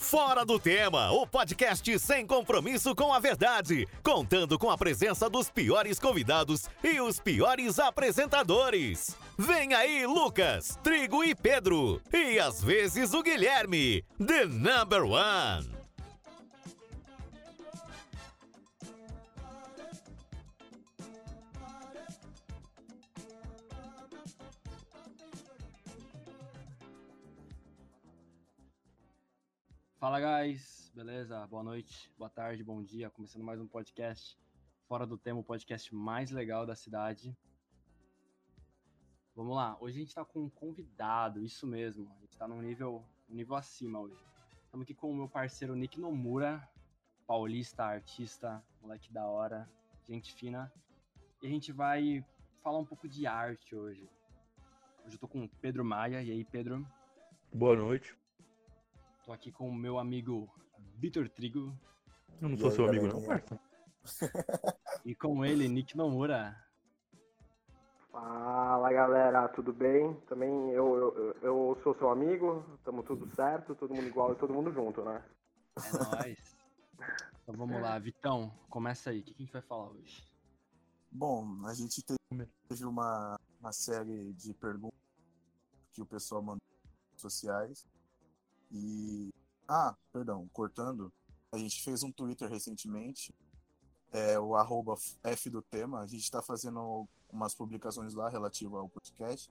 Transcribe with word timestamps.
Fora 0.00 0.46
do 0.46 0.58
Tema, 0.58 1.12
o 1.12 1.26
podcast 1.26 1.98
sem 1.98 2.26
compromisso 2.26 2.96
com 2.96 3.12
a 3.12 3.20
verdade, 3.20 3.86
contando 4.02 4.58
com 4.58 4.70
a 4.70 4.76
presença 4.76 5.28
dos 5.28 5.50
piores 5.50 6.00
convidados 6.00 6.68
e 6.82 7.00
os 7.00 7.20
piores 7.20 7.78
apresentadores. 7.78 9.14
Vem 9.38 9.74
aí, 9.74 10.06
Lucas, 10.06 10.76
Trigo 10.82 11.22
e 11.22 11.34
Pedro, 11.34 12.00
e 12.12 12.40
às 12.40 12.64
vezes 12.64 13.12
o 13.12 13.22
Guilherme, 13.22 14.02
the 14.18 14.46
number 14.46 15.04
one. 15.04 15.79
Fala, 30.00 30.18
guys. 30.18 30.90
Beleza? 30.94 31.46
Boa 31.48 31.62
noite, 31.62 32.10
boa 32.16 32.30
tarde, 32.30 32.64
bom 32.64 32.82
dia. 32.82 33.10
Começando 33.10 33.44
mais 33.44 33.60
um 33.60 33.66
podcast 33.66 34.34
Fora 34.88 35.06
do 35.06 35.18
Tema, 35.18 35.40
o 35.40 35.44
podcast 35.44 35.94
mais 35.94 36.30
legal 36.30 36.64
da 36.64 36.74
cidade. 36.74 37.36
Vamos 39.36 39.54
lá. 39.54 39.76
Hoje 39.78 39.98
a 39.98 40.00
gente 40.00 40.14
tá 40.14 40.24
com 40.24 40.44
um 40.44 40.48
convidado, 40.48 41.44
isso 41.44 41.66
mesmo. 41.66 42.10
A 42.16 42.20
gente 42.22 42.38
tá 42.38 42.48
num 42.48 42.62
nível, 42.62 43.04
um 43.28 43.34
nível 43.34 43.54
acima 43.54 44.00
hoje. 44.00 44.24
Estamos 44.64 44.84
aqui 44.84 44.94
com 44.94 45.10
o 45.12 45.14
meu 45.14 45.28
parceiro 45.28 45.76
Nick 45.76 46.00
Nomura, 46.00 46.66
paulista, 47.26 47.84
artista, 47.84 48.64
moleque 48.80 49.12
da 49.12 49.26
hora, 49.26 49.68
gente 50.08 50.32
fina. 50.32 50.72
E 51.42 51.46
a 51.46 51.50
gente 51.50 51.72
vai 51.72 52.24
falar 52.62 52.78
um 52.78 52.86
pouco 52.86 53.06
de 53.06 53.26
arte 53.26 53.76
hoje. 53.76 54.08
Hoje 55.04 55.16
eu 55.16 55.20
tô 55.20 55.28
com 55.28 55.44
o 55.44 55.48
Pedro 55.60 55.84
Maia. 55.84 56.22
E 56.22 56.30
aí, 56.30 56.42
Pedro? 56.42 56.86
Boa 57.52 57.76
noite. 57.76 58.19
Tô 59.24 59.32
aqui 59.32 59.52
com 59.52 59.68
o 59.68 59.74
meu 59.74 59.98
amigo 59.98 60.48
Vitor 60.96 61.28
Trigo. 61.28 61.76
Eu 62.40 62.48
não 62.48 62.56
sou 62.56 62.70
seu 62.70 62.88
amigo, 62.88 63.06
não, 63.06 63.22
parça. 63.22 63.60
E 65.04 65.14
com 65.14 65.44
ele, 65.44 65.68
Nick 65.68 65.96
Nomura. 65.96 66.56
Fala 68.10 68.92
galera, 68.92 69.48
tudo 69.48 69.72
bem? 69.72 70.14
Também 70.28 70.70
eu, 70.72 70.96
eu, 70.96 71.36
eu 71.42 71.80
sou 71.82 71.94
seu 71.94 72.10
amigo, 72.10 72.64
tamo 72.84 73.02
tudo 73.02 73.26
certo, 73.34 73.74
todo 73.74 73.94
mundo 73.94 74.06
igual 74.06 74.32
e 74.32 74.36
todo 74.36 74.52
mundo 74.52 74.72
junto, 74.72 75.02
né? 75.02 75.24
É 75.76 76.16
nóis. 76.16 76.56
Então 77.42 77.54
vamos 77.54 77.80
lá, 77.80 77.98
Vitão, 77.98 78.52
começa 78.68 79.10
aí. 79.10 79.20
O 79.20 79.22
que 79.24 79.34
a 79.34 79.38
gente 79.38 79.52
vai 79.52 79.62
falar 79.62 79.90
hoje? 79.90 80.28
Bom, 81.10 81.66
a 81.66 81.74
gente 81.74 82.02
teve 82.02 82.84
uma, 82.84 83.38
uma 83.58 83.72
série 83.72 84.32
de 84.34 84.52
perguntas 84.54 84.98
que 85.92 86.02
o 86.02 86.06
pessoal 86.06 86.42
mandou 86.42 86.62
nas 86.82 87.00
redes 87.00 87.20
sociais. 87.20 87.88
E. 88.70 89.32
Ah, 89.68 89.96
perdão, 90.12 90.48
cortando. 90.52 91.12
A 91.52 91.58
gente 91.58 91.82
fez 91.82 92.02
um 92.02 92.12
Twitter 92.12 92.48
recentemente, 92.48 93.34
é, 94.12 94.38
o 94.38 94.54
arroba 94.54 94.94
F 95.24 95.50
do 95.50 95.62
tema. 95.62 96.00
A 96.00 96.06
gente 96.06 96.22
está 96.22 96.40
fazendo 96.40 97.08
umas 97.32 97.54
publicações 97.54 98.14
lá 98.14 98.28
relativas 98.28 98.80
ao 98.80 98.88
podcast, 98.88 99.50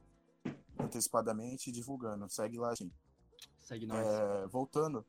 antecipadamente 0.79 1.69
e 1.69 1.73
divulgando. 1.73 2.29
Segue 2.29 2.57
lá, 2.57 2.73
gente. 2.75 2.95
Segue 3.59 3.85
nós. 3.85 4.05
É, 4.05 4.47
voltando, 4.47 5.05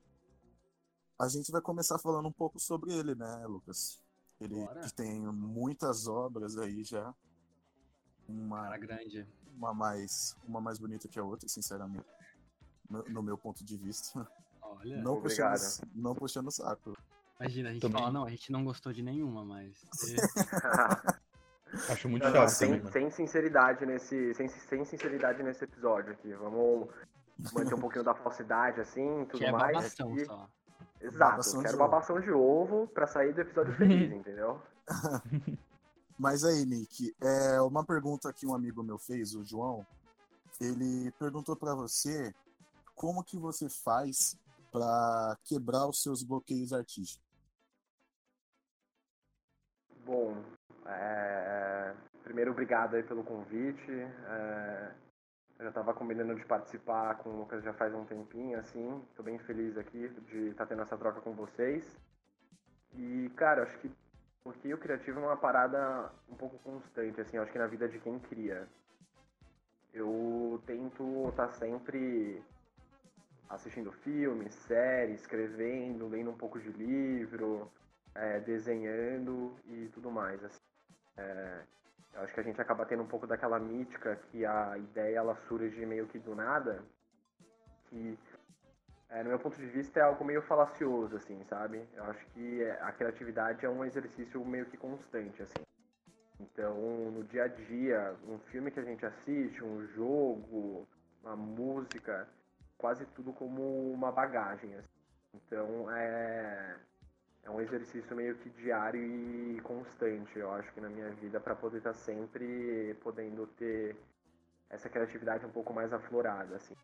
a 1.20 1.28
gente 1.28 1.52
vai 1.52 1.60
começar 1.60 1.98
falando 1.98 2.26
um 2.26 2.32
pouco 2.32 2.58
sobre 2.58 2.94
ele, 2.94 3.14
né, 3.14 3.46
Lucas? 3.46 4.00
Ele 4.40 4.54
Bora. 4.54 4.80
que 4.80 4.94
tem 4.94 5.20
muitas 5.20 6.06
obras 6.06 6.56
aí 6.56 6.82
já. 6.82 7.14
Uma, 8.26 8.62
Cara 8.62 8.78
grande. 8.78 9.26
uma 9.54 9.74
mais 9.74 10.34
uma 10.46 10.62
mais 10.62 10.78
bonita 10.78 11.08
que 11.08 11.18
a 11.18 11.22
outra, 11.22 11.46
sinceramente. 11.46 12.06
No, 12.90 13.04
no 13.04 13.22
meu 13.22 13.38
ponto 13.38 13.64
de 13.64 13.76
vista. 13.76 14.26
Olha, 14.60 14.96
Não 15.02 15.14
Obrigado. 15.18 15.52
puxando, 15.52 15.88
não 15.94 16.14
puxando 16.14 16.46
o 16.48 16.50
saco. 16.50 16.96
imagina, 17.38 17.70
a 17.70 17.72
gente 17.72 17.82
Também. 17.82 18.00
fala, 18.00 18.12
não, 18.12 18.24
a 18.24 18.30
gente 18.30 18.50
não 18.52 18.64
gostou 18.64 18.92
de 18.92 19.02
nenhuma, 19.02 19.44
mas. 19.44 19.72
Acho 21.88 22.08
muito 22.08 22.24
Não, 22.24 22.32
chato 22.32 22.48
sem, 22.48 22.68
também, 22.68 22.80
mano. 22.82 22.92
sem 22.92 23.10
sinceridade 23.10 23.86
nesse. 23.86 24.34
Sem, 24.34 24.48
sem 24.48 24.84
sinceridade 24.84 25.40
nesse 25.42 25.62
episódio 25.64 26.12
aqui. 26.12 26.32
Vamos 26.34 26.88
manter 27.52 27.74
um 27.74 27.78
pouquinho 27.80 28.04
da 28.04 28.14
falsidade, 28.14 28.80
assim, 28.80 29.24
tudo 29.26 29.38
que 29.38 29.44
é 29.44 29.52
mais. 29.52 29.76
babação 29.76 30.16
E- 30.16 30.24
só. 30.26 30.48
Exato, 31.00 31.18
Babação 31.18 31.62
quero 31.62 31.76
de 31.76 31.80
ovo. 31.82 31.90
babação 31.90 32.20
de 32.20 32.30
ovo 32.30 32.86
pra 32.88 33.06
sair 33.06 33.32
do 33.32 33.40
episódio 33.40 33.72
feliz, 33.74 34.12
entendeu? 34.12 34.60
Mas 36.18 36.44
aí, 36.44 36.66
Nick, 36.66 37.14
é 37.22 37.58
uma 37.62 37.82
pergunta 37.84 38.30
que 38.34 38.46
um 38.46 38.54
amigo 38.54 38.82
meu 38.82 38.98
fez, 38.98 39.34
o 39.34 39.42
João. 39.42 39.86
Ele 40.60 41.10
perguntou 41.12 41.56
pra 41.56 41.74
você 41.74 42.34
como 43.00 43.24
que 43.24 43.38
você 43.38 43.66
faz 43.66 44.38
pra 44.70 45.34
quebrar 45.44 45.86
os 45.86 46.02
seus 46.02 46.22
bloqueios 46.22 46.70
artísticos. 46.70 47.26
Bom, 50.04 50.36
é, 50.84 51.94
primeiro 52.22 52.50
obrigado 52.50 52.96
aí 52.96 53.02
pelo 53.02 53.24
convite. 53.24 53.90
é, 53.90 54.92
Eu 55.58 55.64
já 55.64 55.68
estava 55.70 55.94
combinando 55.94 56.34
de 56.34 56.44
participar 56.44 57.16
com 57.16 57.30
o 57.30 57.38
Lucas 57.38 57.64
já 57.64 57.72
faz 57.72 57.94
um 57.94 58.04
tempinho, 58.04 58.58
assim. 58.58 59.02
Tô 59.16 59.22
bem 59.22 59.38
feliz 59.38 59.78
aqui 59.78 60.10
de 60.28 60.48
estar 60.48 60.66
tendo 60.66 60.82
essa 60.82 60.98
troca 60.98 61.22
com 61.22 61.32
vocês. 61.32 61.98
E, 62.92 63.30
cara, 63.34 63.62
acho 63.62 63.78
que 63.78 63.90
porque 64.44 64.74
o 64.74 64.78
criativo 64.78 65.20
é 65.20 65.22
uma 65.22 65.36
parada 65.38 66.12
um 66.28 66.34
pouco 66.34 66.58
constante, 66.58 67.18
assim, 67.18 67.38
acho 67.38 67.50
que 67.50 67.58
na 67.58 67.66
vida 67.66 67.88
de 67.88 67.98
quem 67.98 68.18
cria. 68.18 68.68
Eu 69.94 70.62
tento 70.66 71.30
estar 71.30 71.50
sempre 71.52 72.42
assistindo 73.50 73.90
filmes, 73.90 74.54
séries, 74.54 75.20
escrevendo, 75.20 76.08
lendo 76.08 76.30
um 76.30 76.36
pouco 76.36 76.58
de 76.58 76.70
livro, 76.70 77.70
é, 78.14 78.38
desenhando 78.40 79.56
e 79.66 79.88
tudo 79.92 80.10
mais. 80.10 80.42
Assim. 80.44 80.60
É, 81.16 81.62
eu 82.14 82.22
acho 82.22 82.32
que 82.32 82.40
a 82.40 82.44
gente 82.44 82.60
acaba 82.60 82.86
tendo 82.86 83.02
um 83.02 83.08
pouco 83.08 83.26
daquela 83.26 83.58
mítica 83.58 84.16
que 84.30 84.46
a 84.46 84.78
ideia 84.78 85.18
ela 85.18 85.34
surge 85.48 85.84
meio 85.84 86.06
que 86.06 86.18
do 86.18 86.34
nada, 86.34 86.82
que 87.88 88.18
é, 89.10 89.22
no 89.24 89.30
meu 89.30 89.38
ponto 89.40 89.56
de 89.56 89.66
vista 89.66 89.98
é 89.98 90.02
algo 90.04 90.24
meio 90.24 90.42
falacioso, 90.42 91.16
assim, 91.16 91.42
sabe? 91.44 91.84
Eu 91.94 92.04
acho 92.04 92.24
que 92.26 92.62
é, 92.62 92.80
a 92.80 92.92
criatividade 92.92 93.66
é 93.66 93.68
um 93.68 93.84
exercício 93.84 94.44
meio 94.44 94.66
que 94.66 94.76
constante, 94.76 95.42
assim. 95.42 95.64
Então, 96.38 96.76
no 97.10 97.24
dia 97.24 97.44
a 97.44 97.48
dia, 97.48 98.14
um 98.28 98.38
filme 98.38 98.70
que 98.70 98.80
a 98.80 98.84
gente 98.84 99.04
assiste, 99.04 99.62
um 99.62 99.86
jogo, 99.88 100.88
uma 101.22 101.36
música, 101.36 102.26
quase 102.80 103.04
tudo 103.14 103.32
como 103.32 103.92
uma 103.92 104.10
bagagem, 104.10 104.74
assim. 104.74 104.88
Então, 105.34 105.90
é, 105.92 106.76
é 107.44 107.50
um 107.50 107.60
exercício 107.60 108.16
meio 108.16 108.34
que 108.36 108.48
diário 108.50 109.00
e 109.00 109.60
constante, 109.60 110.38
eu 110.38 110.50
acho 110.52 110.72
que 110.72 110.80
na 110.80 110.88
minha 110.88 111.10
vida, 111.10 111.38
para 111.38 111.54
poder 111.54 111.78
estar 111.78 111.92
sempre 111.92 112.94
podendo 113.02 113.46
ter 113.46 113.96
essa 114.70 114.88
criatividade 114.88 115.44
um 115.44 115.50
pouco 115.50 115.74
mais 115.74 115.92
aflorada, 115.92 116.56
assim. 116.56 116.74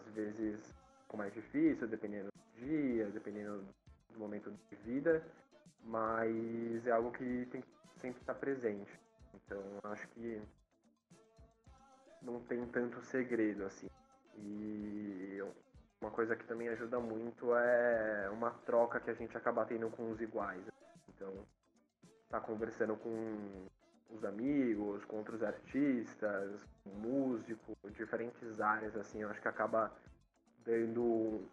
Às 0.00 0.14
vezes 0.14 0.70
um 0.70 1.00
pouco 1.00 1.16
mais 1.18 1.34
difícil, 1.34 1.86
dependendo 1.86 2.30
do 2.32 2.66
dia, 2.66 3.06
dependendo 3.10 3.64
do 4.10 4.18
momento 4.18 4.50
de 4.50 4.76
vida, 4.76 5.22
mas 5.84 6.86
é 6.86 6.90
algo 6.90 7.12
que 7.12 7.46
tem 7.46 7.60
que 7.60 7.68
sempre 8.00 8.20
estar 8.20 8.34
presente. 8.34 8.98
Então, 9.34 9.62
acho 9.84 10.08
que 10.08 10.40
não 12.22 12.40
tem 12.40 12.64
tanto 12.66 13.00
segredo, 13.02 13.64
assim. 13.64 13.88
E 14.36 15.38
uma 16.00 16.10
coisa 16.10 16.34
que 16.34 16.44
também 16.44 16.68
ajuda 16.68 16.98
muito 16.98 17.54
é 17.54 18.30
uma 18.30 18.50
troca 18.50 19.00
que 19.00 19.10
a 19.10 19.14
gente 19.14 19.36
acaba 19.36 19.64
tendo 19.66 19.90
com 19.90 20.10
os 20.10 20.20
iguais. 20.20 20.64
Então, 21.08 21.46
tá 22.28 22.40
conversando 22.40 22.96
com 22.96 23.66
os 24.10 24.24
amigos, 24.24 25.04
com 25.04 25.18
outros 25.18 25.42
artistas, 25.42 26.66
músicos, 26.84 27.76
diferentes 27.94 28.60
áreas, 28.60 28.96
assim, 28.96 29.22
eu 29.22 29.30
acho 29.30 29.40
que 29.40 29.48
acaba 29.48 29.92
dando 30.64 31.46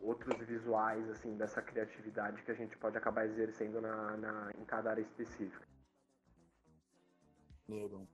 outros 0.00 0.38
visuais, 0.46 1.08
assim, 1.10 1.36
dessa 1.36 1.60
criatividade 1.60 2.42
que 2.42 2.50
a 2.50 2.54
gente 2.54 2.76
pode 2.78 2.96
acabar 2.96 3.26
exercendo 3.26 3.80
na, 3.80 4.16
na, 4.16 4.52
em 4.56 4.64
cada 4.64 4.90
área 4.90 5.02
específica. 5.02 5.66
Negro. 7.66 8.08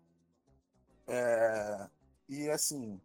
É, 1.06 1.88
e 2.28 2.48
assim, 2.48 3.00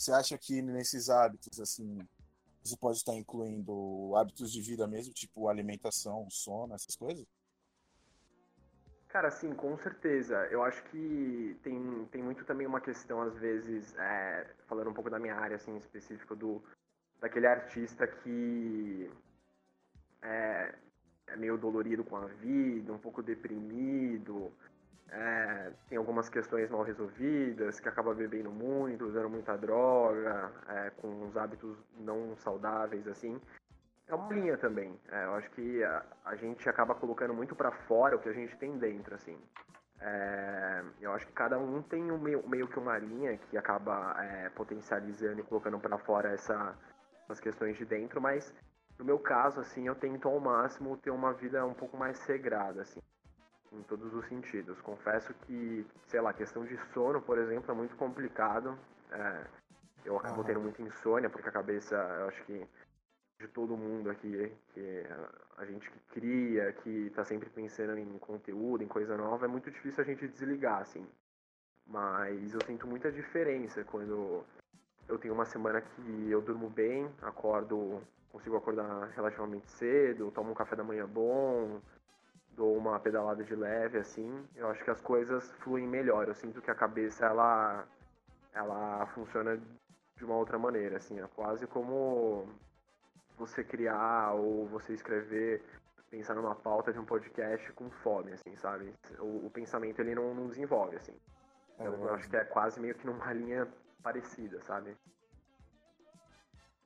você 0.00 0.12
acha 0.12 0.38
que 0.38 0.62
nesses 0.62 1.10
hábitos, 1.10 1.60
assim, 1.60 1.98
você 2.64 2.74
pode 2.74 2.96
estar 2.96 3.14
incluindo 3.14 4.16
hábitos 4.16 4.50
de 4.50 4.62
vida 4.62 4.86
mesmo, 4.86 5.12
tipo 5.12 5.46
alimentação, 5.46 6.26
sono, 6.30 6.74
essas 6.74 6.96
coisas? 6.96 7.26
Cara, 9.08 9.30
sim, 9.30 9.52
com 9.54 9.76
certeza. 9.76 10.36
Eu 10.46 10.62
acho 10.62 10.82
que 10.84 11.54
tem, 11.62 12.06
tem 12.06 12.22
muito 12.22 12.46
também 12.46 12.66
uma 12.66 12.80
questão, 12.80 13.20
às 13.20 13.36
vezes, 13.36 13.94
é, 13.96 14.46
falando 14.66 14.88
um 14.88 14.94
pouco 14.94 15.10
da 15.10 15.18
minha 15.18 15.34
área, 15.34 15.56
assim, 15.56 15.76
específica, 15.76 16.34
do, 16.34 16.62
daquele 17.20 17.46
artista 17.46 18.06
que 18.06 19.10
é, 20.22 20.74
é 21.26 21.36
meio 21.36 21.58
dolorido 21.58 22.04
com 22.04 22.16
a 22.16 22.26
vida, 22.26 22.90
um 22.90 22.98
pouco 22.98 23.22
deprimido, 23.22 24.50
é, 25.12 25.72
tem 25.88 25.98
algumas 25.98 26.28
questões 26.28 26.70
mal 26.70 26.82
resolvidas, 26.82 27.80
que 27.80 27.88
acaba 27.88 28.14
bebendo 28.14 28.50
muito, 28.50 29.06
usando 29.06 29.28
muita 29.28 29.56
droga, 29.56 30.52
é, 30.68 30.90
com 30.90 31.08
uns 31.08 31.36
hábitos 31.36 31.76
não 31.98 32.36
saudáveis, 32.36 33.06
assim. 33.08 33.40
É 34.06 34.14
uma 34.14 34.32
linha 34.32 34.56
também. 34.56 34.98
É, 35.10 35.24
eu 35.24 35.34
acho 35.34 35.50
que 35.50 35.82
a, 35.82 36.04
a, 36.24 36.36
gente 36.36 36.68
acaba 36.68 36.94
colocando 36.94 37.34
muito 37.34 37.56
para 37.56 37.72
fora 37.72 38.16
o 38.16 38.20
que 38.20 38.28
a 38.28 38.32
gente 38.32 38.56
tem 38.56 38.78
dentro, 38.78 39.14
assim. 39.14 39.36
É, 40.00 40.82
eu 41.00 41.12
acho 41.12 41.26
que 41.26 41.32
cada 41.32 41.58
um 41.58 41.82
tem 41.82 42.10
um 42.10 42.18
meio, 42.18 42.48
meio 42.48 42.68
que 42.68 42.78
uma 42.78 42.96
linha 42.98 43.36
que 43.36 43.58
acaba 43.58 44.16
é, 44.18 44.48
potencializando 44.50 45.40
e 45.40 45.42
colocando 45.42 45.78
para 45.78 45.98
fora 45.98 46.30
essa, 46.30 46.74
essas 47.24 47.40
questões 47.40 47.76
de 47.76 47.84
dentro, 47.84 48.20
mas 48.20 48.54
no 48.98 49.04
meu 49.04 49.18
caso, 49.18 49.60
assim, 49.60 49.86
eu 49.86 49.94
tento 49.94 50.28
ao 50.28 50.38
máximo 50.40 50.96
ter 50.96 51.10
uma 51.10 51.32
vida 51.32 51.64
um 51.66 51.74
pouco 51.74 51.96
mais 51.96 52.24
regrada, 52.26 52.82
assim 52.82 53.00
em 53.72 53.82
todos 53.82 54.12
os 54.14 54.26
sentidos. 54.26 54.80
Confesso 54.80 55.32
que, 55.46 55.86
sei 56.06 56.20
lá, 56.20 56.32
questão 56.32 56.64
de 56.64 56.76
sono, 56.92 57.20
por 57.22 57.38
exemplo, 57.38 57.70
é 57.70 57.74
muito 57.74 57.96
complicado. 57.96 58.78
É, 59.10 59.46
eu 60.04 60.16
acabo 60.16 60.42
tendo 60.44 60.60
muita 60.60 60.82
insônia, 60.82 61.30
porque 61.30 61.48
a 61.48 61.52
cabeça, 61.52 61.94
eu 61.94 62.28
acho 62.28 62.44
que 62.44 62.66
de 63.38 63.48
todo 63.48 63.76
mundo 63.76 64.10
aqui, 64.10 64.52
que 64.74 65.04
a 65.56 65.64
gente 65.64 65.90
que 65.90 65.98
cria, 66.12 66.72
que 66.72 67.06
está 67.06 67.24
sempre 67.24 67.48
pensando 67.48 67.96
em 67.96 68.18
conteúdo, 68.18 68.84
em 68.84 68.88
coisa 68.88 69.16
nova, 69.16 69.46
é 69.46 69.48
muito 69.48 69.70
difícil 69.70 70.02
a 70.02 70.06
gente 70.06 70.28
desligar, 70.28 70.82
assim. 70.82 71.06
Mas 71.86 72.52
eu 72.52 72.60
sinto 72.66 72.86
muita 72.86 73.10
diferença 73.10 73.82
quando 73.84 74.44
eu 75.08 75.18
tenho 75.18 75.34
uma 75.34 75.46
semana 75.46 75.80
que 75.80 76.30
eu 76.30 76.40
durmo 76.42 76.68
bem, 76.68 77.10
acordo, 77.22 78.02
consigo 78.30 78.56
acordar 78.56 79.08
relativamente 79.08 79.68
cedo, 79.70 80.30
tomo 80.30 80.50
um 80.50 80.54
café 80.54 80.76
da 80.76 80.84
manhã 80.84 81.06
bom, 81.06 81.80
dou 82.60 82.76
uma 82.76 83.00
pedalada 83.00 83.42
de 83.42 83.54
leve, 83.54 83.96
assim, 83.96 84.46
eu 84.54 84.68
acho 84.68 84.84
que 84.84 84.90
as 84.90 85.00
coisas 85.00 85.50
fluem 85.62 85.88
melhor. 85.88 86.28
Eu 86.28 86.34
sinto 86.34 86.60
que 86.60 86.70
a 86.70 86.74
cabeça, 86.74 87.24
ela, 87.24 87.88
ela 88.52 89.06
funciona 89.14 89.58
de 90.14 90.24
uma 90.26 90.36
outra 90.36 90.58
maneira, 90.58 90.98
assim, 90.98 91.18
é 91.18 91.26
quase 91.28 91.66
como 91.66 92.46
você 93.38 93.64
criar 93.64 94.34
ou 94.34 94.66
você 94.66 94.92
escrever, 94.92 95.64
pensar 96.10 96.34
numa 96.34 96.54
pauta 96.54 96.92
de 96.92 96.98
um 96.98 97.04
podcast 97.06 97.72
com 97.72 97.90
fome, 97.90 98.32
assim, 98.32 98.54
sabe? 98.56 98.92
O, 99.18 99.46
o 99.46 99.50
pensamento, 99.50 99.98
ele 100.00 100.14
não, 100.14 100.34
não 100.34 100.46
desenvolve, 100.46 100.96
assim. 100.96 101.16
É 101.78 101.84
então, 101.86 101.94
eu 101.94 102.14
acho 102.14 102.28
que 102.28 102.36
é 102.36 102.44
quase 102.44 102.78
meio 102.78 102.94
que 102.94 103.06
numa 103.06 103.32
linha 103.32 103.66
parecida, 104.02 104.60
sabe? 104.64 104.94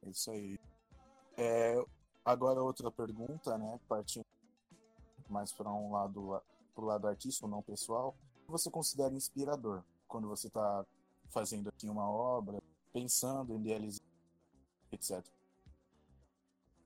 É 0.05 0.09
isso 0.09 0.31
aí. 0.31 0.57
É, 1.37 1.85
agora 2.25 2.63
outra 2.63 2.93
pergunta, 2.93 3.59
né? 3.59 3.81
Partindo 3.89 4.34
mais 5.29 5.53
para 5.53 5.71
um 5.73 5.93
lado 5.93 6.43
pro 6.75 6.87
lado 6.87 7.07
artístico, 7.07 7.47
não 7.47 7.63
pessoal, 7.63 8.17
você 8.49 8.71
considera 8.71 9.15
inspirador 9.15 9.85
quando 10.09 10.29
você 10.29 10.49
está 10.49 10.85
fazendo 11.29 11.69
aqui 11.69 11.89
uma 11.89 12.11
obra, 12.11 12.61
pensando 12.93 13.53
em 13.53 13.61
idealizar, 13.61 14.07
etc. 14.91 15.25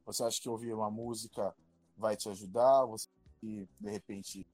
Você 0.05 0.25
acha 0.25 0.41
que 0.41 0.49
ouvir 0.49 0.75
uma 0.75 0.91
música 0.91 1.55
vai 1.97 2.17
te 2.17 2.29
ajudar? 2.29 2.85
Você 2.87 3.09
e 3.43 3.69
de 3.79 3.91
repente, 3.91 4.47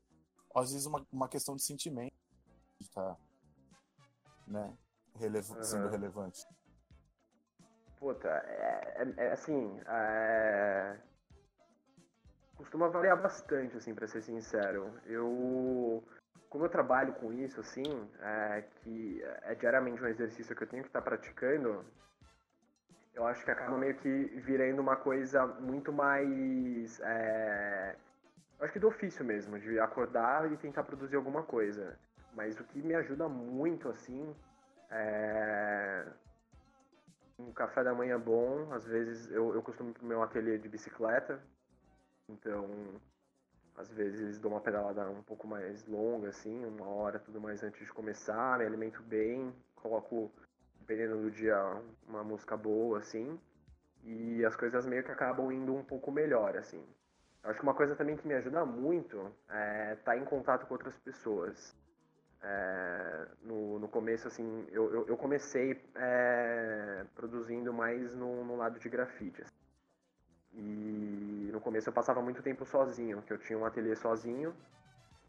às 0.54 0.72
vezes 0.72 0.86
uma, 0.86 1.06
uma 1.10 1.28
questão 1.28 1.56
de 1.56 1.62
sentimento 1.62 2.14
está, 2.80 3.16
né, 4.46 4.76
releva 5.14 5.54
uhum. 5.54 5.64
sendo 5.64 5.88
relevante. 5.88 6.46
Puta, 7.98 8.28
é, 8.28 9.14
é, 9.16 9.24
é 9.24 9.32
assim, 9.32 9.80
é 9.86 11.00
costuma 12.56 12.88
variar 12.88 13.20
bastante, 13.20 13.76
assim, 13.76 13.94
para 13.94 14.06
ser 14.06 14.22
sincero. 14.22 14.92
Eu, 15.06 16.02
como 16.48 16.64
eu 16.64 16.68
trabalho 16.68 17.12
com 17.14 17.32
isso, 17.32 17.60
assim, 17.60 17.84
é, 18.20 18.62
que 18.76 19.22
é 19.42 19.54
diariamente 19.54 20.02
um 20.02 20.06
exercício 20.06 20.54
que 20.54 20.62
eu 20.62 20.68
tenho 20.68 20.82
que 20.82 20.88
estar 20.88 21.00
tá 21.00 21.04
praticando, 21.04 21.84
eu 23.14 23.26
acho 23.26 23.44
que 23.44 23.50
acaba 23.50 23.76
meio 23.78 23.94
que 23.96 24.08
virando 24.44 24.80
uma 24.80 24.96
coisa 24.96 25.46
muito 25.46 25.92
mais. 25.92 27.00
É, 27.00 27.96
eu 28.58 28.64
acho 28.64 28.72
que 28.72 28.80
do 28.80 28.88
ofício 28.88 29.24
mesmo, 29.24 29.58
de 29.58 29.78
acordar 29.78 30.50
e 30.52 30.56
tentar 30.56 30.82
produzir 30.84 31.16
alguma 31.16 31.42
coisa. 31.42 31.96
Mas 32.34 32.58
o 32.58 32.64
que 32.64 32.82
me 32.82 32.94
ajuda 32.94 33.28
muito, 33.28 33.88
assim, 33.88 34.34
é. 34.90 36.06
Um 37.36 37.52
café 37.52 37.82
da 37.82 37.92
manhã 37.92 38.18
bom, 38.18 38.72
às 38.72 38.84
vezes 38.86 39.28
eu, 39.32 39.52
eu 39.54 39.62
costumo 39.62 39.90
ir 39.90 39.94
pro 39.94 40.06
meu 40.06 40.22
ateliê 40.22 40.56
de 40.56 40.68
bicicleta, 40.68 41.40
então, 42.28 42.68
às 43.76 43.88
vezes 43.92 44.38
dou 44.38 44.52
uma 44.52 44.60
pedalada 44.60 45.08
um 45.10 45.22
pouco 45.22 45.46
mais 45.46 45.86
longa, 45.86 46.28
assim, 46.28 46.64
uma 46.64 46.86
hora, 46.86 47.18
tudo 47.18 47.40
mais 47.40 47.62
antes 47.62 47.84
de 47.84 47.92
começar, 47.92 48.58
me 48.58 48.64
alimento 48.64 49.02
bem, 49.02 49.54
coloco, 49.76 50.32
dependendo 50.80 51.20
do 51.22 51.30
dia, 51.30 51.56
uma 52.06 52.22
música 52.22 52.56
boa, 52.56 52.98
assim, 52.98 53.38
e 54.04 54.44
as 54.44 54.54
coisas 54.56 54.86
meio 54.86 55.02
que 55.02 55.10
acabam 55.10 55.50
indo 55.50 55.74
um 55.74 55.84
pouco 55.84 56.10
melhor, 56.10 56.56
assim. 56.56 56.84
Eu 57.42 57.50
acho 57.50 57.58
que 57.58 57.66
uma 57.66 57.74
coisa 57.74 57.94
também 57.94 58.16
que 58.16 58.26
me 58.26 58.34
ajuda 58.34 58.64
muito 58.64 59.30
é 59.48 59.92
estar 59.92 60.12
tá 60.12 60.16
em 60.16 60.24
contato 60.24 60.66
com 60.66 60.74
outras 60.74 60.96
pessoas. 60.98 61.76
É, 62.42 63.26
no, 63.42 63.78
no 63.78 63.88
começo, 63.88 64.28
assim, 64.28 64.66
eu, 64.70 64.92
eu, 64.92 65.06
eu 65.08 65.16
comecei 65.16 65.82
é, 65.94 67.04
produzindo 67.14 67.72
mais 67.72 68.14
no, 68.14 68.44
no 68.44 68.56
lado 68.56 68.78
de 68.78 68.88
grafite. 68.88 69.42
Assim. 69.42 69.54
E 70.54 70.93
começo 71.64 71.88
eu 71.88 71.92
passava 71.92 72.20
muito 72.20 72.42
tempo 72.42 72.64
sozinho, 72.64 73.22
que 73.22 73.32
eu 73.32 73.38
tinha 73.38 73.58
um 73.58 73.64
ateliê 73.64 73.96
sozinho, 73.96 74.54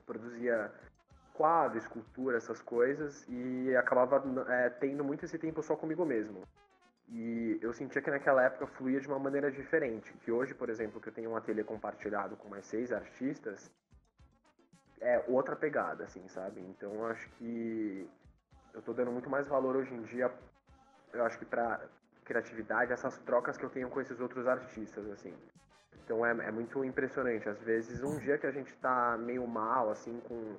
produzia 0.05 0.71
quadro, 1.33 1.77
escultura, 1.77 2.37
essas 2.37 2.61
coisas, 2.61 3.25
e 3.27 3.75
acabava 3.75 4.21
é, 4.49 4.69
tendo 4.69 5.03
muito 5.03 5.25
esse 5.25 5.37
tempo 5.39 5.63
só 5.63 5.75
comigo 5.75 6.05
mesmo. 6.05 6.41
E 7.09 7.59
eu 7.61 7.71
sentia 7.71 8.01
que 8.01 8.11
naquela 8.11 8.43
época 8.43 8.67
fluía 8.67 8.99
de 8.99 9.07
uma 9.07 9.19
maneira 9.19 9.51
diferente, 9.51 10.11
que 10.21 10.31
hoje, 10.31 10.53
por 10.53 10.69
exemplo, 10.69 10.99
que 10.99 11.09
eu 11.09 11.13
tenho 11.13 11.31
um 11.31 11.35
ateliê 11.35 11.63
compartilhado 11.63 12.35
com 12.35 12.49
mais 12.49 12.65
seis 12.65 12.91
artistas, 12.91 13.71
é 14.99 15.23
outra 15.27 15.55
pegada, 15.55 16.03
assim, 16.03 16.27
sabe? 16.27 16.61
Então 16.61 16.93
eu 16.93 17.05
acho 17.05 17.29
que 17.31 18.09
eu 18.73 18.81
tô 18.81 18.93
dando 18.93 19.11
muito 19.11 19.29
mais 19.29 19.47
valor 19.47 19.75
hoje 19.75 19.93
em 19.93 20.01
dia, 20.03 20.31
eu 21.13 21.23
acho 21.23 21.37
que 21.37 21.45
pra 21.45 21.79
criatividade, 22.23 22.91
essas 22.91 23.17
trocas 23.19 23.55
que 23.55 23.63
eu 23.63 23.69
tenho 23.69 23.89
com 23.89 24.01
esses 24.01 24.19
outros 24.19 24.47
artistas, 24.47 25.07
assim. 25.11 25.33
Então 26.05 26.23
é, 26.23 26.31
é 26.47 26.51
muito 26.51 26.85
impressionante. 26.85 27.49
Às 27.49 27.59
vezes, 27.59 28.03
um 28.03 28.17
dia 28.19 28.37
que 28.37 28.45
a 28.45 28.51
gente 28.51 28.73
tá 28.77 29.17
meio 29.17 29.45
mal, 29.47 29.89
assim, 29.89 30.19
com. 30.21 30.55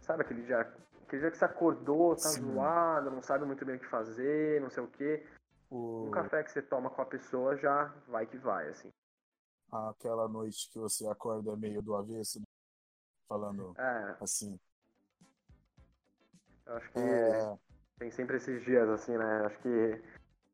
Sabe 0.00 0.22
aquele 0.22 0.42
dia, 0.42 0.60
aquele 0.60 1.22
dia 1.22 1.30
que 1.30 1.36
você 1.36 1.44
acordou, 1.44 2.14
tá 2.14 2.28
Sim. 2.28 2.52
zoado, 2.52 3.10
não 3.10 3.20
sabe 3.20 3.44
muito 3.44 3.64
bem 3.64 3.76
o 3.76 3.78
que 3.80 3.86
fazer, 3.86 4.60
não 4.60 4.70
sei 4.70 4.82
o 4.84 4.86
quê. 4.86 5.26
O... 5.68 6.06
Um 6.06 6.10
café 6.12 6.42
que 6.44 6.52
você 6.52 6.62
toma 6.62 6.88
com 6.88 7.02
a 7.02 7.06
pessoa 7.06 7.56
já 7.56 7.92
vai 8.06 8.24
que 8.24 8.38
vai, 8.38 8.68
assim. 8.68 8.90
Aquela 9.70 10.28
noite 10.28 10.70
que 10.72 10.78
você 10.78 11.06
acorda 11.08 11.54
meio 11.56 11.82
do 11.82 11.94
avesso, 11.94 12.38
né? 12.38 12.44
falando 13.28 13.74
é. 13.76 14.16
assim. 14.20 14.58
Eu 16.64 16.76
acho 16.76 16.90
que 16.92 17.00
é... 17.00 17.58
tem 17.98 18.10
sempre 18.10 18.36
esses 18.36 18.64
dias, 18.64 18.88
assim, 18.88 19.16
né? 19.18 19.42
Acho 19.44 19.58
que 19.58 20.02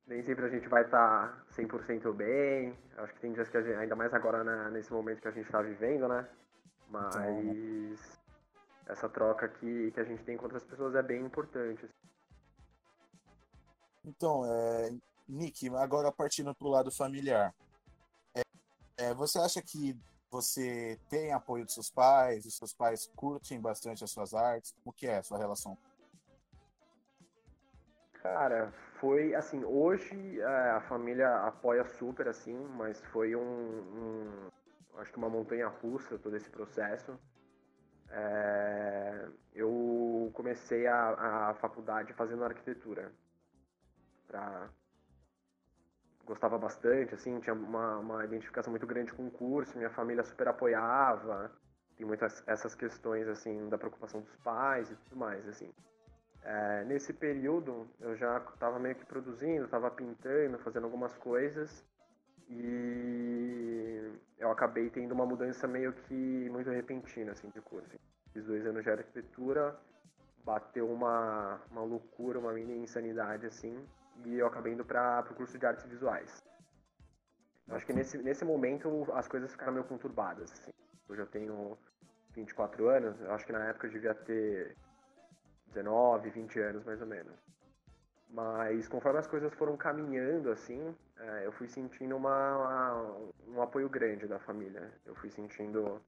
nem 0.06 0.22
sempre 0.22 0.44
a 0.44 0.48
gente 0.48 0.68
vai 0.68 0.84
estar 0.84 1.28
tá 1.28 1.44
100% 1.62 2.12
bem. 2.12 2.76
Acho 2.98 3.14
que 3.14 3.20
tem 3.20 3.32
dias 3.32 3.48
que 3.48 3.56
a 3.56 3.62
gente, 3.62 3.76
ainda 3.76 3.96
mais 3.96 4.12
agora 4.12 4.44
né, 4.44 4.70
nesse 4.70 4.92
momento 4.92 5.20
que 5.20 5.28
a 5.28 5.32
gente 5.32 5.46
está 5.46 5.62
vivendo, 5.62 6.08
né? 6.08 6.28
Mas 6.88 8.20
essa 8.86 9.08
troca 9.08 9.48
que, 9.48 9.90
que 9.92 10.00
a 10.00 10.04
gente 10.04 10.22
tem 10.24 10.36
com 10.36 10.44
outras 10.44 10.64
pessoas 10.64 10.94
é 10.94 11.02
bem 11.02 11.24
importante. 11.24 11.88
Então, 14.04 14.44
é, 14.44 14.90
Nick, 15.26 15.74
agora 15.76 16.12
partindo 16.12 16.54
para 16.54 16.66
o 16.66 16.70
lado 16.70 16.90
familiar. 16.90 17.54
É, 18.34 18.42
é, 18.98 19.14
você 19.14 19.38
acha 19.38 19.62
que 19.62 19.98
você 20.30 20.98
tem 21.08 21.32
apoio 21.32 21.64
dos 21.64 21.74
seus 21.74 21.90
pais? 21.90 22.44
Os 22.44 22.56
seus 22.56 22.74
pais 22.74 23.10
curtem 23.16 23.60
bastante 23.60 24.04
as 24.04 24.10
suas 24.10 24.34
artes? 24.34 24.74
Como 24.82 24.94
que 24.94 25.06
é 25.06 25.18
a 25.18 25.22
sua 25.22 25.38
relação? 25.38 25.78
Cara, 28.22 28.72
foi 29.04 29.34
assim, 29.34 29.62
hoje 29.64 30.40
é, 30.40 30.70
a 30.70 30.80
família 30.80 31.28
apoia 31.46 31.84
super, 31.84 32.26
assim, 32.26 32.56
mas 32.74 33.04
foi 33.12 33.36
um, 33.36 33.42
um 33.42 34.48
acho 34.98 35.12
que 35.12 35.18
uma 35.18 35.28
montanha 35.28 35.68
russa 35.68 36.18
todo 36.18 36.34
esse 36.34 36.48
processo. 36.48 37.14
É, 38.08 39.28
eu 39.54 40.30
comecei 40.32 40.86
a, 40.86 41.50
a 41.50 41.54
faculdade 41.56 42.14
fazendo 42.14 42.44
arquitetura. 42.44 43.12
Pra, 44.26 44.70
gostava 46.24 46.56
bastante, 46.56 47.14
assim, 47.14 47.38
tinha 47.40 47.52
uma, 47.52 47.98
uma 47.98 48.24
identificação 48.24 48.70
muito 48.70 48.86
grande 48.86 49.12
com 49.12 49.26
o 49.26 49.30
curso, 49.30 49.76
minha 49.76 49.90
família 49.90 50.24
super 50.24 50.48
apoiava, 50.48 51.52
tem 51.98 52.06
muitas 52.06 52.42
essas 52.46 52.74
questões, 52.74 53.28
assim, 53.28 53.68
da 53.68 53.76
preocupação 53.76 54.22
dos 54.22 54.34
pais 54.36 54.90
e 54.90 54.96
tudo 54.96 55.16
mais, 55.16 55.46
assim. 55.46 55.70
É, 56.44 56.84
nesse 56.84 57.12
período 57.12 57.88
eu 58.00 58.14
já 58.16 58.36
estava 58.36 58.78
meio 58.78 58.94
que 58.94 59.06
produzindo, 59.06 59.64
estava 59.64 59.90
pintando, 59.90 60.58
fazendo 60.58 60.84
algumas 60.84 61.16
coisas 61.16 61.82
e 62.50 64.12
eu 64.38 64.50
acabei 64.50 64.90
tendo 64.90 65.12
uma 65.12 65.24
mudança 65.24 65.66
meio 65.66 65.92
que 65.92 66.48
muito 66.50 66.68
repentina 66.68 67.32
assim 67.32 67.48
de 67.48 67.60
curso. 67.62 67.98
Fiz 68.32 68.44
dois 68.44 68.66
anos 68.66 68.82
de 68.82 68.90
arquitetura, 68.90 69.74
bateu 70.44 70.90
uma, 70.90 71.60
uma 71.70 71.82
loucura, 71.82 72.38
uma 72.38 72.52
mini 72.52 72.76
insanidade, 72.76 73.46
assim, 73.46 73.74
e 74.24 74.34
eu 74.34 74.46
acabei 74.46 74.74
indo 74.74 74.84
para 74.84 75.24
o 75.30 75.34
curso 75.34 75.58
de 75.58 75.64
artes 75.64 75.86
visuais. 75.86 76.44
Eu 77.66 77.76
acho 77.76 77.86
que 77.86 77.94
nesse, 77.94 78.18
nesse 78.18 78.44
momento 78.44 79.10
as 79.14 79.26
coisas 79.26 79.50
ficaram 79.50 79.72
meio 79.72 79.86
conturbadas, 79.86 80.52
assim. 80.52 80.72
Hoje 81.08 81.22
eu 81.22 81.26
tenho 81.26 81.78
24 82.34 82.88
anos, 82.88 83.20
eu 83.20 83.32
acho 83.32 83.46
que 83.46 83.52
na 83.52 83.64
época 83.64 83.86
eu 83.86 83.92
devia 83.92 84.14
ter 84.14 84.76
19, 85.74 86.30
20 86.30 86.60
anos 86.60 86.84
mais 86.84 87.00
ou 87.00 87.06
menos. 87.06 87.34
Mas 88.30 88.88
conforme 88.88 89.18
as 89.18 89.26
coisas 89.26 89.52
foram 89.54 89.76
caminhando, 89.76 90.50
assim, 90.50 90.94
é, 91.18 91.46
eu 91.46 91.52
fui 91.52 91.68
sentindo 91.68 92.16
uma, 92.16 92.56
uma, 92.56 93.30
um 93.48 93.62
apoio 93.62 93.88
grande 93.88 94.26
da 94.26 94.38
família. 94.40 94.92
Eu 95.06 95.14
fui 95.14 95.30
sentindo 95.30 96.00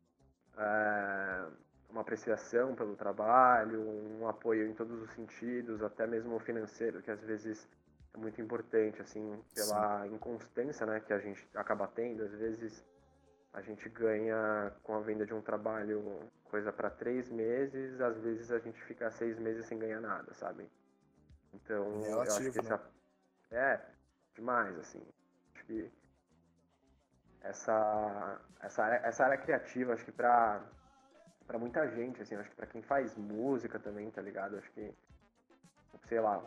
é, 0.59 1.47
uma 1.89 2.01
apreciação 2.01 2.75
pelo 2.75 2.97
trabalho, 2.97 3.81
um 3.81 4.29
apoio 4.29 4.69
em 4.69 4.75
todos 4.75 5.01
os 5.03 5.11
sentidos, 5.13 5.83
até 5.83 6.07
mesmo 6.07 6.39
financeiro, 6.41 7.01
que 7.01 7.11
às 7.11 7.21
vezes 7.21 7.69
é 8.13 8.19
muito 8.19 8.41
importante, 8.41 9.01
assim, 9.01 9.41
pela 9.55 10.03
Sim. 10.03 10.15
inconstância 10.15 10.85
né, 10.85 11.01
que 11.01 11.13
a 11.13 11.19
gente 11.19 11.47
acaba 11.55 11.87
tendo. 11.87 12.25
Às 12.25 12.33
vezes 12.33 12.85
a 13.57 13.63
gente 13.63 13.89
ganha 13.89 14.71
com 14.83 14.95
a 14.95 15.01
venda 15.01 15.25
de 15.25 15.33
um 15.33 15.41
trabalho 15.41 16.21
coisa 16.45 16.71
para 16.71 16.91
três 16.91 17.31
meses, 17.31 17.99
às 18.03 18.19
vezes 18.19 18.53
a 18.53 18.59
gente 18.59 18.81
fica 18.83 19.11
seis 19.11 19.39
meses 19.39 19.65
sem 19.65 19.79
ganhar 19.79 19.99
nada, 19.99 20.33
sabe? 20.35 20.71
Então, 21.55 22.05
é 22.05 22.13
eu 22.13 22.21
acho 22.21 22.51
que 22.51 22.63
né? 22.63 22.79
é 23.51 23.81
demais, 24.35 24.79
assim. 24.79 25.03
Acho 25.55 25.65
que 25.65 25.91
essa, 27.41 28.41
essa, 28.61 28.85
área, 28.85 28.97
essa 29.07 29.25
área 29.25 29.39
criativa, 29.39 29.95
acho 29.95 30.05
que 30.05 30.13
pra, 30.13 30.63
pra 31.47 31.59
muita 31.59 31.89
gente, 31.89 32.21
assim, 32.21 32.35
acho 32.37 32.51
que 32.51 32.57
pra 32.57 32.67
quem 32.67 32.83
faz 32.83 33.17
música 33.17 33.79
também, 33.79 34.11
tá 34.11 34.21
ligado? 34.21 34.59
Acho 34.59 34.71
que, 34.73 34.95
sei 36.09 36.21
lá, 36.21 36.45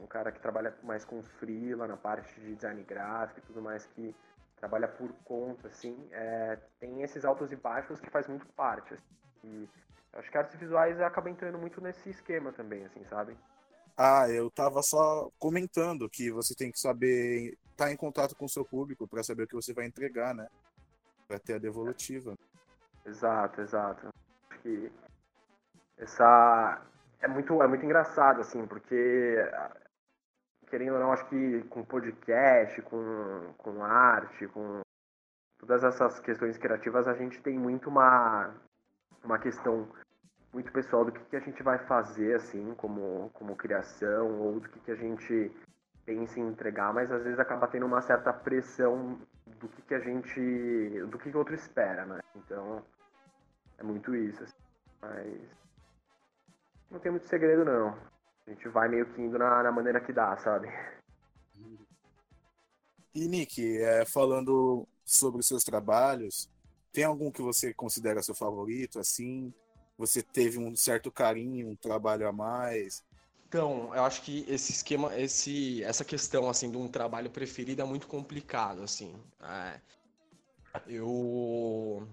um 0.00 0.08
cara 0.08 0.32
que 0.32 0.40
trabalha 0.40 0.76
mais 0.82 1.04
com 1.04 1.22
freela 1.22 1.86
na 1.86 1.96
parte 1.96 2.34
de 2.40 2.56
design 2.56 2.82
gráfico 2.82 3.38
e 3.38 3.42
tudo 3.42 3.62
mais, 3.62 3.86
que 3.86 4.12
trabalha 4.58 4.88
por 4.88 5.12
conta, 5.24 5.68
assim, 5.68 6.08
é, 6.10 6.58
tem 6.78 7.02
esses 7.02 7.24
altos 7.24 7.52
e 7.52 7.56
baixos 7.56 8.00
que 8.00 8.10
faz 8.10 8.26
muito 8.26 8.46
parte, 8.48 8.94
assim, 8.94 9.08
e 9.44 9.68
acho 10.14 10.30
que 10.30 10.38
artes 10.38 10.56
visuais 10.56 11.00
acaba 11.00 11.30
entrando 11.30 11.58
muito 11.58 11.80
nesse 11.80 12.10
esquema 12.10 12.52
também, 12.52 12.84
assim, 12.84 13.04
sabe? 13.04 13.36
Ah, 13.96 14.28
eu 14.30 14.48
tava 14.50 14.80
só 14.82 15.28
comentando 15.38 16.08
que 16.08 16.30
você 16.30 16.54
tem 16.54 16.70
que 16.70 16.78
saber 16.78 17.58
estar 17.72 17.86
tá 17.86 17.92
em 17.92 17.96
contato 17.96 18.36
com 18.36 18.44
o 18.44 18.48
seu 18.48 18.64
público 18.64 19.08
para 19.08 19.24
saber 19.24 19.42
o 19.42 19.48
que 19.48 19.56
você 19.56 19.72
vai 19.72 19.86
entregar, 19.86 20.34
né? 20.34 20.46
Para 21.26 21.40
ter 21.40 21.54
a 21.54 21.58
devolutiva. 21.58 22.36
Exato, 23.04 23.60
exato. 23.60 24.08
Acho 24.50 24.60
que 24.60 24.92
essa 25.96 26.80
é 27.20 27.26
muito 27.26 27.60
é 27.60 27.66
muito 27.66 27.84
engraçado 27.84 28.40
assim, 28.40 28.64
porque 28.66 29.36
querendo 30.68 30.94
ou 30.94 31.00
não, 31.00 31.12
acho 31.12 31.26
que 31.28 31.62
com 31.64 31.84
podcast, 31.84 32.80
com, 32.82 33.54
com 33.58 33.84
arte, 33.84 34.46
com 34.48 34.80
todas 35.58 35.82
essas 35.84 36.20
questões 36.20 36.56
criativas, 36.56 37.08
a 37.08 37.14
gente 37.14 37.40
tem 37.42 37.58
muito 37.58 37.88
uma, 37.88 38.54
uma 39.24 39.38
questão 39.38 39.88
muito 40.52 40.72
pessoal 40.72 41.04
do 41.04 41.12
que, 41.12 41.20
que 41.24 41.36
a 41.36 41.40
gente 41.40 41.62
vai 41.62 41.78
fazer, 41.86 42.34
assim, 42.34 42.74
como, 42.76 43.30
como 43.34 43.56
criação, 43.56 44.40
ou 44.40 44.60
do 44.60 44.68
que, 44.68 44.80
que 44.80 44.90
a 44.90 44.96
gente 44.96 45.52
pensa 46.06 46.40
em 46.40 46.48
entregar, 46.48 46.92
mas 46.94 47.12
às 47.12 47.22
vezes 47.22 47.38
acaba 47.38 47.68
tendo 47.68 47.84
uma 47.84 48.00
certa 48.00 48.32
pressão 48.32 49.18
do 49.60 49.68
que, 49.68 49.82
que 49.82 49.94
a 49.94 50.00
gente. 50.00 50.40
do 51.06 51.18
que, 51.18 51.30
que 51.30 51.36
o 51.36 51.38
outro 51.38 51.54
espera, 51.54 52.06
né? 52.06 52.20
Então, 52.34 52.82
é 53.76 53.82
muito 53.82 54.14
isso, 54.14 54.42
assim. 54.42 54.56
Mas. 55.02 55.40
Não 56.90 56.98
tem 56.98 57.12
muito 57.12 57.28
segredo, 57.28 57.64
não. 57.64 57.94
A 58.48 58.50
gente 58.50 58.66
vai 58.70 58.88
meio 58.88 59.04
que 59.12 59.20
indo 59.20 59.38
na, 59.38 59.62
na 59.62 59.70
maneira 59.70 60.00
que 60.00 60.10
dá, 60.10 60.34
sabe? 60.38 60.68
E 63.14 63.28
Nick, 63.28 63.76
é, 63.78 64.06
falando 64.06 64.88
sobre 65.04 65.40
os 65.40 65.46
seus 65.46 65.62
trabalhos, 65.62 66.48
tem 66.90 67.04
algum 67.04 67.30
que 67.30 67.42
você 67.42 67.74
considera 67.74 68.22
seu 68.22 68.34
favorito, 68.34 68.98
assim? 68.98 69.52
Você 69.98 70.22
teve 70.22 70.58
um 70.58 70.74
certo 70.74 71.12
carinho, 71.12 71.68
um 71.68 71.76
trabalho 71.76 72.26
a 72.26 72.32
mais? 72.32 73.04
Então, 73.46 73.94
eu 73.94 74.02
acho 74.04 74.22
que 74.22 74.46
esse 74.48 74.72
esquema, 74.72 75.14
esse, 75.18 75.84
essa 75.84 76.04
questão 76.04 76.48
assim 76.48 76.70
de 76.70 76.78
um 76.78 76.88
trabalho 76.88 77.28
preferido 77.28 77.82
é 77.82 77.84
muito 77.84 78.06
complicado, 78.06 78.82
assim. 78.82 79.14
É, 79.42 79.78
eu 80.86 82.08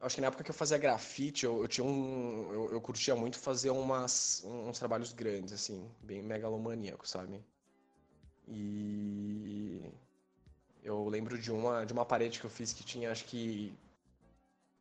acho 0.00 0.14
que 0.14 0.20
na 0.20 0.28
época 0.28 0.44
que 0.44 0.50
eu 0.50 0.54
fazia 0.54 0.78
grafite, 0.78 1.44
eu, 1.44 1.62
eu 1.62 1.68
tinha 1.68 1.84
um. 1.84 2.52
Eu, 2.52 2.72
eu, 2.72 2.80
curtia 2.80 3.14
muito 3.16 3.38
fazer 3.38 3.70
umas, 3.70 4.42
uns 4.44 4.78
trabalhos 4.78 5.12
grandes, 5.12 5.52
assim, 5.52 5.90
bem 6.02 6.22
megalomaníacos, 6.22 7.10
sabe? 7.10 7.42
E 8.46 9.82
eu 10.82 11.08
lembro 11.08 11.38
de 11.38 11.52
uma, 11.52 11.84
de 11.84 11.92
uma 11.92 12.04
parede 12.04 12.40
que 12.40 12.46
eu 12.46 12.50
fiz 12.50 12.72
que 12.72 12.84
tinha 12.84 13.10
acho 13.10 13.24
que 13.26 13.74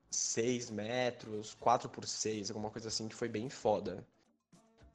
6 0.09 0.69
metros, 0.69 1.53
4 1.55 1.89
por 1.89 2.05
6, 2.07 2.49
alguma 2.49 2.69
coisa 2.69 2.87
assim, 2.87 3.07
que 3.07 3.15
foi 3.15 3.27
bem 3.27 3.49
foda. 3.49 4.05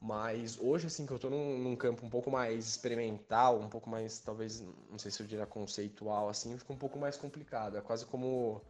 Mas 0.01 0.57
hoje, 0.59 0.87
assim, 0.87 1.05
que 1.05 1.13
eu 1.13 1.19
tô 1.19 1.29
num, 1.29 1.57
num, 1.59 1.75
campo 1.77 2.05
um 2.05 2.09
pouco 2.09 2.29
mais 2.29 2.67
experimental, 2.67 3.59
um 3.59 3.69
pouco 3.69 3.89
mais, 3.89 4.19
talvez, 4.19 4.61
não 4.89 4.99
sei 4.99 5.09
se 5.09 5.21
eu 5.21 5.27
diria 5.27 5.45
conceitual, 5.45 6.27
assim, 6.27 6.57
fica 6.57 6.73
um 6.73 6.77
pouco 6.77 6.99
mais 6.99 7.15
complicado. 7.15 7.77
É 7.77 7.81
quase 7.81 8.05
como 8.05 8.61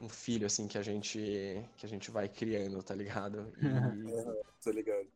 um 0.00 0.08
filho, 0.08 0.46
assim, 0.46 0.66
que 0.68 0.78
a 0.78 0.82
gente, 0.82 1.18
que 1.76 1.86
a 1.86 1.88
gente 1.88 2.10
vai 2.10 2.28
criando, 2.28 2.82
tá 2.82 2.94
ligado? 2.94 3.52
E... 3.58 3.62
tá 4.64 4.70
ligado. 4.70 5.06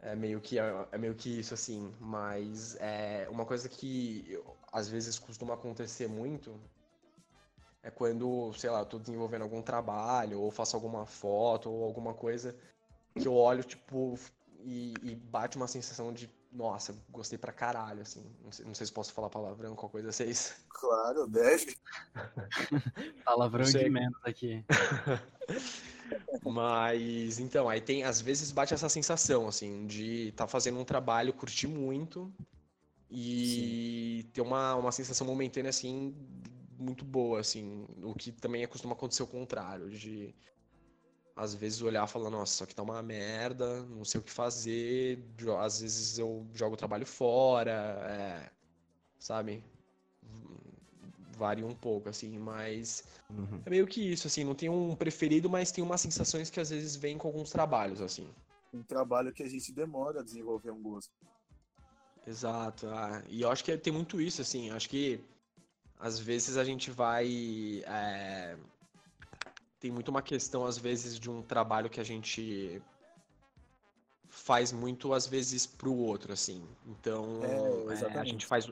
É 0.00 0.14
meio 0.14 0.40
que, 0.40 0.58
é, 0.58 0.86
é 0.92 0.98
meio 0.98 1.14
que 1.14 1.40
isso, 1.40 1.54
assim. 1.54 1.92
Mas 2.00 2.76
é 2.80 3.28
uma 3.30 3.44
coisa 3.44 3.68
que 3.68 4.40
às 4.72 4.88
vezes 4.88 5.18
costuma 5.18 5.54
acontecer 5.54 6.08
muito 6.08 6.58
é 7.82 7.90
quando, 7.90 8.52
sei 8.54 8.70
lá, 8.70 8.80
eu 8.80 8.86
tô 8.86 8.98
desenvolvendo 8.98 9.42
algum 9.42 9.62
trabalho, 9.62 10.40
ou 10.40 10.50
faço 10.50 10.76
alguma 10.76 11.06
foto, 11.06 11.70
ou 11.70 11.84
alguma 11.84 12.12
coisa, 12.12 12.54
que 13.14 13.26
eu 13.26 13.34
olho, 13.34 13.62
tipo, 13.64 14.18
e, 14.60 14.94
e 15.02 15.14
bate 15.14 15.56
uma 15.56 15.66
sensação 15.66 16.12
de, 16.12 16.28
nossa, 16.50 16.94
gostei 17.10 17.38
pra 17.38 17.52
caralho, 17.52 18.02
assim. 18.02 18.24
Não 18.42 18.50
sei, 18.50 18.64
não 18.64 18.74
sei 18.74 18.86
se 18.86 18.92
posso 18.92 19.12
falar 19.12 19.28
palavrão, 19.28 19.74
qual 19.74 19.90
coisa 19.90 20.10
vocês. 20.10 20.56
Claro, 20.68 21.26
deve. 21.26 21.76
palavrão 23.24 23.64
de 23.64 23.90
menos 23.90 24.18
aqui. 24.24 24.64
Mas, 26.44 27.38
então, 27.38 27.68
aí 27.68 27.80
tem, 27.80 28.02
às 28.02 28.20
vezes 28.20 28.50
bate 28.50 28.72
essa 28.72 28.88
sensação, 28.88 29.46
assim, 29.46 29.86
de 29.86 30.28
estar 30.28 30.44
tá 30.44 30.48
fazendo 30.48 30.78
um 30.78 30.84
trabalho, 30.84 31.32
curtir 31.32 31.66
muito 31.66 32.32
e 33.10 34.22
Sim. 34.24 34.30
ter 34.32 34.40
uma, 34.40 34.74
uma 34.76 34.92
sensação 34.92 35.26
momentânea, 35.26 35.70
assim, 35.70 36.14
muito 36.78 37.04
boa, 37.04 37.40
assim. 37.40 37.86
O 38.02 38.14
que 38.14 38.32
também 38.32 38.66
costuma 38.66 38.94
acontecer 38.94 39.22
o 39.22 39.26
contrário, 39.26 39.90
de 39.90 40.34
às 41.38 41.54
vezes 41.54 41.80
olhar 41.80 42.06
e 42.06 42.10
falar, 42.10 42.30
nossa, 42.30 42.52
isso 42.52 42.64
aqui 42.64 42.74
tá 42.74 42.82
uma 42.82 43.00
merda, 43.02 43.82
não 43.84 44.04
sei 44.04 44.20
o 44.20 44.24
que 44.24 44.30
fazer, 44.30 45.22
às 45.60 45.80
vezes 45.80 46.18
eu 46.18 46.44
jogo 46.52 46.74
o 46.74 46.76
trabalho 46.76 47.06
fora, 47.06 47.70
é, 48.10 48.50
sabe? 49.18 49.62
Varia 51.36 51.64
um 51.64 51.74
pouco, 51.74 52.08
assim, 52.08 52.36
mas 52.38 53.04
uhum. 53.30 53.62
é 53.64 53.70
meio 53.70 53.86
que 53.86 54.00
isso, 54.12 54.26
assim, 54.26 54.42
não 54.42 54.54
tem 54.54 54.68
um 54.68 54.96
preferido, 54.96 55.48
mas 55.48 55.70
tem 55.70 55.84
umas 55.84 56.00
sensações 56.00 56.50
que 56.50 56.58
às 56.58 56.70
vezes 56.70 56.96
vêm 56.96 57.16
com 57.16 57.28
alguns 57.28 57.50
trabalhos, 57.50 58.00
assim. 58.00 58.28
Um 58.74 58.82
trabalho 58.82 59.32
que 59.32 59.44
a 59.44 59.48
gente 59.48 59.72
demora 59.72 60.20
a 60.20 60.24
desenvolver 60.24 60.72
um 60.72 60.82
gosto. 60.82 61.12
Exato, 62.26 62.88
ah, 62.88 63.22
e 63.28 63.42
eu 63.42 63.50
acho 63.50 63.64
que 63.64 63.78
tem 63.78 63.92
muito 63.92 64.20
isso, 64.20 64.42
assim, 64.42 64.70
acho 64.70 64.90
que 64.90 65.24
às 65.98 66.18
vezes 66.18 66.56
a 66.56 66.64
gente 66.64 66.90
vai. 66.90 67.82
É... 67.86 68.56
Tem 69.80 69.90
muito 69.90 70.08
uma 70.08 70.22
questão, 70.22 70.64
às 70.64 70.76
vezes, 70.76 71.18
de 71.18 71.30
um 71.30 71.42
trabalho 71.42 71.88
que 71.88 72.00
a 72.00 72.04
gente 72.04 72.82
faz 74.28 74.72
muito, 74.72 75.12
às 75.12 75.26
vezes, 75.26 75.66
pro 75.66 75.94
outro, 75.94 76.32
assim. 76.32 76.66
Então, 76.86 77.40
é, 77.90 77.94
é, 77.94 78.18
a 78.18 78.24
gente 78.24 78.44
faz 78.44 78.70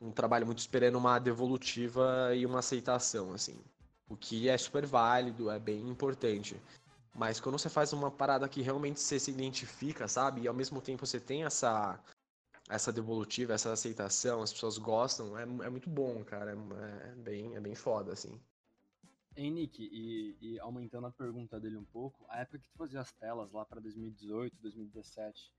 um 0.00 0.10
trabalho 0.10 0.46
muito 0.46 0.58
esperando 0.58 0.96
uma 0.96 1.18
devolutiva 1.18 2.34
e 2.34 2.46
uma 2.46 2.60
aceitação, 2.60 3.32
assim. 3.32 3.58
O 4.08 4.16
que 4.16 4.48
é 4.48 4.56
super 4.56 4.86
válido, 4.86 5.50
é 5.50 5.58
bem 5.58 5.88
importante. 5.88 6.60
Mas 7.14 7.38
quando 7.38 7.58
você 7.58 7.68
faz 7.68 7.92
uma 7.92 8.10
parada 8.10 8.48
que 8.48 8.62
realmente 8.62 9.00
você 9.00 9.18
se 9.18 9.30
identifica, 9.30 10.08
sabe? 10.08 10.42
E 10.42 10.48
ao 10.48 10.54
mesmo 10.54 10.80
tempo 10.80 11.06
você 11.06 11.20
tem 11.20 11.44
essa 11.44 11.98
essa 12.68 12.92
devolutiva, 12.92 13.52
essa 13.52 13.72
aceitação, 13.72 14.42
as 14.42 14.52
pessoas 14.52 14.78
gostam, 14.78 15.36
é, 15.36 15.42
é 15.42 15.68
muito 15.68 15.90
bom, 15.90 16.24
cara. 16.24 16.52
É, 16.52 17.08
é, 17.08 17.14
bem, 17.16 17.56
é 17.56 17.60
bem 17.60 17.74
foda, 17.74 18.12
assim. 18.12 18.40
Hein, 19.40 19.52
Nick, 19.52 19.82
e, 19.82 20.36
e, 20.42 20.60
aumentando 20.60 21.06
a 21.06 21.10
pergunta 21.10 21.58
dele 21.58 21.78
um 21.78 21.84
pouco, 21.84 22.26
a 22.28 22.40
época 22.40 22.58
que 22.58 22.68
tu 22.68 22.76
fazia 22.76 23.00
as 23.00 23.10
telas 23.12 23.50
lá 23.52 23.64
pra 23.64 23.80
2018, 23.80 24.54
2017, 24.60 25.50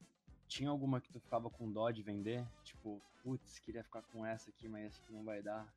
tinha 0.47 0.69
alguma 0.69 1.01
que 1.01 1.11
tu 1.11 1.19
ficava 1.19 1.49
com 1.49 1.71
dó 1.71 1.89
de 1.89 2.03
vender? 2.03 2.45
Tipo, 2.63 3.01
putz, 3.23 3.57
queria 3.57 3.83
ficar 3.83 4.03
com 4.03 4.23
essa 4.23 4.51
aqui, 4.51 4.69
mas 4.69 4.85
acho 4.85 5.01
que 5.01 5.11
não 5.11 5.23
vai 5.23 5.41
dar. 5.41 5.67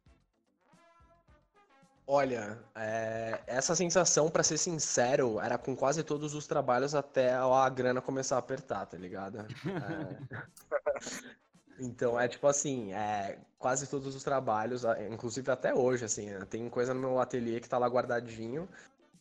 Olha, 2.06 2.62
é, 2.74 3.42
essa 3.46 3.74
sensação, 3.74 4.30
pra 4.30 4.42
ser 4.42 4.58
sincero, 4.58 5.40
era 5.40 5.56
com 5.56 5.74
quase 5.74 6.04
todos 6.04 6.34
os 6.34 6.46
trabalhos 6.46 6.94
até 6.94 7.32
a 7.32 7.68
grana 7.70 8.02
começar 8.02 8.36
a 8.36 8.40
apertar, 8.40 8.84
tá 8.84 8.98
ligado? 8.98 9.38
É. 11.24 11.34
Então, 11.78 12.18
é 12.18 12.28
tipo 12.28 12.46
assim, 12.46 12.92
é, 12.92 13.38
quase 13.58 13.88
todos 13.88 14.14
os 14.14 14.22
trabalhos, 14.22 14.84
inclusive 15.10 15.50
até 15.50 15.74
hoje, 15.74 16.04
assim, 16.04 16.28
tem 16.48 16.68
coisa 16.68 16.94
no 16.94 17.00
meu 17.00 17.20
ateliê 17.20 17.60
que 17.60 17.68
tá 17.68 17.78
lá 17.78 17.88
guardadinho, 17.88 18.68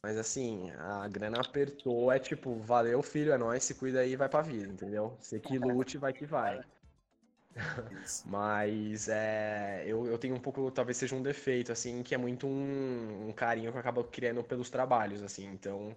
mas 0.02 0.18
assim, 0.18 0.70
a 0.72 1.08
grana 1.08 1.40
apertou, 1.40 2.12
é 2.12 2.20
tipo, 2.20 2.56
valeu 2.60 3.02
filho, 3.02 3.32
é 3.32 3.38
nóis, 3.38 3.64
se 3.64 3.74
cuida 3.74 4.02
aí 4.02 4.12
e 4.12 4.16
vai 4.16 4.30
pra 4.30 4.42
vida, 4.42 4.72
entendeu? 4.72 5.18
Você 5.20 5.40
que 5.40 5.58
lute, 5.58 5.98
vai 5.98 6.14
que 6.14 6.26
vai. 6.26 6.62
Mas 8.26 9.08
é, 9.08 9.84
eu, 9.86 10.08
eu 10.08 10.18
tenho 10.18 10.36
um 10.36 10.40
pouco, 10.40 10.72
talvez 10.72 10.98
seja 10.98 11.16
um 11.16 11.22
defeito, 11.22 11.72
assim, 11.72 12.02
que 12.04 12.16
é 12.16 12.18
muito 12.18 12.48
um, 12.48 13.30
um 13.30 13.32
carinho 13.32 13.72
que 13.72 13.78
eu 13.78 13.80
acabo 13.80 14.04
criando 14.06 14.44
pelos 14.44 14.70
trabalhos, 14.70 15.22
assim. 15.22 15.46
Então, 15.46 15.96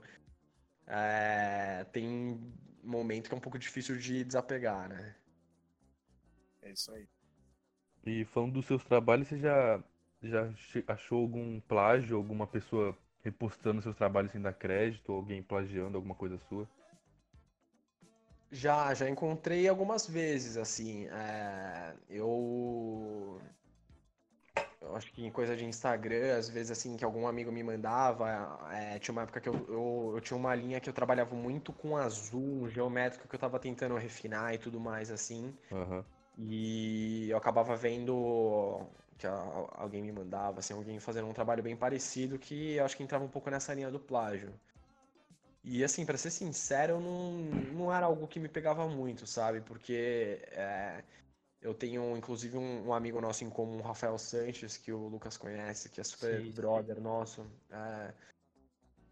é, 0.87 1.85
tem 1.93 2.41
momento 2.83 3.29
que 3.29 3.35
é 3.35 3.39
um 3.39 3.41
pouco 3.41 3.59
difícil 3.59 3.97
de 3.97 4.23
desapegar, 4.23 4.89
né? 4.89 5.15
É 6.66 6.73
isso 6.73 6.92
aí. 6.92 7.06
E 8.04 8.25
falando 8.25 8.54
dos 8.54 8.66
seus 8.66 8.82
trabalhos, 8.85 9.28
você 9.28 9.38
já, 9.38 9.80
já 10.23 10.52
achou 10.88 11.23
algum 11.23 11.61
plágio, 11.61 12.16
alguma 12.16 12.46
pessoa 12.46 12.96
repostando 13.23 13.80
seus 13.82 13.96
trabalhos 13.96 14.32
sem 14.32 14.40
dar 14.40 14.52
crédito, 14.52 15.11
ou 15.11 15.18
alguém 15.18 15.42
plagiando 15.42 15.96
alguma 15.96 16.14
coisa 16.14 16.38
sua? 16.49 16.68
Já, 18.50 18.92
já 18.94 19.08
encontrei 19.08 19.68
algumas 19.68 20.08
vezes, 20.08 20.56
assim. 20.56 21.06
É, 21.06 21.94
eu. 22.11 23.40
Eu 24.80 24.94
acho 24.94 25.12
que 25.12 25.25
em 25.25 25.30
coisa 25.30 25.56
de 25.56 25.64
Instagram, 25.64 26.37
às 26.37 26.49
vezes, 26.49 26.70
assim, 26.70 26.96
que 26.96 27.04
algum 27.04 27.26
amigo 27.26 27.50
me 27.50 27.62
mandava. 27.62 28.58
É, 28.73 28.99
tinha 28.99 29.12
uma 29.12 29.23
época 29.23 29.40
que 29.40 29.49
eu, 29.49 29.54
eu, 29.68 30.12
eu, 30.14 30.20
tinha 30.20 30.37
uma 30.37 30.54
linha 30.54 30.80
que 30.80 30.88
eu 30.88 30.94
trabalhava 30.94 31.35
muito 31.35 31.73
com 31.73 31.96
azul, 31.96 32.62
um 32.62 32.68
geométrico 32.68 33.28
que 33.28 33.35
eu 33.35 33.40
tava 33.40 33.58
tentando 33.58 33.96
refinar 33.96 34.54
e 34.54 34.58
tudo 34.58 34.78
mais, 34.80 35.11
assim. 35.11 35.52
Uhum. 35.70 36.04
E 36.37 37.28
eu 37.31 37.37
acabava 37.37 37.75
vendo 37.76 38.81
que 39.19 39.26
alguém 39.26 40.02
me 40.02 40.12
mandava, 40.12 40.59
assim, 40.61 40.75
alguém 40.75 41.00
fazendo 41.00 41.26
um 41.26 41.33
trabalho 41.33 41.62
bem 41.62 41.76
parecido 41.76 42.38
que 42.38 42.75
eu 42.75 42.85
acho 42.85 42.97
que 42.97 43.02
entrava 43.02 43.25
um 43.25 43.28
pouco 43.28 43.50
nessa 43.50 43.73
linha 43.73 43.90
do 43.90 43.99
plágio. 43.99 44.52
E 45.64 45.83
assim, 45.83 46.07
para 46.07 46.16
ser 46.16 46.31
sincero, 46.31 47.00
não, 47.00 47.33
não 47.73 47.93
era 47.93 48.07
algo 48.07 48.28
que 48.28 48.38
me 48.38 48.49
pegava 48.49 48.87
muito, 48.87 49.26
sabe? 49.26 49.61
Porque 49.62 50.40
é, 50.52 51.02
eu 51.61 51.75
tenho, 51.75 52.16
inclusive, 52.16 52.57
um, 52.57 52.88
um, 52.88 52.95
amigo 52.95 53.21
nosso 53.21 53.43
em 53.43 53.50
comum, 53.50 53.81
Rafael 53.81 54.16
Sanches, 54.16 54.76
que 54.76 54.93
o 54.93 55.09
Lucas 55.09 55.37
conhece, 55.37 55.88
que 55.88 56.00
é 56.00 56.05
super 56.05 56.40
sim, 56.40 56.52
brother 56.52 57.00
nosso. 57.00 57.45
É, 57.71 58.14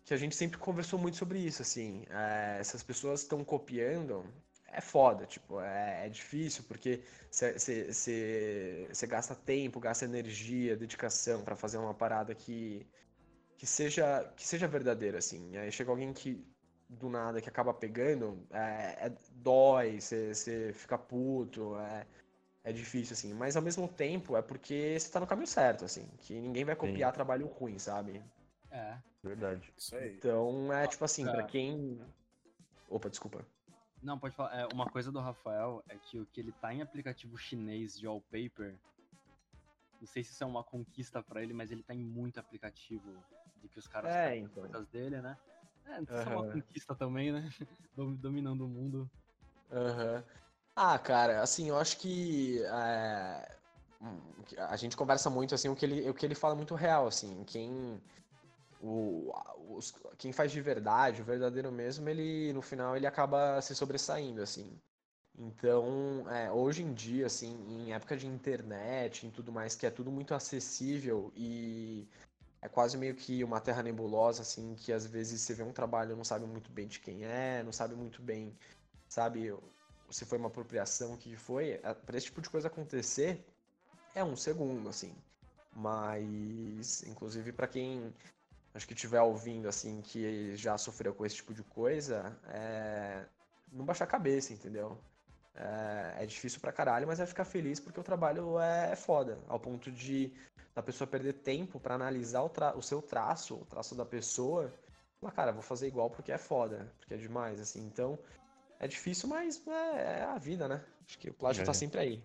que 0.04 0.14
a 0.14 0.16
gente 0.16 0.36
sempre 0.36 0.58
conversou 0.58 0.98
muito 0.98 1.16
sobre 1.16 1.40
isso, 1.40 1.62
assim. 1.62 2.04
É, 2.10 2.58
essas 2.60 2.82
pessoas 2.84 3.22
estão 3.22 3.42
copiando, 3.42 4.24
é 4.76 4.80
foda, 4.80 5.26
tipo, 5.26 5.60
é, 5.60 6.06
é 6.06 6.08
difícil, 6.08 6.64
porque 6.64 7.02
você 7.30 9.06
gasta 9.06 9.34
tempo, 9.34 9.80
gasta 9.80 10.04
energia, 10.04 10.76
dedicação 10.76 11.42
para 11.42 11.56
fazer 11.56 11.78
uma 11.78 11.94
parada 11.94 12.34
que 12.34 12.86
que 13.56 13.66
seja 13.66 14.24
que 14.36 14.46
seja 14.46 14.66
verdadeira 14.66 15.18
assim. 15.18 15.56
Aí 15.56 15.70
chega 15.70 15.90
alguém 15.90 16.12
que 16.12 16.44
do 16.88 17.08
nada 17.08 17.40
que 17.40 17.48
acaba 17.48 17.72
pegando, 17.72 18.46
é, 18.50 19.06
é 19.06 19.12
dói, 19.36 20.00
você 20.00 20.72
fica 20.74 20.98
puto, 20.98 21.76
é, 21.78 22.06
é 22.64 22.72
difícil 22.72 23.14
assim. 23.14 23.32
Mas 23.32 23.56
ao 23.56 23.62
mesmo 23.62 23.88
tempo 23.88 24.36
é 24.36 24.42
porque 24.42 24.98
você 24.98 25.10
tá 25.10 25.20
no 25.20 25.26
caminho 25.26 25.46
certo, 25.46 25.84
assim, 25.84 26.06
que 26.18 26.34
ninguém 26.34 26.64
vai 26.64 26.76
copiar 26.76 27.10
Sim. 27.10 27.14
trabalho 27.14 27.46
ruim, 27.46 27.78
sabe? 27.78 28.22
É. 28.70 28.98
Verdade. 29.22 29.72
Isso 29.76 29.96
aí. 29.96 30.16
Então 30.16 30.72
é 30.72 30.86
tipo 30.86 31.04
assim, 31.04 31.24
para 31.24 31.44
quem 31.44 32.00
Opa, 32.88 33.08
desculpa. 33.08 33.44
Não, 34.04 34.18
pode 34.18 34.36
falar. 34.36 34.54
É, 34.54 34.68
uma 34.72 34.86
coisa 34.86 35.10
do 35.10 35.18
Rafael 35.18 35.82
é 35.88 35.96
que 35.96 36.20
o 36.20 36.26
que 36.26 36.38
ele 36.40 36.52
tá 36.52 36.72
em 36.72 36.82
aplicativo 36.82 37.38
chinês 37.38 37.98
de 37.98 38.06
wallpaper, 38.06 38.78
não 39.98 40.06
sei 40.06 40.22
se 40.22 40.32
isso 40.32 40.44
é 40.44 40.46
uma 40.46 40.62
conquista 40.62 41.22
para 41.22 41.42
ele, 41.42 41.54
mas 41.54 41.72
ele 41.72 41.82
tá 41.82 41.94
em 41.94 42.04
muito 42.04 42.38
aplicativo 42.38 43.16
de 43.62 43.68
que 43.68 43.78
os 43.78 43.88
caras 43.88 44.14
é, 44.14 44.36
então. 44.36 44.62
coisas 44.62 44.86
dele, 44.88 45.22
né? 45.22 45.38
É, 45.86 46.02
isso 46.02 46.12
uhum. 46.12 46.20
é 46.20 46.36
uma 46.36 46.52
conquista 46.52 46.94
também, 46.94 47.32
né? 47.32 47.48
Dominando 47.96 48.66
o 48.66 48.68
mundo. 48.68 49.10
Uhum. 49.70 50.22
Ah, 50.76 50.98
cara, 50.98 51.40
assim, 51.40 51.70
eu 51.70 51.78
acho 51.78 51.96
que 51.98 52.62
é, 52.62 53.56
a 54.68 54.76
gente 54.76 54.96
conversa 54.96 55.30
muito, 55.30 55.54
assim, 55.54 55.68
o 55.68 55.74
que, 55.74 55.86
ele, 55.86 56.10
o 56.10 56.14
que 56.14 56.26
ele 56.26 56.34
fala 56.34 56.52
é 56.52 56.56
muito 56.56 56.74
real, 56.74 57.06
assim, 57.06 57.42
quem, 57.44 58.02
o, 58.84 59.32
os, 59.76 59.94
quem 60.18 60.30
faz 60.30 60.52
de 60.52 60.60
verdade, 60.60 61.22
o 61.22 61.24
verdadeiro 61.24 61.72
mesmo, 61.72 62.08
ele, 62.08 62.52
no 62.52 62.60
final, 62.60 62.94
ele 62.96 63.06
acaba 63.06 63.60
se 63.62 63.74
sobressaindo, 63.74 64.42
assim. 64.42 64.78
Então, 65.38 66.28
é, 66.30 66.52
hoje 66.52 66.82
em 66.82 66.92
dia, 66.92 67.26
assim, 67.26 67.54
em 67.68 67.92
época 67.94 68.16
de 68.16 68.26
internet, 68.26 69.26
em 69.26 69.30
tudo 69.30 69.50
mais, 69.50 69.74
que 69.74 69.86
é 69.86 69.90
tudo 69.90 70.12
muito 70.12 70.34
acessível 70.34 71.32
e 71.34 72.06
é 72.60 72.68
quase 72.68 72.96
meio 72.98 73.14
que 73.14 73.42
uma 73.42 73.60
terra 73.60 73.82
nebulosa, 73.82 74.42
assim, 74.42 74.74
que 74.74 74.92
às 74.92 75.06
vezes 75.06 75.40
você 75.40 75.54
vê 75.54 75.62
um 75.62 75.72
trabalho 75.72 76.16
não 76.16 76.24
sabe 76.24 76.46
muito 76.46 76.70
bem 76.70 76.86
de 76.86 77.00
quem 77.00 77.24
é, 77.24 77.62
não 77.62 77.72
sabe 77.72 77.94
muito 77.94 78.22
bem, 78.22 78.54
sabe, 79.08 79.54
se 80.10 80.24
foi 80.26 80.38
uma 80.38 80.48
apropriação, 80.48 81.14
o 81.14 81.18
que 81.18 81.34
foi. 81.36 81.80
É, 81.82 81.94
Para 81.94 82.16
esse 82.18 82.26
tipo 82.26 82.42
de 82.42 82.50
coisa 82.50 82.68
acontecer, 82.68 83.44
é 84.14 84.22
um 84.22 84.36
segundo, 84.36 84.88
assim. 84.88 85.14
Mas, 85.74 87.02
inclusive, 87.02 87.50
para 87.50 87.66
quem 87.66 88.14
acho 88.74 88.86
que 88.86 88.92
estiver 88.94 89.22
ouvindo, 89.22 89.68
assim, 89.68 90.02
que 90.02 90.54
já 90.56 90.76
sofreu 90.76 91.14
com 91.14 91.24
esse 91.24 91.36
tipo 91.36 91.54
de 91.54 91.62
coisa, 91.62 92.36
é... 92.48 93.24
não 93.72 93.84
baixar 93.84 94.04
a 94.04 94.08
cabeça, 94.08 94.52
entendeu? 94.52 94.98
É, 95.54 96.24
é 96.24 96.26
difícil 96.26 96.60
pra 96.60 96.72
caralho, 96.72 97.06
mas 97.06 97.18
vai 97.18 97.26
ficar 97.26 97.44
feliz 97.44 97.78
porque 97.78 98.00
o 98.00 98.02
trabalho 98.02 98.58
é, 98.58 98.92
é 98.92 98.96
foda, 98.96 99.38
ao 99.46 99.60
ponto 99.60 99.90
de 99.90 100.32
da 100.74 100.82
pessoa 100.82 101.06
perder 101.06 101.34
tempo 101.34 101.78
para 101.78 101.94
analisar 101.94 102.42
o, 102.42 102.50
o, 102.76 102.82
seu 102.82 103.00
traço, 103.00 103.54
o 103.54 103.64
traço 103.64 103.94
da 103.94 104.04
pessoa. 104.04 104.72
Falar, 105.20 105.32
cara, 105.32 105.52
vou 105.52 105.62
fazer 105.62 105.86
igual 105.86 106.10
porque 106.10 106.32
é 106.32 106.38
foda, 106.38 106.92
porque 106.98 107.14
é 107.14 107.16
demais, 107.16 107.60
assim. 107.60 107.86
Então, 107.86 108.18
é 108.80 108.88
difícil, 108.88 109.28
mas 109.28 109.64
é, 109.68 110.20
é 110.20 110.24
a 110.24 110.36
vida, 110.36 110.66
né? 110.66 110.84
Acho 111.06 111.18
que 111.18 111.30
o 111.30 111.34
plágio 111.34 111.62
é. 111.62 111.64
tá 111.64 111.72
sempre 111.72 112.00
aí. 112.00 112.24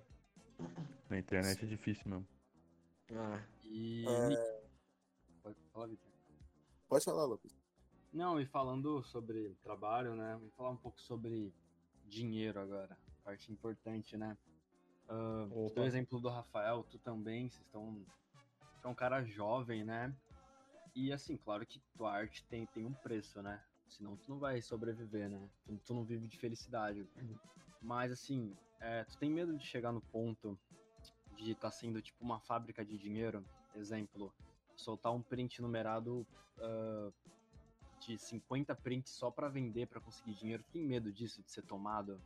Na 1.09 1.19
internet 1.19 1.63
é 1.63 1.67
difícil 1.67 2.09
mesmo. 2.09 2.27
Ah. 3.13 3.39
E. 3.63 4.05
É... 4.07 4.61
Pode 5.43 5.57
falar, 5.71 5.87
Victor. 5.87 6.08
Pode 6.89 7.05
falar, 7.05 7.25
Lucas. 7.25 7.55
Não, 8.11 8.41
e 8.41 8.45
falando 8.47 9.03
sobre 9.03 9.55
trabalho, 9.61 10.15
né? 10.15 10.33
Vamos 10.33 10.55
falar 10.55 10.71
um 10.71 10.77
pouco 10.77 10.99
sobre 10.99 11.53
dinheiro 12.05 12.59
agora. 12.59 12.97
Parte 13.23 13.51
importante, 13.51 14.17
né? 14.17 14.35
Uh, 15.07 15.71
o 15.75 15.83
exemplo 15.83 16.19
do 16.19 16.29
Rafael, 16.29 16.83
tu 16.83 16.97
também, 16.97 17.47
vocês 17.49 17.63
estão 17.63 18.03
tu 18.81 18.87
é 18.87 18.91
um 18.91 18.95
cara 18.95 19.23
jovem, 19.23 19.83
né? 19.83 20.15
E 20.95 21.13
assim, 21.13 21.37
claro 21.37 21.65
que 21.65 21.79
tua 21.95 22.11
arte 22.11 22.43
tem, 22.45 22.65
tem 22.65 22.85
um 22.85 22.93
preço, 22.93 23.41
né? 23.41 23.63
Senão 23.87 24.17
tu 24.17 24.29
não 24.29 24.39
vai 24.39 24.61
sobreviver, 24.61 25.29
né? 25.29 25.49
Tu, 25.65 25.77
tu 25.85 25.93
não 25.93 26.03
vive 26.03 26.27
de 26.27 26.37
felicidade. 26.37 27.07
Mas 27.81 28.11
assim, 28.11 28.55
é, 28.79 29.03
tu 29.03 29.17
tem 29.17 29.29
medo 29.29 29.55
de 29.55 29.65
chegar 29.65 29.91
no 29.91 30.01
ponto 30.01 30.57
de 31.37 31.51
estar 31.51 31.69
tá 31.69 31.71
sendo 31.71 32.01
tipo 32.01 32.23
uma 32.23 32.39
fábrica 32.39 32.83
de 32.83 32.97
dinheiro? 32.97 33.45
Exemplo, 33.75 34.33
soltar 34.79 35.13
um 35.13 35.21
print 35.21 35.61
numerado 35.61 36.25
uh, 36.57 37.13
de 37.99 38.17
50 38.17 38.73
prints 38.75 39.11
só 39.11 39.29
para 39.29 39.47
vender, 39.49 39.87
para 39.87 39.99
conseguir 39.99 40.33
dinheiro. 40.33 40.63
Tem 40.71 40.83
medo 40.83 41.11
disso, 41.11 41.41
de 41.43 41.51
ser 41.51 41.63
tomado? 41.63 42.19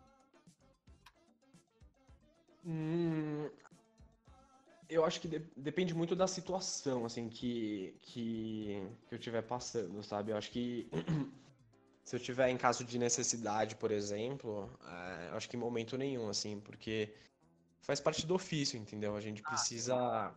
Hum, 2.65 3.49
eu 4.89 5.03
acho 5.03 5.19
que 5.19 5.27
de, 5.27 5.39
depende 5.57 5.93
muito 5.93 6.15
da 6.15 6.27
situação, 6.27 7.05
assim, 7.05 7.27
que, 7.29 7.95
que, 8.01 8.87
que 9.07 9.15
eu 9.15 9.17
estiver 9.17 9.41
passando, 9.41 10.01
sabe? 10.03 10.31
Eu 10.31 10.37
acho 10.37 10.51
que 10.51 10.87
se 12.03 12.15
eu 12.15 12.19
estiver 12.19 12.49
em 12.49 12.57
caso 12.57 12.83
de 12.83 12.97
necessidade, 12.97 13.75
por 13.75 13.91
exemplo, 13.91 14.69
é, 14.85 15.29
eu 15.31 15.37
acho 15.37 15.49
que 15.49 15.57
em 15.57 15.59
momento 15.59 15.97
nenhum, 15.97 16.29
assim, 16.29 16.59
porque 16.59 17.13
faz 17.81 17.99
parte 17.99 18.25
do 18.25 18.35
ofício, 18.35 18.77
entendeu? 18.77 19.15
A 19.15 19.21
gente 19.21 19.41
ah, 19.93 20.33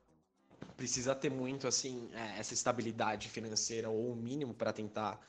precisa 0.77 1.14
ter 1.14 1.31
muito, 1.31 1.66
assim, 1.66 2.09
é, 2.12 2.38
essa 2.38 2.55
estabilidade 2.55 3.29
financeira 3.29 3.88
ou 3.88 4.12
o 4.12 4.16
mínimo 4.16 4.55
para 4.55 4.73
tentar 4.73 5.21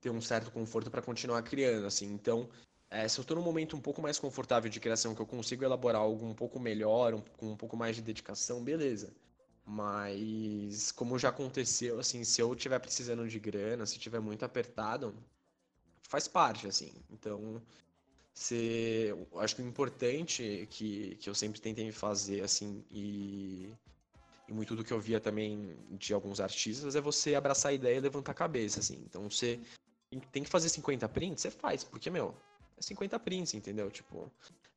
ter 0.00 0.10
um 0.10 0.20
certo 0.20 0.50
conforto 0.50 0.90
para 0.90 1.02
continuar 1.02 1.42
criando, 1.42 1.86
assim. 1.86 2.12
Então, 2.12 2.48
é, 2.90 3.06
se 3.06 3.18
eu 3.18 3.22
estou 3.22 3.36
num 3.36 3.42
momento 3.42 3.76
um 3.76 3.80
pouco 3.80 4.02
mais 4.02 4.18
confortável 4.18 4.70
de 4.70 4.80
criação, 4.80 5.14
que 5.14 5.20
eu 5.20 5.26
consigo 5.26 5.64
elaborar 5.64 6.02
algo 6.02 6.26
um 6.26 6.34
pouco 6.34 6.58
melhor, 6.58 7.14
um, 7.14 7.20
com 7.36 7.52
um 7.52 7.56
pouco 7.56 7.76
mais 7.76 7.96
de 7.96 8.02
dedicação, 8.02 8.62
beleza. 8.62 9.12
Mas, 9.64 10.90
como 10.90 11.18
já 11.18 11.28
aconteceu, 11.28 12.00
assim, 12.00 12.24
se 12.24 12.40
eu 12.40 12.52
estiver 12.54 12.78
precisando 12.80 13.28
de 13.28 13.38
grana, 13.38 13.86
se 13.86 13.96
estiver 13.96 14.20
muito 14.20 14.44
apertado, 14.44 15.14
faz 16.02 16.26
parte, 16.26 16.66
assim. 16.66 16.92
Então, 17.10 17.62
se, 18.34 19.14
acho 19.36 19.54
que 19.54 19.62
o 19.62 19.66
importante 19.66 20.66
que, 20.70 21.16
que 21.16 21.30
eu 21.30 21.34
sempre 21.34 21.60
tentei 21.60 21.92
fazer, 21.92 22.42
assim, 22.42 22.84
e, 22.90 23.72
e 24.50 24.52
muito 24.52 24.74
do 24.74 24.82
que 24.82 24.92
eu 24.92 25.00
via 25.00 25.20
também 25.20 25.76
de 25.90 26.12
alguns 26.12 26.40
artistas 26.40 26.96
é 26.96 27.00
você 27.00 27.36
abraçar 27.36 27.70
a 27.70 27.74
ideia 27.74 27.96
e 27.96 28.00
levantar 28.00 28.32
a 28.32 28.34
cabeça, 28.34 28.80
assim. 28.80 29.00
Então 29.06 29.30
você 29.30 29.60
tem 30.32 30.42
que 30.42 30.50
fazer 30.50 30.68
50 30.68 31.08
prints, 31.08 31.42
você 31.42 31.52
faz, 31.52 31.84
porque, 31.84 32.10
meu, 32.10 32.34
é 32.76 32.82
50 32.82 33.16
prints, 33.20 33.54
entendeu? 33.54 33.88
Tipo, 33.92 34.28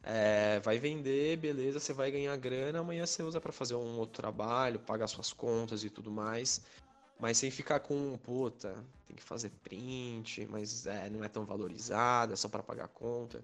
é, 0.04 0.60
vai 0.60 0.78
vender, 0.78 1.38
beleza, 1.38 1.80
você 1.80 1.92
vai 1.92 2.12
ganhar 2.12 2.38
grana, 2.38 2.80
amanhã 2.80 3.04
você 3.04 3.24
usa 3.24 3.42
para 3.42 3.52
fazer 3.52 3.74
um 3.74 3.98
outro 3.98 4.22
trabalho, 4.22 4.80
pagar 4.80 5.08
suas 5.08 5.34
contas 5.34 5.84
e 5.84 5.90
tudo 5.90 6.12
mais. 6.12 6.62
Mas 7.20 7.38
sem 7.38 7.50
ficar 7.50 7.80
com, 7.80 8.16
puta, 8.18 8.76
tem 9.08 9.16
que 9.16 9.24
fazer 9.24 9.50
print, 9.64 10.46
mas 10.52 10.86
é, 10.86 11.10
não 11.10 11.24
é 11.24 11.28
tão 11.28 11.46
valorizado, 11.46 12.34
é 12.34 12.36
só 12.36 12.48
para 12.48 12.62
pagar 12.62 12.90
conta. 12.90 13.44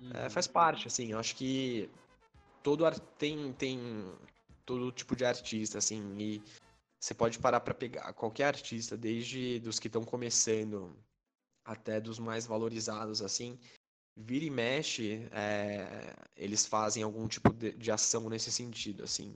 Uhum. 0.00 0.12
É, 0.14 0.30
faz 0.30 0.46
parte, 0.46 0.86
assim, 0.86 1.12
eu 1.12 1.18
acho 1.18 1.36
que 1.36 1.90
todo 2.62 2.88
tem, 3.18 3.52
tem 3.52 3.78
todo 4.68 4.92
tipo 4.92 5.16
de 5.16 5.24
artista, 5.24 5.78
assim, 5.78 6.14
e 6.18 6.42
você 7.00 7.14
pode 7.14 7.38
parar 7.38 7.60
para 7.60 7.72
pegar 7.72 8.12
qualquer 8.12 8.44
artista, 8.44 8.98
desde 8.98 9.58
dos 9.60 9.78
que 9.78 9.86
estão 9.86 10.04
começando 10.04 10.94
até 11.64 11.98
dos 11.98 12.18
mais 12.18 12.44
valorizados, 12.44 13.22
assim, 13.22 13.58
vira 14.14 14.44
e 14.44 14.50
mexe, 14.50 15.26
é, 15.32 16.14
eles 16.36 16.66
fazem 16.66 17.02
algum 17.02 17.26
tipo 17.26 17.50
de, 17.50 17.72
de, 17.72 17.90
ação 17.90 18.28
nesse 18.28 18.52
sentido, 18.52 19.04
assim, 19.04 19.34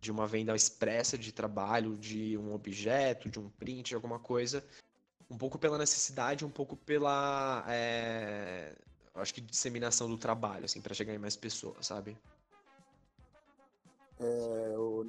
de 0.00 0.10
uma 0.10 0.26
venda 0.26 0.56
expressa 0.56 1.18
de 1.18 1.30
trabalho, 1.30 1.98
de 1.98 2.38
um 2.38 2.54
objeto, 2.54 3.28
de 3.28 3.38
um 3.38 3.50
print, 3.50 3.88
de 3.88 3.94
alguma 3.94 4.18
coisa, 4.18 4.64
um 5.28 5.36
pouco 5.36 5.58
pela 5.58 5.76
necessidade, 5.76 6.42
um 6.42 6.50
pouco 6.50 6.74
pela, 6.74 7.66
é, 7.68 8.74
acho 9.16 9.34
que 9.34 9.42
disseminação 9.42 10.08
do 10.08 10.16
trabalho, 10.16 10.64
assim, 10.64 10.80
para 10.80 10.94
chegar 10.94 11.12
em 11.12 11.18
mais 11.18 11.36
pessoas, 11.36 11.86
sabe? 11.86 12.16
É, 14.20 14.78
o 14.78 15.06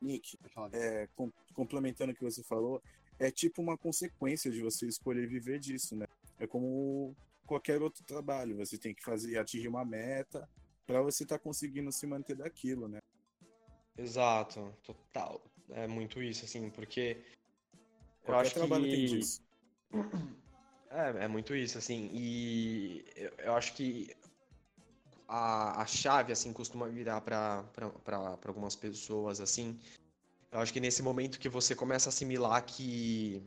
Nick, 0.00 0.38
é, 0.72 1.08
com, 1.16 1.32
complementando 1.54 2.12
o 2.12 2.14
que 2.14 2.22
você 2.22 2.42
falou, 2.42 2.82
é 3.18 3.30
tipo 3.30 3.60
uma 3.60 3.76
consequência 3.76 4.50
de 4.50 4.62
você 4.62 4.86
escolher 4.86 5.26
viver 5.26 5.58
disso, 5.58 5.96
né? 5.96 6.06
É 6.38 6.46
como 6.46 7.14
qualquer 7.46 7.82
outro 7.82 8.04
trabalho, 8.04 8.56
você 8.56 8.78
tem 8.78 8.94
que 8.94 9.02
fazer 9.02 9.38
atingir 9.38 9.68
uma 9.68 9.84
meta 9.84 10.48
para 10.86 11.02
você 11.02 11.24
estar 11.24 11.38
tá 11.38 11.42
conseguindo 11.42 11.90
se 11.92 12.06
manter 12.06 12.36
daquilo, 12.36 12.88
né? 12.88 13.00
Exato, 13.96 14.74
total. 14.82 15.42
É 15.70 15.86
muito 15.86 16.22
isso, 16.22 16.44
assim, 16.44 16.70
porque 16.70 17.22
qualquer 18.22 18.32
eu 18.32 18.34
acho 18.36 18.54
trabalho 18.54 18.84
que... 18.84 18.90
tem 18.90 19.06
disso. 19.06 19.42
É, 20.90 21.24
é 21.24 21.28
muito 21.28 21.54
isso, 21.54 21.78
assim, 21.78 22.10
e 22.12 23.04
eu, 23.14 23.32
eu 23.38 23.54
acho 23.54 23.74
que 23.74 24.12
a, 25.30 25.82
a 25.82 25.86
chave, 25.86 26.32
assim, 26.32 26.52
costuma 26.52 26.88
virar 26.88 27.20
para 27.20 27.64
algumas 28.46 28.74
pessoas, 28.74 29.40
assim. 29.40 29.78
Eu 30.50 30.58
acho 30.58 30.72
que 30.72 30.80
nesse 30.80 31.02
momento 31.02 31.38
que 31.38 31.48
você 31.48 31.72
começa 31.72 32.08
a 32.08 32.10
assimilar 32.10 32.64
que 32.64 33.40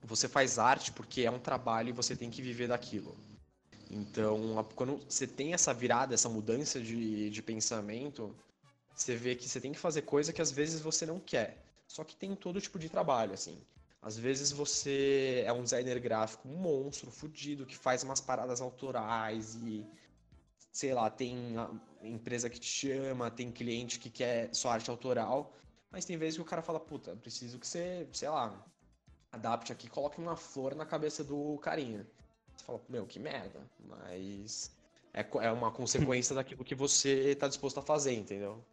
você 0.00 0.28
faz 0.28 0.60
arte 0.60 0.92
porque 0.92 1.22
é 1.22 1.30
um 1.30 1.40
trabalho 1.40 1.88
e 1.88 1.92
você 1.92 2.14
tem 2.14 2.30
que 2.30 2.40
viver 2.40 2.68
daquilo. 2.68 3.16
Então, 3.90 4.64
quando 4.76 4.98
você 5.08 5.26
tem 5.26 5.54
essa 5.54 5.74
virada, 5.74 6.14
essa 6.14 6.28
mudança 6.28 6.80
de, 6.80 7.30
de 7.30 7.42
pensamento, 7.42 8.32
você 8.94 9.16
vê 9.16 9.34
que 9.34 9.48
você 9.48 9.60
tem 9.60 9.72
que 9.72 9.78
fazer 9.78 10.02
coisa 10.02 10.32
que 10.32 10.40
às 10.40 10.52
vezes 10.52 10.80
você 10.80 11.04
não 11.04 11.18
quer. 11.18 11.64
Só 11.88 12.04
que 12.04 12.14
tem 12.14 12.36
todo 12.36 12.60
tipo 12.60 12.78
de 12.78 12.88
trabalho, 12.88 13.32
assim. 13.32 13.58
Às 14.00 14.16
vezes 14.16 14.52
você 14.52 15.42
é 15.44 15.52
um 15.52 15.64
designer 15.64 15.98
gráfico, 15.98 16.48
um 16.48 16.56
monstro, 16.58 17.10
fudido, 17.10 17.66
que 17.66 17.76
faz 17.76 18.04
umas 18.04 18.20
paradas 18.20 18.60
autorais 18.60 19.56
e 19.56 19.84
sei 20.78 20.94
lá, 20.94 21.10
tem 21.10 21.56
empresa 22.00 22.48
que 22.48 22.60
te 22.60 22.68
chama, 22.68 23.32
tem 23.32 23.50
cliente 23.50 23.98
que 23.98 24.08
quer 24.08 24.54
só 24.54 24.70
arte 24.70 24.88
autoral, 24.88 25.52
mas 25.90 26.04
tem 26.04 26.16
vezes 26.16 26.36
que 26.36 26.42
o 26.42 26.44
cara 26.44 26.62
fala, 26.62 26.78
puta, 26.78 27.16
preciso 27.16 27.58
que 27.58 27.66
você, 27.66 28.08
sei 28.12 28.28
lá, 28.28 28.64
adapte 29.32 29.72
aqui, 29.72 29.90
coloque 29.90 30.20
uma 30.20 30.36
flor 30.36 30.76
na 30.76 30.86
cabeça 30.86 31.24
do 31.24 31.58
carinha. 31.58 32.06
Você 32.54 32.64
fala, 32.64 32.80
meu, 32.88 33.08
que 33.08 33.18
merda, 33.18 33.60
mas 33.80 34.72
é, 35.12 35.26
é 35.44 35.50
uma 35.50 35.72
consequência 35.72 36.32
daquilo 36.32 36.64
que 36.64 36.76
você 36.76 37.32
está 37.32 37.48
disposto 37.48 37.80
a 37.80 37.82
fazer, 37.82 38.14
entendeu? 38.14 38.64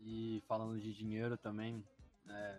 E 0.00 0.42
falando 0.48 0.80
de 0.80 0.92
dinheiro 0.92 1.36
também, 1.36 1.80
é, 2.28 2.58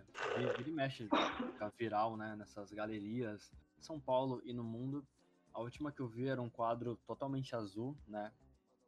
vira 0.56 0.70
e 0.70 0.72
mexe, 0.72 1.10
fica 1.36 1.70
viral, 1.78 2.16
né, 2.16 2.36
nessas 2.36 2.72
galerias, 2.72 3.52
São 3.82 4.00
Paulo 4.00 4.40
e 4.46 4.54
no 4.54 4.64
mundo, 4.64 5.06
a 5.52 5.60
última 5.60 5.92
que 5.92 6.00
eu 6.00 6.08
vi 6.08 6.28
era 6.28 6.40
um 6.40 6.50
quadro 6.50 6.96
totalmente 7.06 7.54
azul, 7.54 7.96
né? 8.06 8.32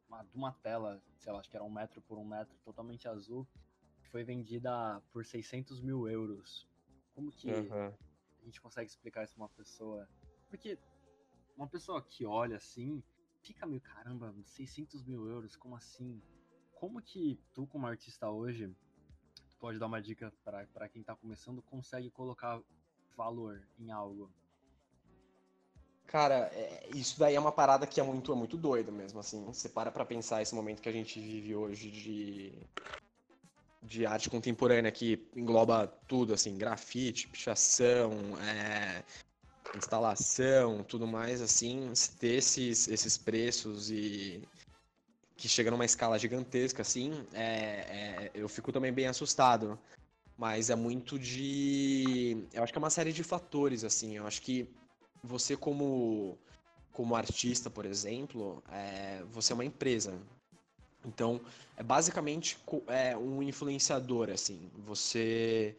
Uma, 0.07 0.23
de 0.23 0.35
uma 0.35 0.51
tela, 0.51 1.01
sei 1.17 1.31
lá, 1.31 1.39
acho 1.39 1.49
que 1.49 1.55
era 1.55 1.63
um 1.63 1.71
metro 1.71 2.01
por 2.01 2.17
um 2.17 2.25
metro, 2.25 2.55
totalmente 2.63 3.07
azul, 3.07 3.47
que 4.01 4.09
foi 4.09 4.23
vendida 4.23 5.01
por 5.11 5.25
600 5.25 5.81
mil 5.81 6.07
euros. 6.07 6.67
Como 7.13 7.31
que 7.31 7.49
uhum. 7.49 7.93
a 8.41 8.43
gente 8.43 8.61
consegue 8.61 8.89
explicar 8.89 9.23
isso 9.23 9.33
pra 9.33 9.43
uma 9.43 9.49
pessoa? 9.49 10.07
Porque 10.49 10.77
uma 11.55 11.67
pessoa 11.67 12.01
que 12.01 12.25
olha 12.25 12.57
assim, 12.57 13.03
fica 13.41 13.65
meio, 13.65 13.81
caramba, 13.81 14.33
600 14.43 15.03
mil 15.03 15.27
euros, 15.27 15.55
como 15.55 15.75
assim? 15.75 16.21
Como 16.73 17.01
que 17.01 17.39
tu, 17.53 17.65
como 17.67 17.87
artista 17.87 18.29
hoje, 18.29 18.67
tu 19.49 19.57
pode 19.57 19.79
dar 19.79 19.87
uma 19.87 20.01
dica 20.01 20.31
para 20.43 20.89
quem 20.89 21.03
tá 21.03 21.15
começando, 21.15 21.61
consegue 21.61 22.09
colocar 22.09 22.61
valor 23.15 23.65
em 23.79 23.91
algo? 23.91 24.31
Cara, 26.07 26.49
é, 26.53 26.87
isso 26.93 27.19
daí 27.19 27.35
é 27.35 27.39
uma 27.39 27.51
parada 27.51 27.87
que 27.87 27.99
é 27.99 28.03
muito, 28.03 28.31
é 28.31 28.35
muito 28.35 28.55
doida 28.55 28.91
mesmo, 28.91 29.19
assim. 29.19 29.43
Você 29.45 29.67
para 29.67 29.91
pra 29.91 30.05
pensar 30.05 30.41
esse 30.41 30.53
momento 30.53 30.81
que 30.81 30.89
a 30.89 30.91
gente 30.91 31.19
vive 31.19 31.55
hoje 31.55 31.89
de, 31.89 32.53
de 33.81 34.05
arte 34.05 34.29
contemporânea, 34.29 34.91
que 34.91 35.27
engloba 35.35 35.87
tudo, 36.07 36.33
assim, 36.33 36.57
grafite, 36.57 37.27
pichação, 37.27 38.11
é, 38.39 39.03
instalação, 39.75 40.83
tudo 40.83 41.07
mais, 41.07 41.41
assim, 41.41 41.91
ter 42.19 42.35
esses, 42.35 42.87
esses 42.87 43.17
preços 43.17 43.89
e 43.89 44.47
que 45.37 45.49
chega 45.49 45.69
numa 45.69 45.85
escala 45.85 46.17
gigantesca, 46.17 46.81
assim, 46.81 47.11
é, 47.33 48.29
é, 48.29 48.31
eu 48.33 48.47
fico 48.47 48.71
também 48.71 48.93
bem 48.93 49.07
assustado. 49.07 49.77
Mas 50.37 50.69
é 50.69 50.75
muito 50.75 51.17
de. 51.17 52.45
Eu 52.53 52.61
acho 52.61 52.73
que 52.73 52.77
é 52.77 52.81
uma 52.81 52.89
série 52.89 53.13
de 53.13 53.23
fatores, 53.23 53.85
assim. 53.85 54.17
Eu 54.17 54.27
acho 54.27 54.41
que 54.41 54.67
você 55.25 55.57
como, 55.57 56.37
como 56.91 57.15
artista, 57.15 57.69
por 57.69 57.85
exemplo, 57.85 58.63
é, 58.71 59.23
você 59.31 59.51
é 59.51 59.55
uma 59.55 59.65
empresa. 59.65 60.19
Então, 61.03 61.41
é 61.77 61.83
basicamente 61.83 62.57
é, 62.87 63.15
um 63.17 63.43
influenciador, 63.43 64.29
assim. 64.29 64.71
Você, 64.85 65.77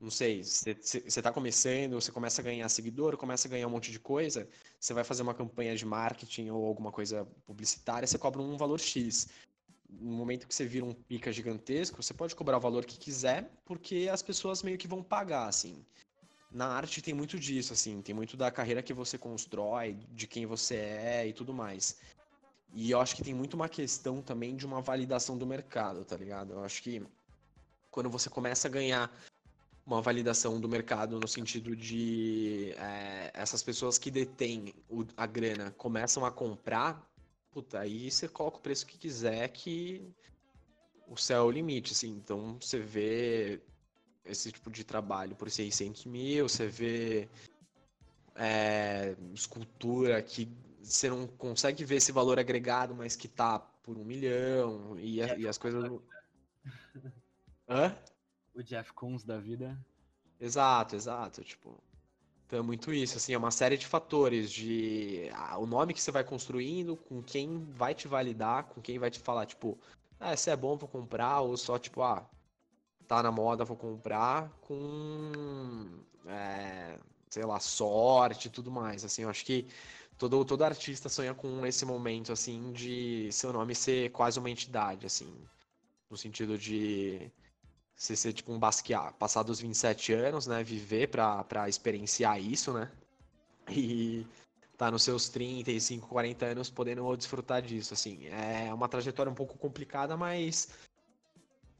não 0.00 0.10
sei, 0.10 0.42
você 0.42 0.70
está 1.06 1.32
começando, 1.32 1.94
você 1.94 2.10
começa 2.10 2.40
a 2.40 2.44
ganhar 2.44 2.68
seguidor, 2.68 3.16
começa 3.16 3.46
a 3.48 3.50
ganhar 3.50 3.66
um 3.66 3.70
monte 3.70 3.90
de 3.90 3.98
coisa, 3.98 4.48
você 4.80 4.94
vai 4.94 5.04
fazer 5.04 5.22
uma 5.22 5.34
campanha 5.34 5.76
de 5.76 5.84
marketing 5.84 6.50
ou 6.50 6.66
alguma 6.66 6.90
coisa 6.90 7.26
publicitária, 7.44 8.06
você 8.06 8.18
cobra 8.18 8.40
um 8.40 8.56
valor 8.56 8.80
X. 8.80 9.28
No 9.88 10.12
momento 10.12 10.48
que 10.48 10.54
você 10.54 10.66
vira 10.66 10.84
um 10.84 10.94
pica 10.94 11.30
gigantesco, 11.32 12.02
você 12.02 12.14
pode 12.14 12.34
cobrar 12.34 12.56
o 12.56 12.60
valor 12.60 12.84
que 12.84 12.98
quiser, 12.98 13.50
porque 13.64 14.08
as 14.10 14.22
pessoas 14.22 14.62
meio 14.62 14.78
que 14.78 14.88
vão 14.88 15.02
pagar, 15.02 15.46
assim 15.46 15.84
na 16.54 16.68
arte 16.68 17.02
tem 17.02 17.12
muito 17.12 17.36
disso, 17.36 17.72
assim, 17.72 18.00
tem 18.00 18.14
muito 18.14 18.36
da 18.36 18.48
carreira 18.48 18.80
que 18.80 18.94
você 18.94 19.18
constrói, 19.18 19.98
de 20.12 20.28
quem 20.28 20.46
você 20.46 20.76
é 20.76 21.26
e 21.26 21.32
tudo 21.32 21.52
mais. 21.52 21.98
E 22.72 22.92
eu 22.92 23.00
acho 23.00 23.16
que 23.16 23.24
tem 23.24 23.34
muito 23.34 23.54
uma 23.54 23.68
questão 23.68 24.22
também 24.22 24.54
de 24.54 24.64
uma 24.64 24.80
validação 24.80 25.36
do 25.36 25.44
mercado, 25.44 26.04
tá 26.04 26.16
ligado? 26.16 26.52
Eu 26.52 26.64
acho 26.64 26.80
que 26.80 27.02
quando 27.90 28.08
você 28.08 28.30
começa 28.30 28.68
a 28.68 28.70
ganhar 28.70 29.12
uma 29.84 30.00
validação 30.00 30.60
do 30.60 30.68
mercado 30.68 31.18
no 31.18 31.26
sentido 31.26 31.74
de 31.74 32.72
é, 32.78 33.32
essas 33.34 33.62
pessoas 33.62 33.98
que 33.98 34.10
detêm 34.10 34.72
o, 34.88 35.04
a 35.16 35.26
grana 35.26 35.72
começam 35.72 36.24
a 36.24 36.30
comprar, 36.30 37.04
puta, 37.50 37.80
aí 37.80 38.10
você 38.10 38.28
coloca 38.28 38.58
o 38.58 38.62
preço 38.62 38.86
que 38.86 38.96
quiser 38.96 39.48
que 39.48 40.08
o 41.08 41.16
céu 41.16 41.38
é 41.38 41.44
o 41.44 41.50
limite, 41.50 41.92
assim. 41.92 42.10
Então 42.10 42.56
você 42.60 42.78
vê 42.78 43.60
esse 44.24 44.50
tipo 44.50 44.70
de 44.70 44.84
trabalho 44.84 45.36
por 45.36 45.50
600 45.50 46.06
mil, 46.06 46.48
você 46.48 46.66
vê 46.66 47.28
é, 48.34 49.14
escultura 49.32 50.20
que 50.22 50.48
você 50.82 51.08
não 51.08 51.26
consegue 51.26 51.84
ver 51.84 51.96
esse 51.96 52.12
valor 52.12 52.38
agregado, 52.38 52.94
mas 52.94 53.16
que 53.16 53.28
tá 53.28 53.58
por 53.58 53.96
um 53.96 54.04
milhão, 54.04 54.98
e, 54.98 55.22
a, 55.22 55.36
e 55.36 55.46
as 55.46 55.58
coisas. 55.58 55.84
Hã? 57.68 57.96
O 58.54 58.62
Jeff 58.62 58.92
Koons 58.92 59.24
da 59.24 59.38
vida. 59.38 59.78
Exato, 60.40 60.94
exato. 60.96 61.42
Tipo, 61.42 61.82
então 62.46 62.58
é 62.58 62.62
muito 62.62 62.92
isso, 62.92 63.16
assim, 63.16 63.32
é 63.32 63.38
uma 63.38 63.50
série 63.50 63.76
de 63.76 63.86
fatores 63.86 64.50
de 64.50 65.28
ah, 65.32 65.58
o 65.58 65.66
nome 65.66 65.94
que 65.94 66.00
você 66.00 66.10
vai 66.10 66.22
construindo, 66.22 66.96
com 66.96 67.22
quem 67.22 67.64
vai 67.72 67.94
te 67.94 68.06
validar, 68.06 68.64
com 68.64 68.80
quem 68.80 68.98
vai 68.98 69.10
te 69.10 69.18
falar, 69.18 69.46
tipo, 69.46 69.78
ah, 70.20 70.36
se 70.36 70.50
é 70.50 70.56
bom, 70.56 70.76
vou 70.76 70.88
comprar, 70.88 71.40
ou 71.40 71.56
só, 71.56 71.78
tipo, 71.78 72.02
ah, 72.02 72.28
tá 73.08 73.22
na 73.22 73.30
moda, 73.32 73.64
vou 73.64 73.76
comprar, 73.76 74.50
com, 74.62 75.82
é, 76.26 76.98
sei 77.30 77.44
lá, 77.44 77.60
sorte 77.60 78.48
e 78.48 78.50
tudo 78.50 78.70
mais. 78.70 79.04
Assim, 79.04 79.22
eu 79.22 79.30
acho 79.30 79.44
que 79.44 79.66
todo, 80.18 80.44
todo 80.44 80.62
artista 80.64 81.08
sonha 81.08 81.34
com 81.34 81.64
esse 81.66 81.84
momento, 81.84 82.32
assim, 82.32 82.72
de 82.72 83.30
seu 83.32 83.52
nome 83.52 83.74
ser 83.74 84.10
quase 84.12 84.38
uma 84.38 84.50
entidade, 84.50 85.06
assim. 85.06 85.48
no 86.10 86.16
sentido 86.16 86.58
de 86.58 87.30
você 87.96 88.16
ser 88.16 88.32
tipo 88.32 88.52
um 88.52 88.58
Basquiat, 88.58 89.14
passar 89.18 89.42
dos 89.42 89.60
27 89.60 90.12
anos, 90.12 90.46
né, 90.46 90.62
viver 90.64 91.08
pra, 91.08 91.44
pra 91.44 91.68
experienciar 91.68 92.40
isso, 92.40 92.72
né, 92.72 92.90
e 93.70 94.26
tá 94.76 94.90
nos 94.90 95.02
seus 95.02 95.28
35, 95.28 96.08
40 96.08 96.46
anos 96.46 96.70
podendo 96.70 97.16
desfrutar 97.16 97.62
disso, 97.62 97.94
assim. 97.94 98.26
É 98.28 98.72
uma 98.74 98.88
trajetória 98.88 99.30
um 99.30 99.34
pouco 99.34 99.56
complicada, 99.58 100.16
mas 100.16 100.68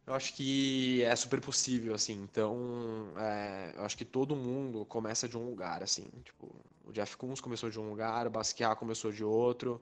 eu 0.07 0.15
acho 0.15 0.35
que 0.35 1.03
é 1.03 1.15
super 1.17 1.41
possível, 1.41 1.95
assim. 1.95 2.15
Então, 2.15 3.13
é, 3.17 3.73
eu 3.77 3.85
acho 3.85 3.97
que 3.97 4.05
todo 4.05 4.37
mundo 4.37 4.85
começa 4.85 5.29
de 5.29 5.37
um 5.37 5.45
lugar, 5.49 5.83
assim. 5.83 6.07
Tipo, 6.25 6.55
o 6.85 6.93
Jeff 6.93 7.17
Koons 7.17 7.41
começou 7.41 7.71
de 7.71 7.81
um 7.81 7.89
lugar, 7.89 8.27
o 8.27 8.31
Basquiat 8.31 8.77
começou 8.77 9.11
de 9.11 9.25
outro. 9.25 9.81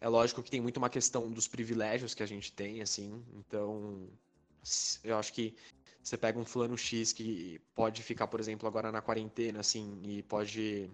É 0.00 0.08
lógico 0.08 0.42
que 0.42 0.50
tem 0.50 0.60
muito 0.60 0.76
uma 0.76 0.88
questão 0.88 1.30
dos 1.30 1.48
privilégios 1.48 2.14
que 2.14 2.22
a 2.22 2.26
gente 2.26 2.52
tem, 2.52 2.80
assim. 2.80 3.24
Então, 3.34 4.08
eu 5.02 5.18
acho 5.18 5.32
que 5.32 5.56
você 6.02 6.16
pega 6.16 6.38
um 6.38 6.44
fulano 6.44 6.78
X 6.78 7.12
que 7.12 7.60
pode 7.74 8.02
ficar, 8.02 8.28
por 8.28 8.38
exemplo, 8.40 8.66
agora 8.68 8.92
na 8.92 9.02
quarentena, 9.02 9.60
assim, 9.60 10.00
e 10.04 10.22
pode 10.22 10.88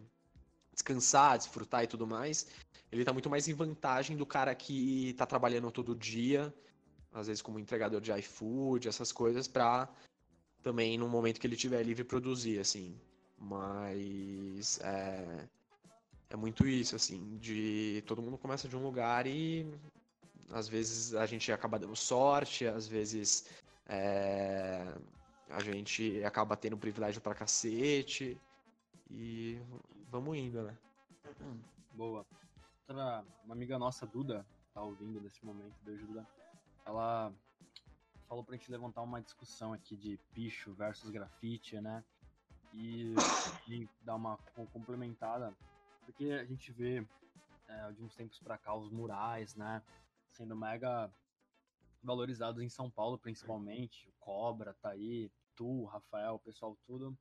descansar, 0.72 1.38
desfrutar 1.38 1.84
e 1.84 1.86
tudo 1.86 2.06
mais, 2.06 2.48
ele 2.90 3.04
tá 3.04 3.12
muito 3.12 3.30
mais 3.30 3.46
em 3.46 3.54
vantagem 3.54 4.16
do 4.16 4.26
cara 4.26 4.54
que 4.54 5.14
tá 5.16 5.24
trabalhando 5.24 5.70
todo 5.70 5.94
dia, 5.94 6.52
às 7.14 7.28
vezes 7.28 7.40
como 7.40 7.58
entregador 7.58 8.00
de 8.00 8.12
iFood, 8.12 8.88
essas 8.88 9.12
coisas, 9.12 9.46
pra 9.46 9.88
também 10.62 10.98
no 10.98 11.08
momento 11.08 11.40
que 11.40 11.46
ele 11.46 11.56
tiver 11.56 11.82
livre 11.82 12.04
produzir, 12.04 12.58
assim. 12.58 12.98
Mas 13.38 14.80
é, 14.80 15.48
é 16.30 16.36
muito 16.36 16.66
isso, 16.66 16.96
assim, 16.96 17.38
de 17.38 18.02
todo 18.06 18.20
mundo 18.20 18.36
começa 18.36 18.68
de 18.68 18.76
um 18.76 18.82
lugar 18.82 19.26
e 19.26 19.72
às 20.50 20.68
vezes 20.68 21.14
a 21.14 21.24
gente 21.26 21.50
acaba 21.52 21.78
dando 21.78 21.96
sorte, 21.96 22.66
às 22.66 22.86
vezes 22.86 23.46
é, 23.86 24.94
a 25.50 25.60
gente 25.60 26.22
acaba 26.24 26.56
tendo 26.56 26.76
privilégio 26.76 27.20
pra 27.20 27.34
cacete. 27.34 28.38
E 29.10 29.58
vamos 30.10 30.36
indo, 30.36 30.62
né? 30.62 30.76
Boa. 31.92 32.26
Outra, 32.88 33.24
uma 33.44 33.54
amiga 33.54 33.78
nossa, 33.78 34.06
Duda, 34.06 34.44
tá 34.72 34.82
ouvindo 34.82 35.20
nesse 35.20 35.44
momento, 35.44 35.74
beijo, 35.84 36.06
Duda. 36.06 36.26
Ela 36.84 37.32
falou 38.28 38.44
pra 38.44 38.56
gente 38.56 38.70
levantar 38.70 39.02
uma 39.02 39.20
discussão 39.20 39.72
aqui 39.72 39.96
de 39.96 40.18
picho 40.32 40.72
versus 40.74 41.10
grafite, 41.10 41.80
né? 41.80 42.04
E, 42.72 43.14
e 43.68 43.88
dar 44.02 44.16
uma 44.16 44.36
complementada, 44.72 45.54
porque 46.04 46.32
a 46.32 46.44
gente 46.44 46.72
vê 46.72 47.06
é, 47.68 47.92
de 47.92 48.02
uns 48.02 48.14
tempos 48.14 48.38
pra 48.40 48.58
cá 48.58 48.74
os 48.74 48.90
murais, 48.90 49.54
né? 49.54 49.82
Sendo 50.30 50.56
mega 50.56 51.10
valorizados 52.02 52.62
em 52.62 52.68
São 52.68 52.90
Paulo, 52.90 53.18
principalmente. 53.18 54.08
O 54.08 54.12
Cobra 54.20 54.74
tá 54.74 54.90
aí, 54.90 55.30
tu, 55.54 55.84
Rafael, 55.84 56.34
o 56.34 56.40
pessoal 56.40 56.76
tudo. 56.86 57.16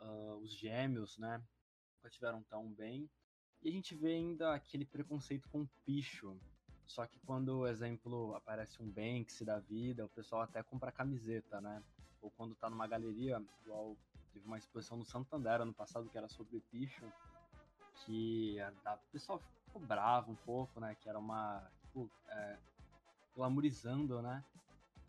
Uh, 0.00 0.36
os 0.36 0.52
gêmeos, 0.52 1.18
né? 1.18 1.42
nunca 1.98 2.10
tiveram 2.10 2.42
tão 2.44 2.72
bem. 2.72 3.08
E 3.62 3.68
a 3.68 3.72
gente 3.72 3.94
vê 3.94 4.14
ainda 4.14 4.54
aquele 4.54 4.84
preconceito 4.84 5.48
com 5.48 5.66
picho. 5.84 6.38
Só 6.88 7.06
que 7.06 7.20
quando, 7.20 7.66
exemplo, 7.66 8.34
aparece 8.34 8.82
um 8.82 8.90
Banksy 8.90 9.44
da 9.44 9.58
vida, 9.58 10.06
o 10.06 10.08
pessoal 10.08 10.42
até 10.42 10.62
compra 10.62 10.90
camiseta, 10.90 11.60
né? 11.60 11.82
Ou 12.22 12.30
quando 12.30 12.54
tá 12.54 12.68
numa 12.70 12.86
galeria, 12.86 13.40
igual 13.62 13.94
teve 14.32 14.46
uma 14.46 14.56
exposição 14.56 14.96
no 14.96 15.04
Santander 15.04 15.60
ano 15.60 15.74
passado 15.74 16.08
que 16.08 16.16
era 16.16 16.28
sobre 16.28 16.60
picho, 16.70 17.04
que 18.04 18.58
a, 18.60 18.94
o 18.94 19.12
pessoal 19.12 19.38
ficou 19.66 19.82
bravo 19.82 20.32
um 20.32 20.36
pouco, 20.36 20.80
né? 20.80 20.96
Que 21.00 21.08
era 21.10 21.18
uma, 21.18 21.70
tipo, 21.82 22.10
é, 22.30 22.58
glamorizando, 23.36 24.22
né? 24.22 24.42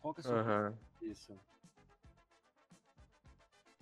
Qual 0.02 0.12
que 0.12 0.20
é 0.20 0.22
a 0.22 0.24
sua 0.24 0.38
Aham. 0.38 0.78
isso? 1.00 1.40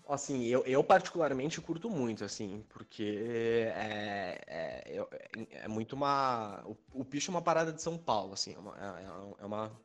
Assim, 0.08 0.44
eu, 0.46 0.64
eu 0.64 0.82
particularmente 0.82 1.60
curto 1.60 1.90
muito, 1.90 2.24
assim, 2.24 2.64
porque 2.70 3.20
é, 3.74 4.40
é, 4.46 4.84
eu- 4.98 5.08
é 5.50 5.68
muito 5.68 5.92
uma. 5.94 6.62
O, 6.66 6.76
o 7.00 7.04
picho 7.04 7.30
é 7.30 7.34
uma 7.34 7.42
parada 7.42 7.70
de 7.72 7.82
São 7.82 7.98
Paulo, 7.98 8.32
assim, 8.32 8.54
é 8.54 8.58
uma, 8.58 8.74
é, 9.38 9.42
é 9.42 9.44
uma, 9.44 9.80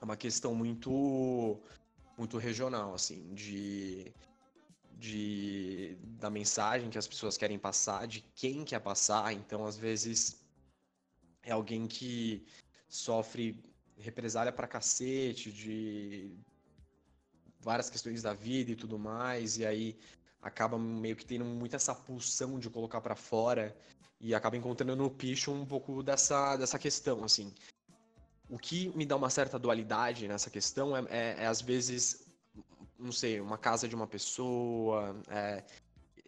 é 0.00 0.04
uma 0.04 0.16
questão 0.16 0.52
muito, 0.54 1.60
muito 2.18 2.38
regional, 2.38 2.94
assim, 2.94 3.34
de, 3.34 4.12
de, 4.98 5.96
da 6.20 6.30
mensagem 6.30 6.90
que 6.90 6.98
as 6.98 7.08
pessoas 7.08 7.36
querem 7.38 7.58
passar, 7.58 8.06
de 8.08 8.22
quem 8.34 8.64
quer 8.64 8.80
passar, 8.80 9.32
então 9.32 9.64
às 9.66 9.76
vezes 9.76 10.40
é 11.42 11.52
alguém 11.52 11.86
que 11.86 12.44
sofre 12.88 13.62
represália 13.98 14.52
pra 14.52 14.66
cacete, 14.66 15.52
de 15.52 16.34
várias 17.62 17.88
questões 17.88 18.22
da 18.22 18.34
vida 18.34 18.72
e 18.72 18.76
tudo 18.76 18.98
mais, 18.98 19.56
e 19.58 19.64
aí 19.64 19.98
acaba 20.40 20.76
meio 20.78 21.14
que 21.16 21.24
tendo 21.24 21.44
muito 21.44 21.76
essa 21.76 21.94
pulsão 21.94 22.58
de 22.58 22.68
colocar 22.68 23.00
pra 23.00 23.14
fora 23.14 23.76
e 24.20 24.34
acaba 24.34 24.56
encontrando 24.56 24.96
no 24.96 25.08
picho 25.10 25.52
um 25.52 25.64
pouco 25.64 26.02
dessa, 26.02 26.56
dessa 26.56 26.78
questão, 26.78 27.24
assim. 27.24 27.54
O 28.48 28.58
que 28.58 28.88
me 28.96 29.06
dá 29.06 29.16
uma 29.16 29.30
certa 29.30 29.58
dualidade 29.58 30.26
nessa 30.28 30.50
questão 30.50 30.96
é, 30.96 31.00
é- 31.08 31.36
é, 31.44 31.46
às 31.46 31.60
vezes, 31.62 32.26
não 32.98 33.12
sei, 33.12 33.40
uma 33.40 33.56
casa 33.56 33.88
de 33.88 33.94
uma 33.94 34.06
pessoa, 34.06 35.16
é, 35.28 35.64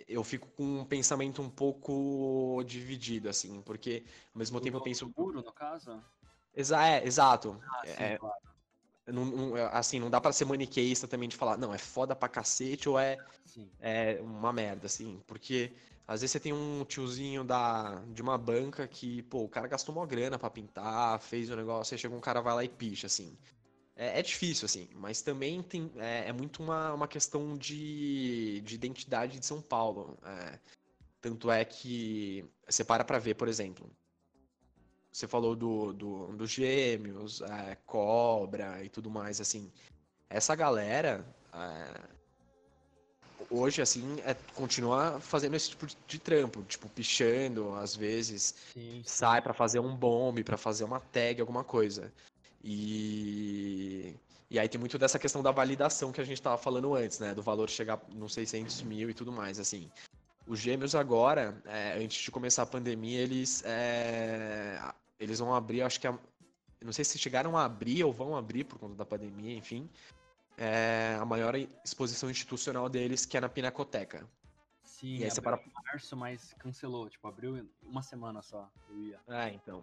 eu 0.09 0.23
fico 0.25 0.49
com 0.57 0.81
um 0.81 0.85
pensamento 0.85 1.42
um 1.42 1.51
pouco 1.51 2.62
dividido, 2.64 3.29
assim, 3.29 3.61
porque 3.62 4.05
ao 4.33 4.38
mesmo 4.38 4.61
tempo 4.61 4.77
eu 4.79 4.81
penso... 4.83 5.12
Muro, 5.16 5.42
no 5.42 5.53
caso? 5.53 6.03
Exa 6.55 6.87
é, 6.87 7.05
exato. 7.05 7.61
Ah, 7.68 7.83
sim, 7.87 8.03
É, 8.03 8.18
claro. 8.18 8.54
Não, 9.07 9.25
não- 9.25 9.57
assim, 9.73 9.99
não 9.99 10.11
dá 10.11 10.21
pra 10.21 10.33
ser 10.33 10.45
maniqueísta 10.45 11.07
também 11.09 11.29
de 11.29 11.37
falar, 11.37 11.57
não, 11.59 11.73
é 11.75 11.79
foda 11.79 12.14
pra 12.17 12.29
cacete 12.29 12.88
ou 12.88 12.99
é, 12.99 13.17
Sim. 13.45 13.71
é 13.81 14.19
uma 14.23 14.53
merda, 14.53 14.87
assim. 14.87 15.23
Porque 15.27 15.73
às 16.07 16.21
vezes 16.21 16.33
você 16.33 16.40
tem 16.40 16.53
um 16.53 16.85
tiozinho 16.85 17.45
da, 17.45 18.03
de 18.12 18.23
uma 18.23 18.37
banca 18.38 18.87
que, 18.88 19.23
pô, 19.25 19.45
o 19.45 19.49
cara 19.49 19.67
gastou 19.69 19.95
uma 19.95 20.07
grana 20.07 20.38
pra 20.38 20.51
pintar, 20.51 21.21
fez 21.21 21.51
o 21.51 21.57
negócio, 21.57 21.95
aí 21.95 21.99
chega 21.99 22.14
um 22.14 22.21
cara, 22.21 22.40
vai 22.40 22.55
lá 22.55 22.64
e 22.64 22.69
picha, 22.69 23.07
assim. 23.07 23.37
É, 23.97 24.19
é 24.19 24.23
difícil, 24.23 24.67
assim, 24.67 24.88
mas 24.95 25.23
também 25.23 25.62
tem, 25.62 25.90
é, 25.97 26.29
é 26.29 26.33
muito 26.33 26.62
uma, 26.62 26.95
uma 26.95 27.09
questão 27.09 27.57
de, 27.57 28.61
de 28.62 28.75
identidade 28.75 29.38
de 29.38 29.47
São 29.47 29.62
Paulo. 29.62 30.19
é. 30.25 30.59
tanto 31.21 31.51
é 31.51 31.64
que 31.64 32.45
você 32.69 32.85
para 32.85 33.05
pra 33.05 33.19
ver, 33.19 33.35
por 33.35 33.49
exemplo, 33.49 33.90
você 35.14 35.29
falou 35.29 35.55
do, 35.55 35.92
do, 35.92 36.27
dos 36.37 36.50
gêmeos, 36.50 37.40
é, 37.40 37.77
cobra 37.87 38.83
e 38.83 38.88
tudo 38.88 39.09
mais, 39.09 39.40
assim. 39.40 39.70
Essa 40.29 40.57
galera, 40.57 41.24
é, 41.53 42.00
hoje, 43.48 43.81
assim, 43.81 44.16
é, 44.24 44.35
continua 44.57 45.20
fazendo 45.20 45.55
esse 45.55 45.70
tipo 45.70 45.87
de, 46.09 46.18
trampo, 46.18 46.64
tipo, 46.64 46.88
pichando, 46.88 47.77
às 47.77 47.94
vezes, 47.94 48.57
Sim, 48.72 49.05
sai 49.07 49.40
pra 49.40 49.55
fazer 49.55 49.79
um 49.79 49.94
bombe, 49.94 50.42
pra 50.42 50.57
fazer 50.57 50.83
uma 50.83 50.98
tag, 50.98 51.40
alguma 51.40 51.62
coisa. 51.62 52.12
E, 52.64 54.16
e 54.50 54.59
aí 54.59 54.68
tem 54.68 54.81
muito 54.81 54.98
dessa 54.98 55.18
questão 55.18 55.44
da 55.44 55.53
validação 55.53 56.11
que 56.11 56.20
a 56.20 56.24
gente 56.24 56.42
tava 56.42 56.59
falando 56.59 56.92
antes, 56.92 57.20
né? 57.20 57.33
Do 57.33 57.42
valor 57.42 57.70
chegar 57.70 58.00
nos 58.09 58.35
600 58.35 58.83
mil 58.83 59.09
e 59.09 59.14
tudo 59.14 59.31
mais, 59.31 59.61
assim. 59.61 59.88
Os 60.44 60.59
gêmeos 60.59 60.96
agora, 60.96 61.62
é, 61.66 62.03
antes 62.03 62.20
de 62.20 62.33
começar 62.33 62.64
a 62.64 62.66
pandemia, 62.66 63.20
eles, 63.20 63.62
é, 63.64 64.79
eles 65.18 65.38
vão 65.38 65.55
abrir, 65.55 65.83
acho 65.83 66.00
que 66.00 66.07
a, 66.07 66.18
não 66.83 66.92
sei 66.92 67.05
se 67.05 67.18
chegaram 67.18 67.57
a 67.57 67.64
abrir 67.64 68.05
ou 68.05 68.12
vão 68.12 68.37
abrir 68.37 68.64
por 68.64 68.79
conta 68.79 68.94
da 68.94 69.05
pandemia, 69.05 69.57
enfim, 69.57 69.88
é, 70.57 71.16
a 71.20 71.24
maior 71.24 71.55
exposição 71.85 72.31
institucional 72.31 72.88
deles, 72.88 73.24
que 73.27 73.37
é 73.37 73.40
na 73.40 73.48
Pinacoteca. 73.48 74.27
Sim, 74.83 75.18
E 75.18 75.24
aí 75.24 75.31
você 75.31 75.40
para- 75.40 75.57
em 75.59 75.72
março, 75.85 76.16
mas 76.16 76.55
cancelou. 76.59 77.09
Tipo, 77.11 77.27
abriu 77.27 77.68
uma 77.83 78.03
semana 78.03 78.40
só. 78.42 78.70
Eu 78.88 79.00
ia. 79.03 79.20
É, 79.29 79.48
então. 79.50 79.83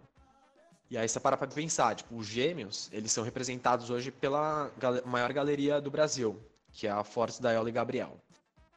E 0.90 0.96
aí 0.96 1.08
você 1.08 1.20
para 1.20 1.36
pra 1.36 1.46
pensar, 1.46 1.94
tipo, 1.94 2.16
os 2.16 2.26
gêmeos, 2.26 2.88
eles 2.92 3.12
são 3.12 3.22
representados 3.24 3.90
hoje 3.90 4.10
pela 4.10 4.70
gale- 4.78 5.02
maior 5.02 5.32
galeria 5.32 5.80
do 5.80 5.90
Brasil, 5.90 6.40
que 6.72 6.86
é 6.86 6.90
a 6.90 7.04
Fortes 7.04 7.38
da 7.38 7.52
e 7.54 7.72
Gabriel. 7.72 8.18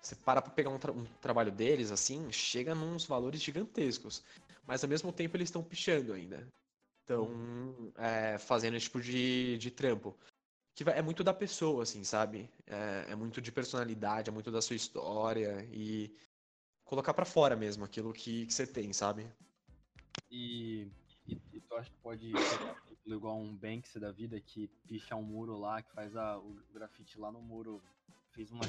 Você 0.01 0.15
para 0.15 0.41
pra 0.41 0.51
pegar 0.51 0.69
um, 0.69 0.77
tra- 0.77 0.91
um 0.91 1.03
trabalho 1.19 1.51
deles, 1.51 1.91
assim, 1.91 2.31
chega 2.31 2.75
nos 2.75 3.05
valores 3.05 3.41
gigantescos. 3.41 4.23
Mas 4.67 4.83
ao 4.83 4.89
mesmo 4.89 5.11
tempo 5.11 5.37
eles 5.37 5.47
estão 5.47 5.63
pichando 5.63 6.13
ainda. 6.13 6.47
Estão 7.01 7.93
é, 7.97 8.37
fazendo 8.37 8.75
esse 8.75 8.85
tipo 8.85 9.01
de, 9.01 9.57
de 9.57 9.69
trampo. 9.71 10.17
Que 10.75 10.83
vai- 10.83 10.97
é 10.97 11.01
muito 11.01 11.23
da 11.23 11.33
pessoa, 11.33 11.83
assim, 11.83 12.03
sabe? 12.03 12.49
É, 12.65 13.11
é 13.11 13.15
muito 13.15 13.41
de 13.41 13.51
personalidade, 13.51 14.29
é 14.29 14.33
muito 14.33 14.51
da 14.51 14.61
sua 14.61 14.75
história 14.75 15.67
e 15.71 16.13
colocar 16.83 17.13
pra 17.13 17.25
fora 17.25 17.55
mesmo 17.55 17.83
aquilo 17.85 18.11
que, 18.11 18.45
que 18.45 18.53
você 18.53 18.65
tem, 18.65 18.91
sabe? 18.91 19.27
E, 20.31 20.87
e, 21.27 21.39
e 21.53 21.61
tu 21.61 21.75
acha 21.75 21.89
que 21.89 21.97
pode 22.01 22.31
igual 23.05 23.37
um 23.37 23.55
Banksy 23.55 23.99
da 23.99 24.11
vida 24.11 24.39
que 24.41 24.67
picha 24.87 25.15
um 25.15 25.23
muro 25.23 25.57
lá, 25.57 25.81
que 25.81 25.91
faz 25.93 26.15
a, 26.15 26.37
o 26.39 26.55
grafite 26.73 27.19
lá 27.19 27.31
no 27.31 27.41
muro, 27.41 27.81
fez 28.31 28.51
uma 28.51 28.65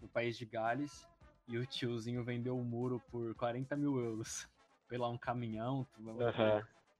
no 0.00 0.08
país 0.08 0.36
de 0.36 0.44
Gales 0.44 1.06
e 1.48 1.56
o 1.56 1.66
tiozinho 1.66 2.24
vendeu 2.24 2.58
o 2.58 2.64
muro 2.64 3.00
por 3.10 3.34
40 3.36 3.76
mil 3.76 3.98
euros. 3.98 4.46
Foi 4.88 4.98
lá 4.98 5.08
um 5.08 5.18
caminhão, 5.18 5.86
tu- 5.92 6.02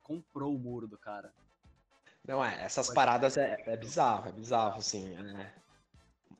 comprou 0.02 0.54
o 0.54 0.58
muro 0.58 0.86
do 0.86 0.96
cara. 0.96 1.32
Não, 2.26 2.44
é, 2.44 2.64
essas 2.64 2.90
paradas 2.90 3.36
é, 3.36 3.62
é 3.66 3.76
bizarro, 3.76 4.28
é 4.28 4.32
bizarro, 4.32 4.78
assim. 4.78 5.14
É. 5.16 5.52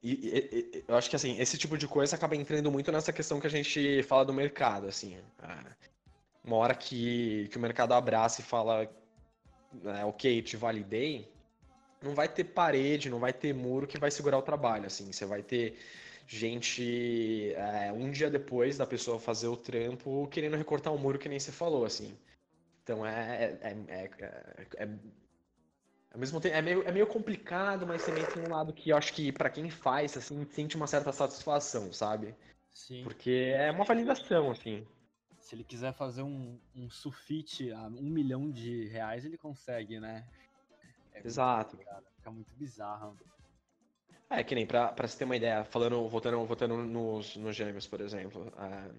E, 0.03 0.13
e, 0.13 0.79
e, 0.79 0.85
eu 0.87 0.97
acho 0.97 1.09
que, 1.09 1.17
assim, 1.17 1.39
esse 1.39 1.57
tipo 1.57 1.77
de 1.79 1.87
coisa 1.87 2.17
acaba 2.17 2.35
entrando 2.37 2.71
muito 2.71 2.91
nessa 2.91 3.13
questão 3.13 3.41
que 3.41 3.47
a 3.47 3.51
gente 3.51 4.03
fala 4.03 4.25
do 4.25 4.33
mercado, 4.33 4.87
assim. 4.89 5.17
É. 5.17 5.77
Uma 6.45 6.57
hora 6.57 6.75
que, 6.75 7.49
que 7.49 7.57
o 7.57 7.61
mercado 7.61 7.93
abraça 7.93 8.41
e 8.41 8.45
fala, 8.45 8.89
é, 9.85 10.05
ok, 10.05 10.43
te 10.43 10.57
validei, 10.57 11.33
não 12.03 12.15
vai 12.15 12.29
ter 12.29 12.45
parede, 12.45 13.11
não 13.11 13.19
vai 13.19 13.33
ter 13.33 13.53
muro 13.53 13.87
que 13.87 13.99
vai 13.99 14.11
segurar 14.11 14.39
o 14.39 14.43
trabalho, 14.43 14.87
assim. 14.87 15.11
Você 15.13 15.25
vai 15.25 15.43
ter 15.43 15.79
gente, 16.27 17.53
é, 17.55 17.93
um 17.93 18.11
dia 18.11 18.31
depois 18.31 18.77
da 18.77 18.87
pessoa 18.87 19.19
fazer 19.19 19.49
o 19.49 19.57
trampo, 19.57 20.27
querendo 20.29 20.57
recortar 20.57 20.93
um 20.93 20.99
muro 20.99 21.19
que 21.19 21.29
nem 21.29 21.39
você 21.39 21.53
falou, 21.53 21.85
assim. 21.85 22.17
Então 22.83 23.05
é, 23.07 23.59
é, 23.63 23.77
é, 23.89 24.11
é 24.77 24.89
ao 26.17 26.21
mesmo 26.21 26.41
tempo, 26.41 26.57
é 26.57 26.63
meio, 26.63 26.83
é 26.89 26.91
meio 26.91 27.07
complicado, 27.07 27.87
mas 27.87 28.05
também 28.05 28.25
tem 28.25 28.43
um 28.43 28.49
lado 28.49 28.73
que 28.73 28.89
eu 28.89 28.97
acho 28.97 29.13
que 29.13 29.31
para 29.31 29.51
quem 29.51 29.69
faz, 29.69 30.17
assim, 30.17 30.47
sente 30.47 30.75
uma 30.75 30.87
certa 30.87 31.13
satisfação, 31.13 31.93
sabe? 31.93 32.35
Sim. 32.73 33.05
Porque 33.05 33.53
é 33.55 33.71
uma 33.71 33.85
validação, 33.85 34.51
assim. 34.51 34.87
Se 35.39 35.55
ele 35.55 35.63
quiser 35.63 35.93
fazer 35.93 36.23
um, 36.23 36.59
um 36.75 36.89
sulfite 36.89 37.71
a 37.71 37.83
um 37.89 38.09
milhão 38.09 38.51
de 38.51 38.87
reais, 38.89 39.27
ele 39.27 39.37
consegue, 39.37 40.01
né? 40.01 40.27
É 41.13 41.21
Exato. 41.23 41.77
Muito, 41.77 41.89
Fica 42.17 42.31
muito 42.31 42.55
bizarro. 42.55 43.15
É, 44.29 44.43
que 44.43 44.55
nem, 44.55 44.67
pra, 44.67 44.89
pra 44.89 45.07
você 45.07 45.17
ter 45.17 45.25
uma 45.25 45.37
ideia, 45.37 45.65
falando, 45.65 46.09
voltando, 46.09 46.45
voltando 46.45 46.77
nos, 46.79 47.37
nos 47.37 47.55
gêmeos, 47.55 47.87
por 47.87 48.01
exemplo. 48.01 48.53
Uh, 48.57 48.95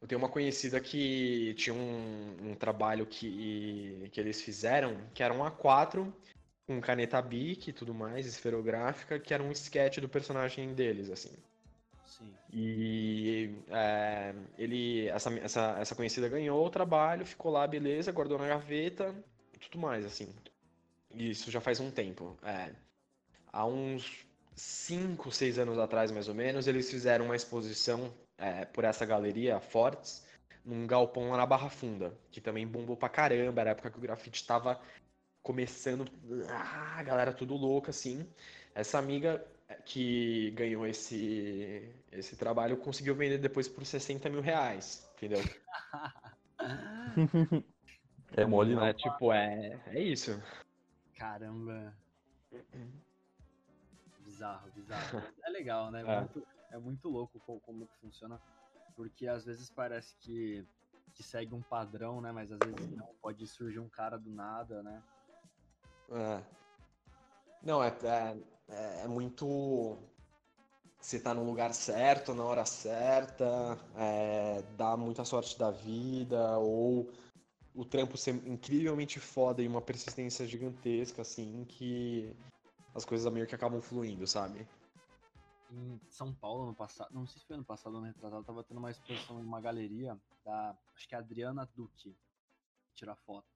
eu 0.00 0.06
tenho 0.08 0.18
uma 0.18 0.28
conhecida 0.28 0.80
que 0.80 1.54
tinha 1.54 1.74
um, 1.74 2.50
um, 2.50 2.54
trabalho 2.54 3.04
que, 3.04 4.08
que 4.12 4.20
eles 4.20 4.40
fizeram, 4.40 4.96
que 5.12 5.22
era 5.22 5.34
um 5.34 5.40
A4 5.40 6.10
com 6.66 6.80
caneta 6.80 7.20
Bic 7.20 7.68
e 7.68 7.72
tudo 7.72 7.92
mais, 7.92 8.26
esferográfica, 8.26 9.18
que 9.18 9.34
era 9.34 9.42
um 9.42 9.50
sketch 9.50 9.98
do 9.98 10.08
personagem 10.08 10.72
deles, 10.74 11.10
assim. 11.10 11.32
Sim. 12.06 12.32
E 12.52 13.54
é, 13.68 14.34
ele, 14.56 15.08
essa, 15.08 15.32
essa, 15.34 15.76
essa 15.80 15.94
conhecida 15.94 16.28
ganhou 16.28 16.64
o 16.64 16.70
trabalho, 16.70 17.26
ficou 17.26 17.50
lá, 17.50 17.66
beleza, 17.66 18.12
guardou 18.12 18.38
na 18.38 18.46
gaveta 18.46 19.14
e 19.54 19.58
tudo 19.58 19.78
mais, 19.78 20.04
assim. 20.04 20.32
Isso 21.14 21.50
já 21.50 21.60
faz 21.60 21.80
um 21.80 21.90
tempo. 21.90 22.38
É. 22.42 22.70
Há 23.52 23.66
uns 23.66 24.26
5, 24.54 25.30
6 25.30 25.58
anos 25.58 25.78
atrás, 25.78 26.10
mais 26.10 26.28
ou 26.28 26.34
menos, 26.34 26.66
eles 26.66 26.90
fizeram 26.90 27.26
uma 27.26 27.36
exposição 27.36 28.12
é, 28.36 28.64
por 28.64 28.84
essa 28.84 29.06
galeria, 29.06 29.60
Fortes, 29.60 30.26
num 30.64 30.86
galpão 30.86 31.30
lá 31.30 31.36
na 31.36 31.46
Barra 31.46 31.68
Funda, 31.68 32.12
que 32.30 32.40
também 32.40 32.66
bombou 32.66 32.96
pra 32.96 33.08
caramba, 33.08 33.60
era 33.60 33.70
a 33.70 33.72
época 33.72 33.90
que 33.90 33.98
o 33.98 34.02
grafite 34.02 34.46
tava 34.46 34.80
começando, 35.42 36.04
ah, 36.50 36.96
a 36.98 37.02
galera 37.02 37.32
tudo 37.32 37.54
louca, 37.54 37.90
assim. 37.90 38.26
Essa 38.74 38.98
amiga 38.98 39.44
que 39.84 40.50
ganhou 40.52 40.86
esse, 40.86 41.88
esse 42.12 42.36
trabalho 42.36 42.76
conseguiu 42.76 43.14
vender 43.14 43.38
depois 43.38 43.68
por 43.68 43.84
60 43.84 44.28
mil 44.28 44.40
reais, 44.40 45.08
entendeu? 45.16 45.40
é 48.36 48.44
mole 48.44 48.74
não. 48.74 48.84
É 48.84 48.92
tipo, 48.92 49.32
é, 49.32 49.80
é 49.86 50.00
isso. 50.00 50.42
Caramba. 51.16 51.94
Bizarro, 54.38 54.70
bizarro. 54.70 55.22
É 55.44 55.50
legal, 55.50 55.90
né? 55.90 56.02
É. 56.02 56.20
Muito, 56.20 56.46
é 56.70 56.78
muito 56.78 57.08
louco 57.08 57.40
como, 57.40 57.60
como 57.60 57.86
que 57.88 57.96
funciona, 58.00 58.40
porque 58.94 59.26
às 59.26 59.44
vezes 59.44 59.68
parece 59.68 60.14
que, 60.20 60.64
que 61.12 61.24
segue 61.24 61.52
um 61.54 61.62
padrão, 61.62 62.20
né? 62.20 62.30
Mas 62.30 62.52
às 62.52 62.58
vezes 62.64 62.96
não, 62.96 63.08
pode 63.20 63.44
surgir 63.48 63.80
um 63.80 63.88
cara 63.88 64.16
do 64.16 64.30
nada, 64.30 64.80
né? 64.82 65.02
É. 66.10 66.42
Não, 67.64 67.82
é, 67.82 67.92
é, 68.68 69.02
é 69.02 69.08
muito. 69.08 69.98
Você 71.00 71.18
tá 71.18 71.34
no 71.34 71.44
lugar 71.44 71.74
certo, 71.74 72.32
na 72.32 72.44
hora 72.44 72.64
certa, 72.64 73.76
é, 73.96 74.62
dá 74.76 74.96
muita 74.96 75.24
sorte 75.24 75.58
da 75.58 75.70
vida, 75.70 76.58
ou 76.58 77.10
o 77.74 77.84
trampo 77.84 78.16
ser 78.16 78.34
incrivelmente 78.46 79.18
foda 79.18 79.62
e 79.62 79.68
uma 79.68 79.80
persistência 79.80 80.46
gigantesca, 80.46 81.22
assim, 81.22 81.64
que 81.64 82.34
as 82.98 83.04
coisas 83.04 83.32
meio 83.32 83.46
que 83.46 83.54
acabam 83.54 83.80
fluindo, 83.80 84.26
sabe? 84.26 84.66
em 85.70 86.00
São 86.08 86.32
Paulo 86.32 86.66
no 86.66 86.74
passado, 86.74 87.12
não 87.12 87.26
sei 87.26 87.40
se 87.40 87.46
foi 87.46 87.56
ano 87.56 87.64
passado 87.64 87.92
ou 87.92 87.98
ano 87.98 88.06
retrasado, 88.06 88.44
tava 88.44 88.64
tendo 88.64 88.78
uma 88.78 88.90
exposição 88.90 89.40
em 89.40 89.44
uma 89.44 89.60
galeria 89.60 90.18
da, 90.44 90.76
acho 90.94 91.08
que 91.08 91.14
é 91.14 91.18
Adriana 91.18 91.68
Duque, 91.74 92.16
tirar 92.94 93.16
foto. 93.16 93.48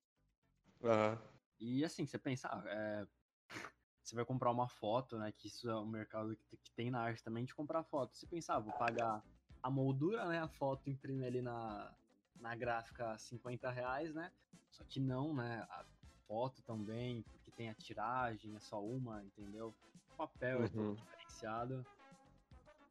Uhum. 0.81 1.18
E 1.59 1.85
assim, 1.85 2.07
você 2.07 2.18
pensa, 2.18 2.48
ah, 2.48 2.62
é, 2.66 3.07
você 4.02 4.14
vai 4.14 4.24
comprar 4.24 4.50
uma 4.50 4.68
foto, 4.68 5.18
né, 5.18 5.33
que 5.33 5.48
isso 5.48 5.68
é 5.70 5.76
um 5.76 5.87
mercado 5.87 6.37
que, 6.37 6.57
que 6.57 6.70
tem 6.72 6.90
na 6.90 7.00
arte 7.00 7.22
também 7.22 7.44
de 7.44 7.55
comprar 7.55 7.83
foto. 7.83 8.14
Você 8.14 8.26
pensa, 8.26 8.55
ah, 8.55 8.59
vou 8.59 8.72
pagar 8.74 9.22
a 9.62 9.70
moldura, 9.70 10.26
né, 10.26 10.40
a 10.40 10.48
foto 10.48 10.90
imprime 10.90 11.24
ali 11.24 11.40
na, 11.40 11.92
na 12.37 12.55
gráfica 12.55 13.16
50 13.16 13.70
reais, 13.70 14.12
né, 14.14 14.31
só 14.70 14.85
que 14.85 15.00
não, 15.00 15.35
né, 15.35 15.66
a 15.70 15.85
foto 16.26 16.62
também, 16.62 17.24
tem 17.57 17.71
a 17.71 17.75
tiragem, 17.75 18.55
é 18.57 18.61
só 18.61 18.83
uma, 18.83 19.23
entendeu? 19.23 19.75
O 20.12 20.17
papel 20.17 20.59
uhum. 20.59 20.65
é 20.65 20.69
todo 20.69 20.97
diferenciado. 20.97 21.87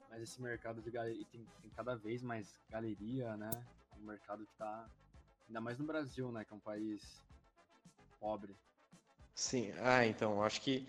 Mas 0.09 0.21
esse 0.23 0.41
mercado 0.41 0.81
de 0.81 0.91
galeria 0.91 1.25
tem, 1.31 1.45
tem 1.61 1.71
cada 1.71 1.95
vez 1.95 2.21
mais 2.21 2.53
galeria, 2.69 3.37
né? 3.37 3.49
É 3.93 3.99
um 3.99 4.05
mercado 4.05 4.45
que 4.45 4.53
tá. 4.57 4.89
Ainda 5.47 5.61
mais 5.61 5.77
no 5.77 5.85
Brasil, 5.85 6.31
né? 6.31 6.43
Que 6.43 6.53
é 6.53 6.55
um 6.55 6.59
país 6.59 7.23
pobre. 8.19 8.55
Sim, 9.33 9.71
ah, 9.79 10.05
então, 10.05 10.43
acho 10.43 10.61
que 10.61 10.85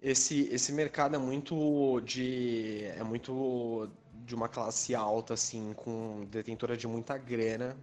esse, 0.00 0.48
esse 0.48 0.72
mercado 0.72 1.16
é 1.16 1.18
muito 1.18 2.00
de. 2.00 2.84
é 2.84 3.02
muito 3.02 3.90
de 4.24 4.34
uma 4.34 4.48
classe 4.48 4.94
alta, 4.94 5.34
assim, 5.34 5.72
com 5.74 6.24
detentora 6.26 6.76
de 6.76 6.86
muita 6.86 7.16
grana. 7.16 7.76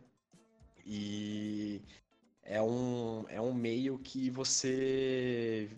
E 0.86 1.82
é 2.50 2.60
um, 2.60 3.26
é 3.30 3.40
um 3.40 3.54
meio 3.54 4.00
que 4.00 4.28
você 4.32 5.70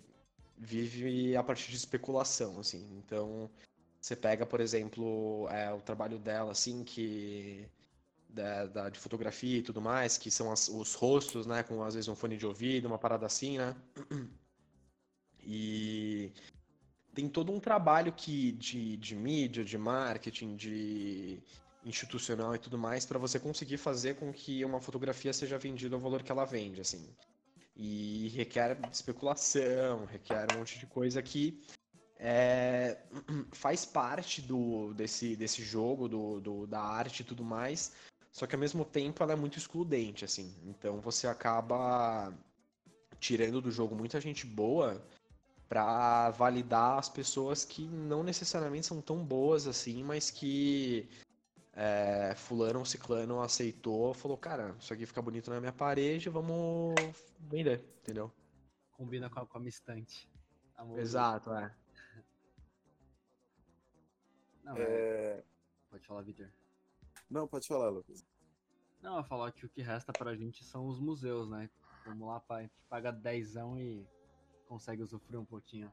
vive 0.57 1.35
a 1.35 1.43
partir 1.43 1.69
de 1.69 1.75
especulação, 1.75 2.59
assim. 2.61 2.87
Então, 2.97 3.49
você 3.99 4.15
pega, 4.15 4.45
por 4.45 4.61
exemplo, 4.61 5.49
é, 5.49 5.71
o 5.73 5.81
trabalho 5.81 6.17
dela, 6.17 6.51
assim, 6.51 6.83
que. 6.83 7.67
Da, 8.29 8.65
da, 8.65 8.89
de 8.89 8.97
fotografia 8.97 9.57
e 9.57 9.61
tudo 9.61 9.81
mais, 9.81 10.17
que 10.17 10.31
são 10.31 10.49
as, 10.53 10.69
os 10.69 10.93
rostos, 10.95 11.45
né? 11.45 11.63
Com 11.63 11.83
às 11.83 11.95
vezes 11.95 12.07
um 12.07 12.15
fone 12.15 12.37
de 12.37 12.45
ouvido, 12.47 12.87
uma 12.87 12.97
parada 12.97 13.25
assim, 13.25 13.57
né? 13.57 13.75
E 15.43 16.31
tem 17.15 17.27
todo 17.27 17.51
um 17.51 17.59
trabalho 17.59 18.13
que 18.13 18.51
de, 18.51 18.95
de 18.95 19.15
mídia, 19.15 19.65
de 19.65 19.75
marketing, 19.75 20.55
de 20.55 21.41
institucional 21.83 22.55
e 22.55 22.59
tudo 22.59 22.77
mais 22.77 23.05
para 23.05 23.19
você 23.19 23.39
conseguir 23.39 23.77
fazer 23.77 24.15
com 24.15 24.31
que 24.31 24.63
uma 24.63 24.79
fotografia 24.79 25.33
seja 25.33 25.57
vendida 25.57 25.95
ao 25.95 26.01
valor 26.01 26.23
que 26.23 26.31
ela 26.31 26.45
vende, 26.45 26.81
assim. 26.81 27.09
E 27.75 28.29
requer 28.29 28.77
especulação, 28.91 30.05
requer 30.05 30.47
um 30.53 30.59
monte 30.59 30.77
de 30.77 30.85
coisa 30.85 31.21
que 31.21 31.59
é, 32.17 32.97
faz 33.51 33.83
parte 33.85 34.41
do, 34.41 34.93
desse, 34.93 35.35
desse 35.35 35.63
jogo, 35.63 36.07
do, 36.07 36.39
do, 36.39 36.67
da 36.67 36.81
arte 36.81 37.21
e 37.21 37.25
tudo 37.25 37.43
mais, 37.43 37.93
só 38.31 38.45
que 38.45 38.55
ao 38.55 38.61
mesmo 38.61 38.85
tempo 38.85 39.23
ela 39.23 39.33
é 39.33 39.35
muito 39.35 39.57
excludente, 39.57 40.23
assim. 40.23 40.55
Então 40.63 41.01
você 41.01 41.27
acaba 41.27 42.31
tirando 43.19 43.61
do 43.61 43.71
jogo 43.71 43.95
muita 43.95 44.21
gente 44.21 44.45
boa 44.45 45.03
para 45.67 46.29
validar 46.31 46.99
as 46.99 47.09
pessoas 47.09 47.63
que 47.63 47.85
não 47.87 48.23
necessariamente 48.23 48.85
são 48.85 49.01
tão 49.01 49.23
boas 49.23 49.67
assim, 49.67 50.03
mas 50.03 50.29
que 50.29 51.07
é, 51.73 52.33
fulano 52.35 52.79
ou 52.79 52.85
ciclano 52.85 53.41
aceitou, 53.41 54.13
falou, 54.13 54.37
cara, 54.37 54.75
isso 54.79 54.93
aqui 54.93 55.05
fica 55.05 55.21
bonito 55.21 55.49
na 55.49 55.59
minha 55.59 55.71
parede, 55.71 56.29
vamos 56.29 56.93
vender, 57.39 57.83
entendeu? 58.01 58.31
Combina 58.91 59.29
com 59.29 59.39
a, 59.39 59.45
com 59.45 59.57
a 59.57 59.61
minha 59.61 59.69
estante. 59.69 60.29
Exato, 60.97 61.53
é. 61.53 61.75
Não, 64.63 64.75
é... 64.77 65.43
Pode 65.89 66.05
falar, 66.05 66.21
Vitor. 66.21 66.49
Não, 67.29 67.47
pode 67.47 67.67
falar, 67.67 67.89
Lucas. 67.89 68.25
Não, 69.01 69.17
eu 69.17 69.23
falar 69.23 69.51
que 69.51 69.65
o 69.65 69.69
que 69.69 69.81
resta 69.81 70.13
pra 70.13 70.35
gente 70.35 70.63
são 70.63 70.87
os 70.87 70.99
museus, 70.99 71.49
né? 71.49 71.69
Vamos 72.05 72.27
lá, 72.27 72.39
pai, 72.39 72.69
paga 72.89 73.11
dezão 73.11 73.79
e 73.79 74.07
consegue 74.67 75.01
usufruir 75.01 75.39
um 75.39 75.45
pouquinho. 75.45 75.91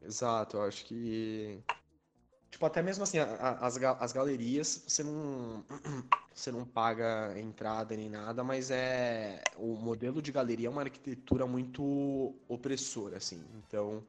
Exato, 0.00 0.56
eu 0.56 0.62
acho 0.62 0.84
que. 0.84 1.62
Tipo, 2.52 2.66
até 2.66 2.82
mesmo 2.82 3.02
assim, 3.02 3.18
as, 3.18 3.78
as 3.82 4.12
galerias, 4.12 4.84
você 4.86 5.02
não, 5.02 5.64
você 6.34 6.52
não 6.52 6.66
paga 6.66 7.32
entrada 7.38 7.96
nem 7.96 8.10
nada, 8.10 8.44
mas 8.44 8.70
é. 8.70 9.42
O 9.56 9.74
modelo 9.74 10.20
de 10.20 10.30
galeria 10.30 10.68
é 10.68 10.70
uma 10.70 10.82
arquitetura 10.82 11.46
muito 11.46 12.34
opressora, 12.46 13.16
assim. 13.16 13.42
Então, 13.56 14.04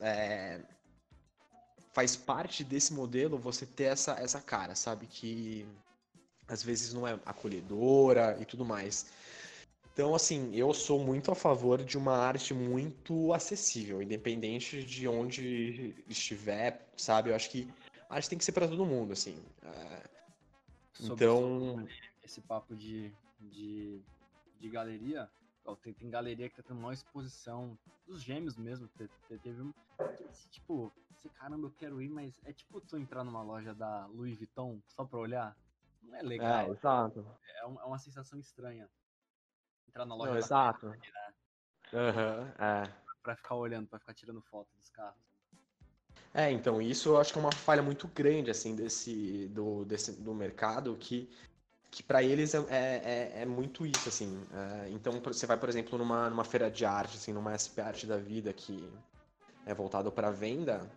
é, 0.00 0.60
faz 1.92 2.16
parte 2.16 2.64
desse 2.64 2.92
modelo 2.92 3.38
você 3.38 3.64
ter 3.64 3.84
essa, 3.84 4.12
essa 4.14 4.40
cara, 4.40 4.74
sabe? 4.74 5.06
Que 5.06 5.64
às 6.48 6.64
vezes 6.64 6.92
não 6.92 7.06
é 7.06 7.16
acolhedora 7.24 8.36
e 8.40 8.44
tudo 8.44 8.64
mais. 8.64 9.06
Então, 9.98 10.14
assim, 10.14 10.54
eu 10.54 10.72
sou 10.72 11.00
muito 11.00 11.32
a 11.32 11.34
favor 11.34 11.82
de 11.82 11.98
uma 11.98 12.16
arte 12.16 12.54
muito 12.54 13.34
acessível, 13.34 14.00
independente 14.00 14.84
de 14.84 15.08
onde 15.08 15.92
estiver, 16.08 16.88
sabe? 16.96 17.30
Eu 17.30 17.34
acho 17.34 17.50
que 17.50 17.68
a 18.08 18.14
arte 18.14 18.28
tem 18.28 18.38
que 18.38 18.44
ser 18.44 18.52
para 18.52 18.68
todo 18.68 18.86
mundo, 18.86 19.12
assim. 19.12 19.36
É... 19.60 20.08
Então. 21.00 21.84
Esse 22.22 22.40
papo 22.40 22.76
de, 22.76 23.12
de, 23.40 24.00
de 24.60 24.68
galeria, 24.70 25.28
tem, 25.82 25.92
tem 25.92 26.08
galeria 26.08 26.48
que 26.48 26.54
tá 26.54 26.62
tendo 26.62 26.78
uma 26.78 26.94
exposição 26.94 27.76
dos 28.06 28.22
gêmeos 28.22 28.56
mesmo. 28.56 28.88
Teve 29.42 29.62
um. 29.62 29.74
Tipo, 30.52 30.92
você, 31.16 31.28
caramba, 31.30 31.66
eu 31.66 31.72
quero 31.72 32.00
ir, 32.00 32.08
mas 32.08 32.40
é 32.44 32.52
tipo 32.52 32.80
tu 32.80 32.96
entrar 32.96 33.24
numa 33.24 33.42
loja 33.42 33.74
da 33.74 34.06
Louis 34.06 34.36
Vuitton 34.36 34.80
só 34.86 35.04
pra 35.04 35.18
olhar. 35.18 35.56
Não 36.04 36.14
é 36.14 36.22
legal. 36.22 36.68
É, 36.68 36.70
exato. 36.70 37.26
É, 37.42 37.64
é 37.64 37.66
uma 37.66 37.98
sensação 37.98 38.38
estranha. 38.38 38.88
Entrar 39.88 40.04
na 40.04 40.14
loja 40.14 40.32
Não, 40.32 40.38
Exato. 40.38 40.88
Né? 40.88 40.98
Uhum, 41.92 42.64
é. 42.64 42.92
Pra 43.22 43.36
ficar 43.36 43.54
olhando, 43.54 43.88
pra 43.88 43.98
ficar 43.98 44.14
tirando 44.14 44.40
foto 44.42 44.68
dos 44.76 44.88
carros. 44.90 45.20
É, 46.34 46.50
então, 46.50 46.80
isso 46.80 47.10
eu 47.10 47.18
acho 47.18 47.32
que 47.32 47.38
é 47.38 47.42
uma 47.42 47.52
falha 47.52 47.82
muito 47.82 48.06
grande, 48.08 48.50
assim, 48.50 48.74
desse, 48.74 49.48
do, 49.48 49.84
desse, 49.84 50.12
do 50.12 50.34
mercado, 50.34 50.96
que, 50.96 51.28
que 51.90 52.02
para 52.02 52.22
eles 52.22 52.54
é, 52.54 52.58
é, 52.70 53.42
é, 53.42 53.46
muito 53.46 53.86
isso, 53.86 54.08
assim. 54.08 54.46
É, 54.52 54.90
então, 54.90 55.20
você 55.20 55.46
vai, 55.46 55.56
por 55.56 55.68
exemplo, 55.68 55.98
numa, 55.98 56.28
numa 56.28 56.44
feira 56.44 56.70
de 56.70 56.84
arte, 56.84 57.16
assim, 57.16 57.32
numa 57.32 57.54
SP 57.54 57.80
Arte 57.80 58.06
da 58.06 58.16
Vida, 58.16 58.52
que 58.52 58.92
é 59.66 59.74
voltado 59.74 60.12
para 60.12 60.30
venda, 60.30 60.88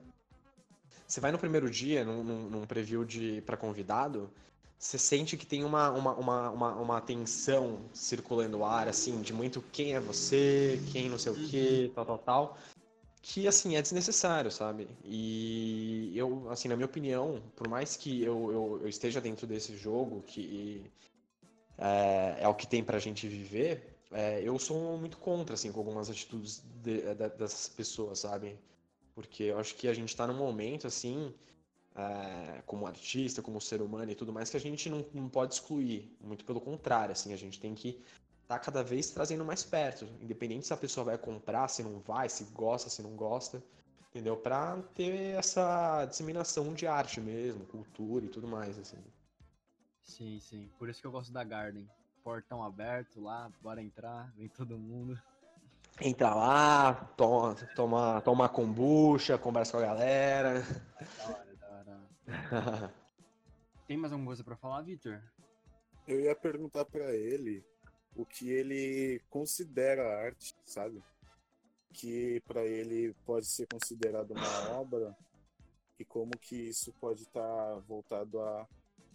você 1.08 1.20
vai 1.20 1.32
no 1.32 1.40
primeiro 1.40 1.70
dia, 1.70 2.06
num, 2.06 2.24
num, 2.24 2.50
num 2.50 2.66
preview 2.66 3.06
para 3.46 3.58
convidado, 3.58 4.32
você 4.82 4.98
sente 4.98 5.38
que 5.38 5.46
tem 5.46 5.64
uma, 5.64 5.92
uma, 5.92 6.14
uma, 6.16 6.50
uma, 6.50 6.76
uma 6.76 7.02
tensão 7.02 7.80
circulando 7.94 8.58
o 8.58 8.66
ar, 8.66 8.88
assim, 8.88 9.22
de 9.22 9.32
muito 9.32 9.62
quem 9.72 9.94
é 9.94 10.00
você, 10.00 10.82
quem 10.92 11.08
não 11.08 11.20
sei 11.20 11.32
o 11.32 11.36
que, 11.36 11.86
uhum. 11.86 11.94
tal, 11.94 12.06
tal, 12.06 12.18
tal, 12.18 12.58
que, 13.22 13.48
assim, 13.48 13.76
é 13.76 13.82
desnecessário, 13.82 14.50
sabe? 14.50 14.88
E 15.06 16.12
eu, 16.16 16.50
assim, 16.50 16.68
na 16.68 16.76
minha 16.76 16.88
opinião, 16.88 17.44
por 17.56 17.68
mais 17.68 17.96
que 17.96 18.24
eu, 18.24 18.52
eu, 18.52 18.80
eu 18.82 18.90
esteja 18.90 19.22
dentro 19.22 19.46
desse 19.46 19.78
jogo, 19.78 20.24
que 20.26 20.84
é, 21.78 22.38
é, 22.40 22.48
o 22.48 22.56
que 22.56 22.66
tem 22.66 22.84
pra 22.84 22.98
gente 22.98 23.28
viver, 23.28 24.00
é, 24.12 24.42
eu 24.42 24.58
sou 24.58 24.98
muito 24.98 25.20
contra, 25.20 25.54
assim, 25.54 25.72
com 25.72 25.80
algumas 25.80 26.10
atitudes 26.10 26.64
de, 26.82 27.02
de, 27.02 27.30
dessas 27.30 27.70
pessoas, 27.70 28.18
sabe? 28.18 28.58
Porque 29.14 29.44
eu 29.44 29.60
acho 29.60 29.76
que 29.76 29.88
a 29.88 29.94
gente 29.94 30.16
tá 30.16 30.26
num 30.26 30.38
momento, 30.38 30.88
assim, 30.88 31.32
é, 31.96 32.62
como 32.66 32.88
artista, 32.88 33.42
como 33.42 33.60
ser 33.60 33.82
humano 33.82 34.12
e 34.12 34.16
tudo 34.16 34.32
mais, 34.32 34.50
que 34.50 34.58
a 34.58 34.60
gente 34.60 34.90
não, 34.90 35.06
não 35.14 35.30
pode 35.30 35.56
excluir. 35.56 36.16
Muito 36.22 36.46
pelo 36.46 36.62
contrário, 36.62 37.12
assim, 37.12 37.34
a 37.34 37.38
gente 37.38 37.60
tem 37.60 37.76
que 37.76 37.90
estar 38.42 38.58
tá 38.58 38.60
cada 38.60 38.84
vez 38.84 39.10
trazendo 39.10 39.44
mais 39.44 39.64
perto. 39.64 40.06
Independente 40.22 40.68
se 40.68 40.74
a 40.74 40.78
pessoa 40.78 41.06
vai 41.06 41.18
comprar, 41.18 41.68
se 41.68 41.84
não 41.84 42.00
vai, 42.00 42.30
se 42.30 42.46
gosta, 42.46 42.90
se 42.90 43.02
não 43.02 43.16
gosta. 43.16 43.62
Entendeu? 44.10 44.36
Pra 44.36 44.78
ter 44.94 45.38
essa 45.38 46.06
disseminação 46.06 46.74
de 46.74 46.86
arte 46.86 47.22
mesmo, 47.22 47.66
cultura 47.66 48.26
e 48.26 48.30
tudo 48.30 48.48
mais, 48.48 48.78
assim. 48.78 48.98
Sim, 50.02 50.40
sim. 50.42 50.70
Por 50.78 50.90
isso 50.90 51.00
que 51.00 51.08
eu 51.08 51.12
gosto 51.12 51.32
da 51.32 51.44
Garden. 51.44 51.90
Portão 52.22 52.62
aberto 52.62 53.22
lá, 53.22 53.50
bora 53.62 53.82
entrar, 53.82 54.32
vem 54.36 54.48
todo 54.48 54.78
mundo. 54.78 55.20
Entra 56.00 56.36
lá, 56.36 56.94
toma, 57.16 57.56
toma, 57.76 58.22
toma 58.22 58.50
kombucha, 58.50 59.38
conversa 59.38 59.72
com 59.72 59.78
a 59.80 59.82
galera. 59.82 60.64
Tem 63.88 63.98
mais 63.98 64.12
alguma 64.12 64.30
coisa 64.30 64.44
para 64.44 64.56
falar, 64.56 64.82
Victor? 64.82 65.22
Eu 66.08 66.20
ia 66.20 66.36
perguntar 66.36 66.86
para 66.86 67.14
ele 67.14 67.64
o 68.16 68.26
que 68.26 68.50
ele 68.50 69.22
considera 69.30 70.24
arte, 70.26 70.56
sabe? 70.66 71.04
Que 71.94 72.42
para 72.42 72.64
ele 72.66 73.14
pode 73.26 73.46
ser 73.46 73.68
considerado 73.68 74.32
uma 74.32 74.42
obra 74.80 75.16
e 76.00 76.06
como 76.06 76.32
que 76.40 76.56
isso 76.56 76.94
pode 76.94 77.24
estar 77.24 77.42
tá 77.42 77.76
voltado 77.88 78.42
a 78.42 78.68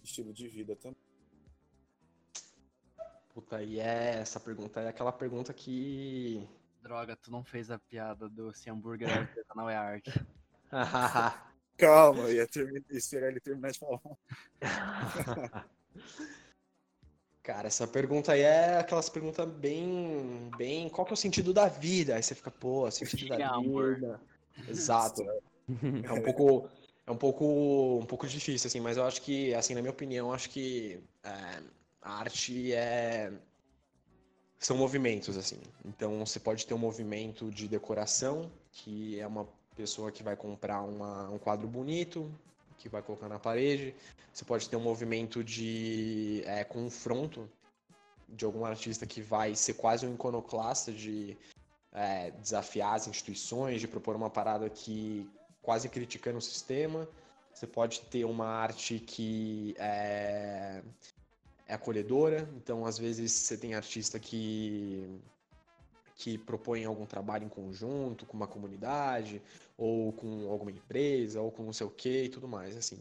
estilo 0.03 0.33
de 0.33 0.49
vida 0.49 0.77
também. 0.77 0.97
Puta, 3.35 3.63
e 3.63 3.79
é, 3.79 4.21
essa 4.21 4.41
pergunta 4.41 4.81
é 4.81 4.89
aquela 4.89 5.13
pergunta 5.13 5.53
que. 5.53 6.49
Droga, 6.81 7.17
tu 7.17 7.31
não 7.31 7.45
fez 7.45 7.71
a 7.71 7.79
piada 7.79 8.29
do 8.29 8.53
se 8.53 8.71
hambúrguer 8.71 9.11
artesanal 9.11 9.69
é 9.69 9.77
arte. 9.77 10.11
Calma, 11.77 12.31
ia 12.31 12.47
terminar, 12.47 12.85
esperar 12.91 13.29
ele 13.29 13.41
terminar 13.41 13.71
de 13.73 13.79
falar. 13.79 14.01
Cara, 17.43 17.69
essa 17.69 17.87
pergunta 17.87 18.33
aí 18.33 18.41
é 18.41 18.79
aquelas 18.79 19.09
perguntas 19.09 19.49
bem, 19.49 20.51
bem, 20.57 20.89
qual 20.89 21.07
que 21.07 21.13
é 21.13 21.15
o 21.15 21.17
sentido 21.17 21.55
da 21.55 21.69
vida? 21.69 22.17
Aí 22.17 22.23
você 22.23 22.35
fica, 22.35 22.51
pô, 22.51 22.91
sentido 22.91 23.29
da 23.29 23.61
vida. 23.61 24.21
Exato. 24.69 25.23
É 26.03 26.13
um 26.13 26.23
pouco, 26.23 26.69
é 27.07 27.11
um 27.11 27.17
pouco, 27.17 27.99
um 28.03 28.07
pouco 28.07 28.27
difícil 28.27 28.67
assim, 28.67 28.81
mas 28.81 28.97
eu 28.97 29.05
acho 29.05 29.23
que, 29.23 29.55
assim, 29.55 29.75
na 29.75 29.81
minha 29.81 29.93
opinião, 29.93 30.33
acho 30.33 30.51
que 30.51 31.01
é, 31.23 31.63
a 32.03 32.19
arte 32.19 32.73
é 32.73 33.33
são 34.59 34.77
movimentos 34.77 35.37
assim. 35.37 35.61
Então 35.85 36.25
você 36.25 36.41
pode 36.41 36.67
ter 36.67 36.75
um 36.75 36.79
movimento 36.79 37.51
de 37.51 37.69
decoração, 37.69 38.51
que 38.73 39.19
é 39.21 39.27
uma 39.27 39.47
pessoa 39.77 40.11
que 40.11 40.23
vai 40.23 40.35
comprar 40.35 40.83
uma, 40.83 41.29
um 41.29 41.39
quadro 41.39 41.69
bonito, 41.69 42.33
que 42.79 42.89
vai 42.89 43.03
colocar 43.03 43.29
na 43.29 43.39
parede. 43.39 43.95
Você 44.33 44.45
pode 44.45 44.69
ter 44.69 44.77
um 44.77 44.81
movimento 44.81 45.45
de 45.45 46.43
é, 46.47 46.65
confronto 46.65 47.49
de 48.29 48.45
algum 48.45 48.65
artista 48.65 49.07
que 49.07 49.21
vai 49.21 49.55
ser 49.55 49.75
quase 49.75 50.07
um 50.07 50.15
iconoclasta 50.15 50.93
de 50.93 51.37
é, 51.93 52.31
desafiar 52.33 52.95
as 52.95 53.07
instituições, 53.07 53.81
de 53.81 53.87
propor 53.87 54.17
uma 54.17 54.31
parada 54.31 54.69
que 54.69 55.29
quase 55.63 55.89
criticando 55.89 56.39
o 56.39 56.43
sistema. 56.43 57.09
Você 57.53 57.67
pode 57.67 58.01
ter 58.03 58.25
uma 58.25 58.47
arte 58.47 58.99
que 58.99 59.75
é, 59.79 60.83
é 61.67 61.75
acolhedora, 61.75 62.49
então 62.57 62.85
às 62.85 62.99
vezes 62.99 63.33
você 63.33 63.57
tem 63.57 63.75
artista 63.75 64.19
que 64.19 65.09
que 66.17 66.39
propõem 66.39 66.87
algum 66.87 67.07
trabalho 67.07 67.45
em 67.45 67.49
conjunto 67.49 68.25
com 68.27 68.37
uma 68.37 68.49
comunidade, 68.49 69.43
ou 69.77 70.13
com 70.13 70.51
alguma 70.51 70.71
empresa, 70.71 71.41
ou 71.43 71.53
com 71.53 71.63
não 71.63 71.73
sei 71.73 71.87
o 71.87 71.91
que 71.91 72.25
e 72.25 72.29
tudo 72.29 72.49
mais, 72.49 72.77
assim. 72.77 72.99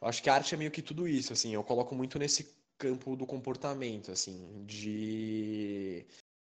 Eu 0.00 0.08
acho 0.08 0.22
que 0.22 0.30
a 0.30 0.34
arte 0.34 0.54
é 0.54 0.58
meio 0.58 0.70
que 0.70 0.82
tudo 0.82 1.06
isso, 1.06 1.32
assim, 1.32 1.54
eu 1.54 1.62
coloco 1.62 1.94
muito 1.94 2.18
nesse 2.18 2.54
campo 2.78 3.14
do 3.14 3.26
comportamento, 3.26 4.10
assim, 4.10 4.64
de 4.66 6.06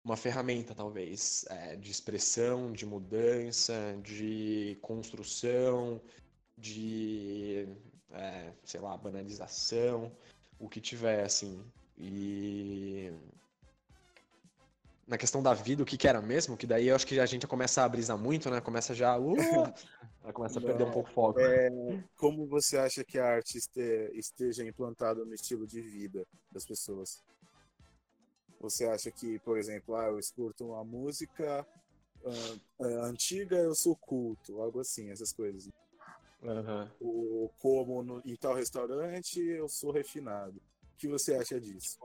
uma 0.03 0.17
ferramenta, 0.17 0.76
talvez, 0.76 1.45
é, 1.49 1.76
de 1.78 1.89
expressão, 1.89 2.74
de 2.74 2.86
mudança, 2.86 3.97
de 4.03 4.78
construção, 4.82 6.01
de, 6.57 7.67
é, 8.11 8.51
sei 8.63 8.80
lá, 8.82 8.97
banalização, 8.97 10.11
o 10.59 10.67
que 10.67 10.82
tiver, 10.82 11.24
assim. 11.24 11.63
E 11.97 13.11
na 15.07 15.17
questão 15.17 15.41
da 15.41 15.53
vida, 15.53 15.83
o 15.83 15.85
que, 15.85 15.97
que 15.97 16.07
era 16.07 16.21
mesmo, 16.21 16.55
que 16.55 16.67
daí 16.67 16.87
eu 16.87 16.95
acho 16.95 17.05
que 17.05 17.19
a 17.19 17.25
gente 17.25 17.47
começa 17.47 17.83
a 17.83 17.89
brisar 17.89 18.17
muito, 18.17 18.49
né? 18.49 18.61
Começa 18.61 18.93
já. 18.93 19.17
Uh, 19.17 19.33
começa 20.33 20.59
a 20.59 20.61
perder 20.61 20.83
um 20.85 20.91
pouco 20.91 21.09
o 21.09 21.13
foco. 21.13 21.39
É, 21.39 21.69
como 22.15 22.47
você 22.47 22.77
acha 22.77 23.03
que 23.03 23.17
a 23.19 23.25
arte 23.25 23.57
esteja 24.13 24.65
implantada 24.65 25.25
no 25.25 25.33
estilo 25.33 25.67
de 25.67 25.81
vida 25.81 26.25
das 26.51 26.65
pessoas? 26.65 27.23
Você 28.59 28.85
acha 28.85 29.09
que, 29.11 29.39
por 29.39 29.57
exemplo, 29.57 29.95
ah, 29.95 30.05
eu 30.05 30.19
escuto 30.19 30.67
uma 30.67 30.83
música 30.83 31.65
uh, 32.23 32.85
uh, 32.85 33.03
antiga, 33.03 33.57
eu 33.57 33.73
sou 33.73 33.95
culto, 33.95 34.61
algo 34.61 34.79
assim, 34.79 35.09
essas 35.09 35.33
coisas. 35.33 35.67
Uhum. 36.43 36.87
Ou 36.99 37.49
como 37.59 38.03
no, 38.03 38.21
em 38.23 38.35
tal 38.35 38.53
restaurante, 38.53 39.39
eu 39.39 39.67
sou 39.67 39.91
refinado. 39.91 40.61
O 40.93 40.97
que 40.97 41.07
você 41.07 41.33
acha 41.35 41.59
disso? 41.59 41.97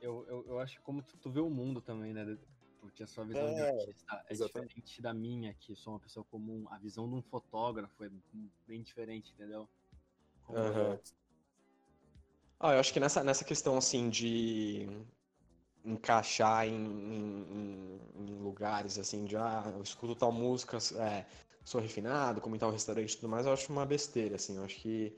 Eu, 0.00 0.26
eu, 0.28 0.46
eu 0.48 0.58
acho 0.60 0.80
como 0.82 1.02
tu, 1.02 1.16
tu 1.18 1.30
vê 1.30 1.40
o 1.40 1.50
mundo 1.50 1.80
também, 1.80 2.12
né? 2.12 2.38
Porque 2.80 3.02
a 3.02 3.06
sua 3.06 3.24
visão 3.24 3.48
é, 3.48 3.54
de 3.54 3.60
artista 3.62 4.24
é 4.28 4.32
exatamente. 4.32 4.68
diferente 4.68 5.02
da 5.02 5.12
minha, 5.12 5.54
que 5.54 5.74
sou 5.74 5.94
uma 5.94 6.00
pessoa 6.00 6.24
comum. 6.24 6.66
A 6.70 6.78
visão 6.78 7.08
de 7.08 7.14
um 7.14 7.22
fotógrafo 7.22 8.04
é 8.04 8.10
bem 8.66 8.82
diferente, 8.82 9.32
entendeu? 9.32 9.68
Uhum. 10.48 10.98
Ah, 12.60 12.72
eu 12.72 12.80
acho 12.80 12.92
que 12.92 13.00
nessa, 13.00 13.22
nessa 13.22 13.44
questão, 13.44 13.76
assim, 13.76 14.08
de 14.08 14.88
encaixar 15.84 16.66
em, 16.66 16.74
em, 16.74 18.00
em 18.16 18.38
lugares, 18.38 18.98
assim, 18.98 19.24
de, 19.24 19.36
ah, 19.36 19.72
eu 19.74 19.82
escuto 19.82 20.14
tal 20.14 20.32
música, 20.32 20.78
é, 21.00 21.26
sou 21.64 21.80
refinado, 21.80 22.40
como 22.40 22.56
em 22.56 22.58
tal 22.58 22.70
restaurante 22.70 23.12
e 23.12 23.16
tudo 23.16 23.28
mais, 23.28 23.46
eu 23.46 23.52
acho 23.52 23.72
uma 23.72 23.86
besteira, 23.86 24.36
assim, 24.36 24.56
eu 24.56 24.64
acho 24.64 24.76
que 24.76 25.16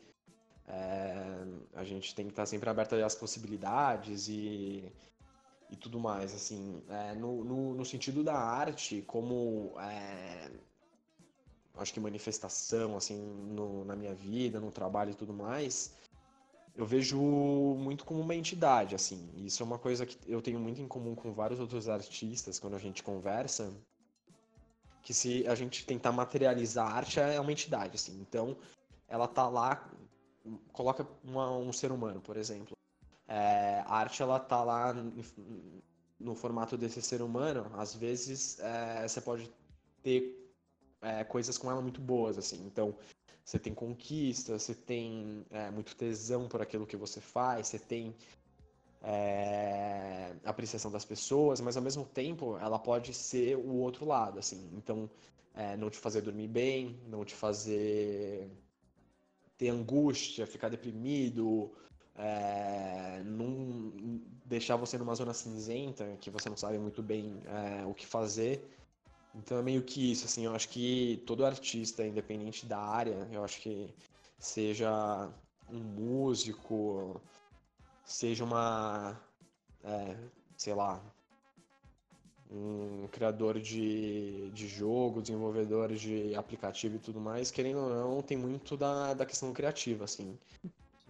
é, 0.72 1.44
a 1.74 1.84
gente 1.84 2.14
tem 2.14 2.26
que 2.26 2.32
estar 2.32 2.46
sempre 2.46 2.70
aberto 2.70 2.94
às 2.94 3.14
possibilidades 3.14 4.28
e, 4.28 4.90
e 5.68 5.76
tudo 5.76 5.98
mais, 5.98 6.32
assim, 6.32 6.82
é, 6.88 7.14
no, 7.14 7.44
no, 7.44 7.74
no, 7.74 7.84
sentido 7.84 8.22
da 8.22 8.36
arte, 8.36 9.02
como 9.02 9.74
é, 9.80 10.50
acho 11.76 11.92
que 11.92 11.98
manifestação, 11.98 12.96
assim, 12.96 13.18
no, 13.18 13.84
na 13.84 13.96
minha 13.96 14.14
vida, 14.14 14.60
no 14.60 14.70
trabalho 14.70 15.10
e 15.10 15.14
tudo 15.14 15.32
mais, 15.32 15.92
eu 16.76 16.86
vejo 16.86 17.18
muito 17.18 18.04
como 18.04 18.20
uma 18.20 18.34
entidade, 18.34 18.94
assim. 18.94 19.28
Isso 19.36 19.62
é 19.62 19.66
uma 19.66 19.78
coisa 19.78 20.06
que 20.06 20.16
eu 20.26 20.40
tenho 20.40 20.60
muito 20.60 20.80
em 20.80 20.86
comum 20.86 21.14
com 21.16 21.32
vários 21.32 21.58
outros 21.58 21.88
artistas 21.88 22.60
quando 22.60 22.76
a 22.76 22.78
gente 22.78 23.02
conversa, 23.02 23.72
que 25.02 25.12
se 25.12 25.46
a 25.48 25.54
gente 25.54 25.84
tentar 25.84 26.12
materializar 26.12 26.86
a 26.86 26.94
arte 26.94 27.18
é 27.18 27.40
uma 27.40 27.52
entidade, 27.52 27.96
assim. 27.96 28.20
Então, 28.20 28.56
ela 29.08 29.26
tá 29.26 29.48
lá, 29.48 29.90
coloca 30.72 31.07
uma, 31.24 31.51
um 31.57 31.72
ser 31.72 31.93
humano, 31.93 32.20
por 32.20 32.36
exemplo. 32.36 32.76
É, 33.28 33.82
a 33.86 33.97
arte 33.97 34.22
ela 34.22 34.41
tá 34.41 34.62
lá 34.62 34.95
no 36.18 36.34
formato 36.34 36.76
desse 36.76 37.01
ser 37.01 37.22
humano. 37.22 37.70
Às 37.74 37.95
vezes 37.95 38.59
é, 38.61 39.07
você 39.07 39.20
pode 39.20 39.51
ter 40.03 40.36
é, 41.01 41.24
coisas 41.24 41.57
com 41.57 41.70
ela 41.70 41.80
muito 41.80 42.01
boas, 42.01 42.38
assim. 42.38 42.62
Então, 42.66 42.95
você 43.45 43.59
tem 43.59 43.74
conquista, 43.74 44.59
você 44.59 44.74
tem 44.74 45.45
é, 45.51 45.70
muito 45.70 45.97
tesão 45.97 46.49
por 46.49 46.61
aquilo 46.61 46.86
que 46.86 46.97
você 46.97 47.20
faz, 47.20 47.68
você 47.68 47.78
tem 47.78 48.14
é, 49.03 50.34
apreciação 50.45 50.91
das 50.91 51.05
pessoas, 51.05 51.61
mas 51.61 51.76
ao 51.76 51.82
mesmo 51.82 52.05
tempo 52.05 52.59
ela 52.59 52.78
pode 52.78 53.14
ser 53.14 53.57
o 53.57 53.74
outro 53.76 54.05
lado, 54.05 54.38
assim. 54.38 54.70
Então, 54.74 55.09
é, 55.55 55.76
não 55.76 55.91
te 55.91 55.99
fazer 55.99 56.20
dormir 56.20 56.49
bem, 56.49 57.01
não 57.09 57.24
te 57.24 57.34
fazer 57.34 58.51
ter 59.61 59.68
angústia, 59.68 60.46
ficar 60.46 60.70
deprimido, 60.70 61.70
é, 62.16 63.22
não 63.26 63.92
deixar 64.46 64.76
você 64.76 64.96
numa 64.96 65.14
zona 65.14 65.34
cinzenta 65.34 66.16
que 66.18 66.30
você 66.30 66.48
não 66.48 66.56
sabe 66.56 66.78
muito 66.78 67.02
bem 67.02 67.42
é, 67.44 67.84
o 67.84 67.92
que 67.92 68.06
fazer. 68.06 68.66
Então 69.34 69.58
é 69.58 69.62
meio 69.62 69.82
que 69.82 70.12
isso, 70.12 70.24
assim, 70.24 70.46
eu 70.46 70.54
acho 70.54 70.70
que 70.70 71.22
todo 71.26 71.44
artista, 71.44 72.06
independente 72.06 72.64
da 72.64 72.78
área, 72.78 73.28
eu 73.30 73.44
acho 73.44 73.61
que 73.61 73.94
seja 74.38 75.30
um 75.68 75.78
músico, 75.78 77.20
seja 78.02 78.42
uma, 78.42 79.20
é, 79.84 80.16
sei 80.56 80.72
lá, 80.72 81.02
um 82.51 83.07
criador 83.09 83.61
de, 83.61 84.51
de 84.51 84.66
jogo, 84.68 85.22
desenvolvedor 85.22 85.92
de 85.94 86.34
aplicativo 86.34 86.96
e 86.96 86.98
tudo 86.98 87.20
mais, 87.20 87.51
querendo 87.51 87.78
ou 87.80 87.90
não, 87.90 88.22
tem 88.22 88.36
muito 88.36 88.76
da, 88.76 89.14
da 89.14 89.24
questão 89.26 89.53
criativa, 89.53 90.05
assim. 90.05 90.38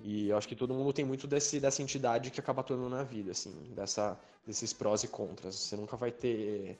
E 0.03 0.28
eu 0.30 0.36
acho 0.38 0.49
que 0.49 0.57
todo 0.57 0.74
mundo 0.74 0.93
tem 0.93 1.05
muito 1.05 1.26
desse, 1.26 1.61
dessa 1.61 1.82
entidade 1.82 2.30
que 2.30 2.41
acaba 2.41 2.61
atuando 2.62 2.88
na 2.88 3.03
vida, 3.03 3.32
assim, 3.32 3.53
dessa, 3.74 4.18
desses 4.47 4.72
prós 4.72 5.03
e 5.05 5.09
contras. 5.09 5.55
Você 5.57 5.76
nunca 5.76 5.97
vai 5.97 6.11
ter 6.12 6.78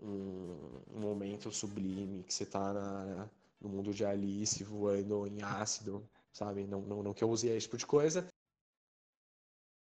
um, 0.00 0.82
um 0.94 1.00
momento 1.00 1.50
sublime 1.52 2.24
que 2.24 2.34
você 2.34 2.46
tá 2.46 2.72
na, 2.72 3.28
no 3.60 3.68
mundo 3.68 3.92
de 3.94 4.04
Alice 4.04 4.62
voando 4.64 5.26
em 5.26 5.42
ácido, 5.42 6.08
sabe? 6.32 6.66
Não, 6.66 6.80
não, 6.82 7.02
não 7.02 7.14
que 7.14 7.22
eu 7.24 7.30
use 7.30 7.48
esse 7.48 7.66
tipo 7.66 7.76
de 7.76 7.86
coisa. 7.86 8.28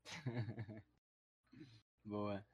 Boa. 2.04 2.44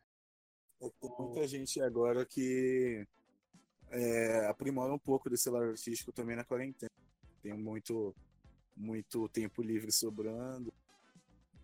Tem 0.81 1.11
muita 1.19 1.47
gente 1.47 1.81
agora 1.81 2.25
que 2.25 3.07
é, 3.91 4.47
aprimora 4.47 4.93
um 4.93 4.99
pouco 4.99 5.29
desse 5.29 5.51
lado 5.51 5.71
artístico 5.71 6.13
também 6.13 6.37
na 6.37 6.45
quarentena. 6.45 6.91
Tem 7.43 7.53
muito, 7.53 8.15
muito 8.77 9.29
tempo 9.29 9.61
livre 9.63 9.91
sobrando. 9.91 10.73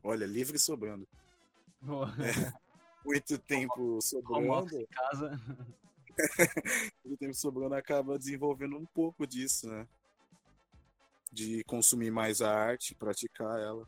Olha, 0.03 0.27
livre 0.27 0.59
sobrando. 0.59 1.07
É, 1.85 2.53
muito 3.05 3.39
tempo 3.39 4.01
sobrando. 4.03 4.81
em 4.81 4.87
casa. 4.87 5.41
muito 7.05 7.19
tempo 7.19 7.35
sobrando 7.35 7.75
acaba 7.75 8.19
desenvolvendo 8.19 8.77
um 8.77 8.87
pouco 8.87 9.27
disso, 9.27 9.69
né? 9.69 9.87
De 11.33 11.63
consumir 11.65 12.11
mais 12.11 12.41
a 12.41 12.53
arte, 12.53 12.95
praticar 12.95 13.61
ela. 13.61 13.87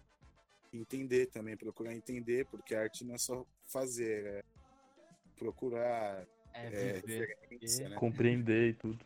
Entender 0.72 1.26
também, 1.26 1.56
procurar 1.56 1.94
entender, 1.94 2.46
porque 2.46 2.74
a 2.74 2.82
arte 2.82 3.04
não 3.04 3.14
é 3.14 3.18
só 3.18 3.46
fazer, 3.66 4.26
é 4.26 4.44
procurar 5.36 6.26
É, 6.52 6.66
é, 6.66 6.92
viver. 7.00 7.28
referência, 7.40 7.88
né? 7.88 7.96
Compreender 7.96 8.70
e 8.70 8.74
tudo. 8.74 8.98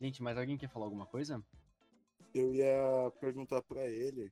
Gente, 0.00 0.22
mas 0.22 0.36
alguém 0.38 0.56
quer 0.56 0.68
falar 0.68 0.86
alguma 0.86 1.06
coisa? 1.06 1.42
Eu 2.34 2.54
ia 2.54 3.10
perguntar 3.20 3.62
para 3.62 3.86
ele 3.86 4.30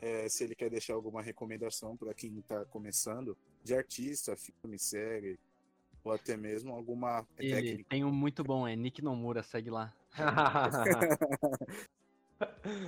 é, 0.00 0.28
se 0.28 0.44
ele 0.44 0.54
quer 0.54 0.70
deixar 0.70 0.94
alguma 0.94 1.22
recomendação 1.22 1.96
para 1.96 2.12
quem 2.14 2.38
está 2.38 2.64
começando, 2.66 3.36
de 3.62 3.74
artista, 3.74 4.36
filme, 4.36 4.78
série, 4.78 5.38
ou 6.02 6.12
até 6.12 6.36
mesmo 6.36 6.74
alguma 6.74 7.26
Ele 7.38 7.54
técnica. 7.54 7.90
tem 7.90 8.04
um 8.04 8.12
muito 8.12 8.42
bom, 8.42 8.66
é 8.66 8.74
Nick 8.76 9.02
Nomura, 9.02 9.42
segue 9.42 9.70
lá. 9.70 9.94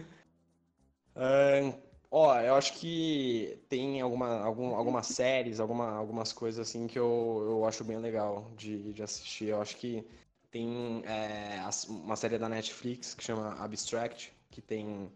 É, 1.14 1.78
ó, 2.12 2.38
eu 2.40 2.54
acho 2.54 2.74
que 2.74 3.58
tem 3.70 4.00
alguma, 4.02 4.44
algum, 4.44 4.74
algumas 4.76 5.06
séries, 5.06 5.58
alguma, 5.58 5.90
algumas 5.92 6.30
coisas 6.32 6.68
assim 6.68 6.86
que 6.86 6.98
eu, 6.98 7.46
eu 7.48 7.64
acho 7.64 7.82
bem 7.82 7.96
legal 7.96 8.52
de, 8.56 8.92
de 8.92 9.02
assistir. 9.02 9.48
Eu 9.48 9.62
acho 9.62 9.76
que 9.78 10.06
tem 10.50 11.02
é, 11.06 11.58
uma 11.88 12.14
série 12.14 12.38
da 12.38 12.48
Netflix 12.50 13.14
que 13.14 13.24
chama 13.24 13.54
Abstract, 13.54 14.30
que 14.50 14.60
tem 14.60 15.10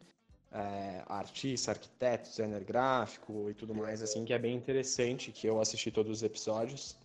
é, 0.51 1.03
artista, 1.07 1.73
arquiteto, 1.73 2.31
designer 2.31 2.65
gráfico 2.65 3.51
e 3.51 3.55
tudo 3.55 3.75
mais, 3.75 4.01
assim, 4.03 4.25
que 4.25 4.33
é 4.33 4.39
bem 4.39 4.57
interessante, 4.57 5.31
que 5.31 5.47
eu 5.47 5.61
assisti 5.61 5.91
todos 5.91 6.11
os 6.11 6.23
episódios. 6.23 6.97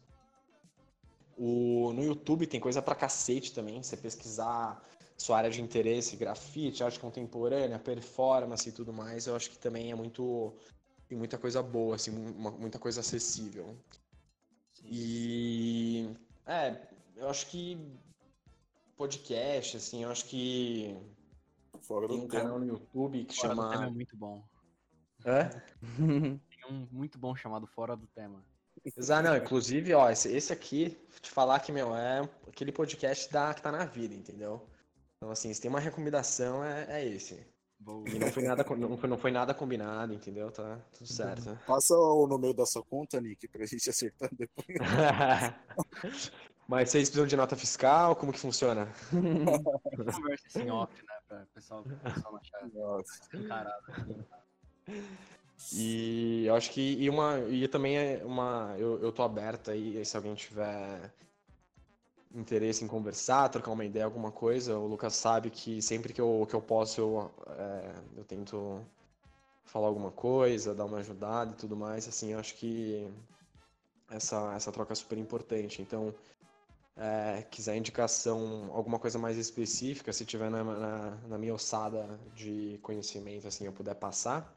O, 1.38 1.92
no 1.94 2.04
YouTube 2.04 2.48
tem 2.48 2.62
coisa 2.62 2.82
pra 2.82 2.96
cacete 2.96 3.54
também, 3.54 3.84
você 3.84 3.98
pesquisar 3.98 4.82
sua 5.22 5.38
área 5.38 5.50
de 5.50 5.62
interesse, 5.62 6.16
grafite, 6.16 6.84
arte 6.84 7.00
contemporânea, 7.00 7.78
performance 7.78 8.68
e 8.68 8.72
tudo 8.72 8.92
mais, 8.92 9.28
eu 9.28 9.36
acho 9.36 9.50
que 9.52 9.58
também 9.58 9.92
é 9.92 9.96
muito. 9.96 10.54
Tem 11.08 11.18
muita 11.18 11.38
coisa 11.38 11.62
boa, 11.62 11.96
assim, 11.96 12.10
uma- 12.12 12.52
muita 12.52 12.80
coisa 12.80 13.02
acessível. 13.02 13.78
E. 14.84 16.10
É, 16.46 16.76
eu 17.16 17.30
acho 17.30 17.48
que. 17.48 17.78
Podcast, 18.98 19.78
assim, 19.78 20.04
eu 20.04 20.12
acho 20.12 20.26
que. 20.26 20.96
Fora 21.82 22.08
Tem 22.08 22.18
do 22.18 22.24
um 22.26 22.28
tempo. 22.28 22.44
canal 22.44 22.60
no 22.60 22.66
YouTube 22.68 23.24
que 23.26 23.36
Fora 23.36 23.56
do 23.56 23.62
tema 23.62 23.74
é 23.74 23.78
chama. 23.78 23.90
muito 23.92 24.16
bom. 24.18 24.44
Hã? 25.26 25.50
Tem 26.50 26.66
um 26.70 26.88
muito 26.92 27.18
bom 27.18 27.36
chamado 27.36 27.66
Fora 27.68 27.96
do 27.96 28.08
Tema. 28.08 28.44
Exato, 28.98 29.28
não, 29.28 29.36
inclusive, 29.38 29.94
ó, 29.94 30.10
esse, 30.10 30.32
esse 30.36 30.52
aqui, 30.54 30.98
vou 31.10 31.20
te 31.20 31.30
falar 31.30 31.60
que, 31.60 31.72
meu, 31.72 31.96
é 31.96 32.22
aquele 32.48 32.72
podcast 32.72 33.32
da, 33.32 33.54
que 33.54 33.62
tá 33.62 33.72
na 33.72 33.86
vida, 33.86 34.14
entendeu? 34.16 34.66
Então, 35.22 35.32
assim, 35.32 35.54
se 35.54 35.62
tem 35.62 35.70
uma 35.70 35.80
recomendação, 35.80 36.66
é, 36.66 36.88
é 36.90 37.08
esse. 37.08 37.46
Boa. 37.78 38.10
E 38.10 38.18
não 38.18 38.32
foi 38.32 38.42
nada, 38.42 38.66
não 38.76 38.98
foi, 38.98 39.10
não 39.10 39.18
foi 39.20 39.32
nada 39.32 39.54
combinado, 39.54 40.16
entendeu? 40.16 40.52
Tá 40.52 40.80
tudo 40.98 41.08
certo. 41.08 41.60
Passa 41.68 41.94
o 41.96 42.26
número 42.26 42.56
da 42.56 42.66
sua 42.66 42.84
conta, 42.84 43.22
Nick, 43.22 43.48
pra 43.48 43.64
gente 43.68 43.88
acertar 43.88 44.32
depois. 44.34 44.66
Mas 46.68 46.90
vocês 46.90 47.08
precisam 47.08 47.28
de 47.28 47.36
nota 47.36 47.56
fiscal? 47.56 48.16
Como 48.16 48.34
que 48.34 48.40
funciona? 48.40 48.92
Conversa 49.12 50.48
assim 50.48 50.72
off, 50.72 50.92
né? 50.96 51.14
Pra 51.28 51.46
pessoal, 51.54 51.84
pessoal 51.84 52.34
não 52.74 52.98
achar 52.98 53.40
encarado. 53.40 54.26
E 55.72 56.46
eu 56.48 56.56
acho 56.56 56.72
que 56.72 56.98
e 57.00 57.08
uma 57.10 57.38
e 57.42 57.68
também 57.68 57.96
é 57.96 58.22
uma 58.26 58.76
eu, 58.80 59.00
eu 59.04 59.12
tô 59.12 59.22
aberto 59.22 59.70
aí 59.70 60.04
se 60.04 60.18
alguém 60.18 60.34
tiver 60.34 61.14
interesse 62.34 62.84
em 62.84 62.88
conversar, 62.88 63.50
trocar 63.50 63.72
uma 63.72 63.86
ideia, 63.86 64.06
alguma 64.06 64.32
coisa, 64.32 64.78
o 64.78 64.88
Lucas 64.88 65.16
sabe 65.16 65.50
que 65.50 65.82
sempre 65.82 66.14
que 66.14 66.22
eu, 66.22 66.46
que 66.50 66.56
eu 66.56 66.62
posso 66.62 67.02
eu, 67.02 67.32
é, 67.58 67.94
eu 68.18 68.24
tento 68.24 68.86
falar 69.66 69.88
alguma 69.88 70.12
coisa, 70.12 70.76
dar 70.76 70.86
uma 70.86 70.98
ajudada 70.98 71.52
e 71.52 71.56
tudo 71.56 71.76
mais, 71.76 72.08
assim, 72.08 72.34
acho 72.34 72.56
que 72.56 73.10
essa, 74.10 74.54
essa 74.54 74.72
troca 74.72 74.94
é 74.94 74.96
super 74.96 75.18
importante. 75.18 75.82
Então, 75.82 76.14
é, 76.98 77.44
quiser 77.50 77.76
indicação, 77.76 78.70
alguma 78.74 79.00
coisa 79.00 79.18
mais 79.18 79.38
específica, 79.38 80.12
se 80.12 80.26
tiver 80.26 80.50
na, 80.50 80.64
na, 80.64 81.18
na 81.28 81.38
minha 81.38 81.54
ossada 81.54 82.20
de 82.36 82.80
conhecimento, 82.82 83.48
assim, 83.48 83.66
eu 83.66 83.72
puder 83.72 83.96
passar, 83.96 84.54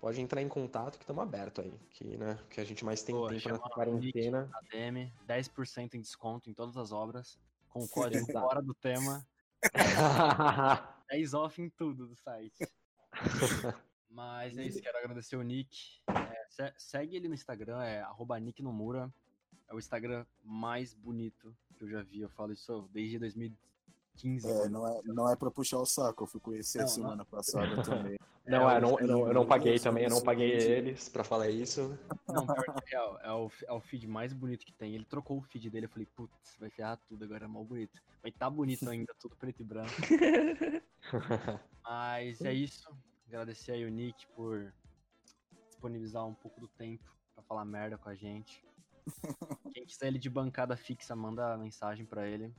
pode 0.00 0.20
entrar 0.20 0.40
em 0.42 0.48
contato 0.48 0.98
que 0.98 1.04
estamos 1.04 1.22
aberto 1.22 1.60
aí, 1.60 1.72
que, 1.90 2.16
né, 2.16 2.38
que 2.50 2.60
a 2.60 2.64
gente 2.64 2.84
mais 2.84 3.02
tem 3.02 3.14
Boa, 3.14 3.28
tempo 3.30 3.48
nessa 3.48 3.68
quarentena. 3.68 4.50
ADM, 4.52 5.12
10% 5.26 5.94
em 5.94 6.00
desconto 6.00 6.50
em 6.50 6.54
todas 6.54 6.76
as 6.76 6.92
obras. 6.92 7.38
Com 7.68 7.80
o 7.80 7.88
código. 7.88 8.26
Fora 8.32 8.62
do 8.62 8.74
Tema. 8.74 9.26
10 11.10 11.34
off 11.34 11.60
em 11.60 11.68
tudo 11.68 12.06
do 12.06 12.16
site. 12.16 12.66
Mas 14.10 14.56
é 14.56 14.64
isso, 14.64 14.80
quero 14.80 14.96
agradecer 14.98 15.36
o 15.36 15.42
Nick. 15.42 16.00
É, 16.08 16.46
se- 16.48 16.74
segue 16.78 17.16
ele 17.16 17.28
no 17.28 17.34
Instagram, 17.34 17.82
é 17.82 18.00
arroba 18.00 18.38
Nick 18.40 18.62
Nomura. 18.62 19.12
É 19.68 19.74
o 19.74 19.78
Instagram 19.78 20.24
mais 20.42 20.94
bonito 20.94 21.54
que 21.76 21.84
eu 21.84 21.88
já 21.88 22.02
vi. 22.02 22.20
Eu 22.20 22.30
falo 22.30 22.52
isso 22.52 22.88
desde 22.92 23.18
2015. 24.16 24.48
É, 24.48 24.68
não 24.68 24.86
é, 24.86 25.00
não 25.04 25.30
é 25.30 25.36
pra 25.36 25.50
puxar 25.50 25.78
o 25.78 25.86
saco, 25.86 26.24
eu 26.24 26.26
fui 26.26 26.40
conhecer 26.40 26.80
Não, 26.80 26.88
semana 26.88 27.24
passada 27.24 27.66
também. 27.82 28.18
Não, 28.46 28.70
É, 28.70 28.76
eu 28.76 28.80
não, 28.80 29.00
eu 29.00 29.06
não, 29.06 29.26
eu 29.28 29.34
não 29.34 29.46
paguei 29.46 29.78
também, 29.78 30.04
eu 30.04 30.10
não 30.10 30.22
paguei 30.22 30.52
eles 30.52 31.08
pra 31.08 31.24
falar 31.24 31.48
isso. 31.48 31.98
Não, 32.28 32.46
pior 32.46 32.64
é 32.68 32.90
real. 32.90 33.20
É 33.22 33.32
o, 33.32 33.50
é 33.66 33.72
o 33.72 33.80
feed 33.80 34.06
mais 34.06 34.32
bonito 34.32 34.64
que 34.64 34.72
tem. 34.72 34.94
Ele 34.94 35.04
trocou 35.04 35.38
o 35.38 35.42
feed 35.42 35.68
dele. 35.68 35.86
Eu 35.86 35.90
falei, 35.90 36.06
putz, 36.14 36.56
vai 36.58 36.70
ferrar 36.70 36.98
tudo 37.08 37.24
agora, 37.24 37.44
é 37.44 37.48
mal 37.48 37.64
bonito. 37.64 38.00
Mas 38.22 38.32
tá 38.34 38.48
bonito 38.48 38.88
ainda, 38.88 39.12
tudo 39.18 39.36
preto 39.36 39.62
e 39.62 39.64
branco. 39.64 39.90
Mas 41.84 42.40
é 42.40 42.52
isso. 42.52 42.96
Agradecer 43.26 43.72
aí 43.72 43.84
o 43.84 43.90
Nick 43.90 44.26
por 44.28 44.72
disponibilizar 45.68 46.24
um 46.24 46.34
pouco 46.34 46.60
do 46.60 46.68
tempo 46.68 47.04
pra 47.34 47.42
falar 47.42 47.64
merda 47.64 47.98
com 47.98 48.08
a 48.08 48.14
gente. 48.14 48.64
Quem 49.74 49.84
quiser 49.84 50.06
ele 50.06 50.18
de 50.18 50.30
bancada 50.30 50.76
fixa, 50.76 51.16
manda 51.16 51.56
mensagem 51.56 52.06
pra 52.06 52.28
ele. 52.28 52.52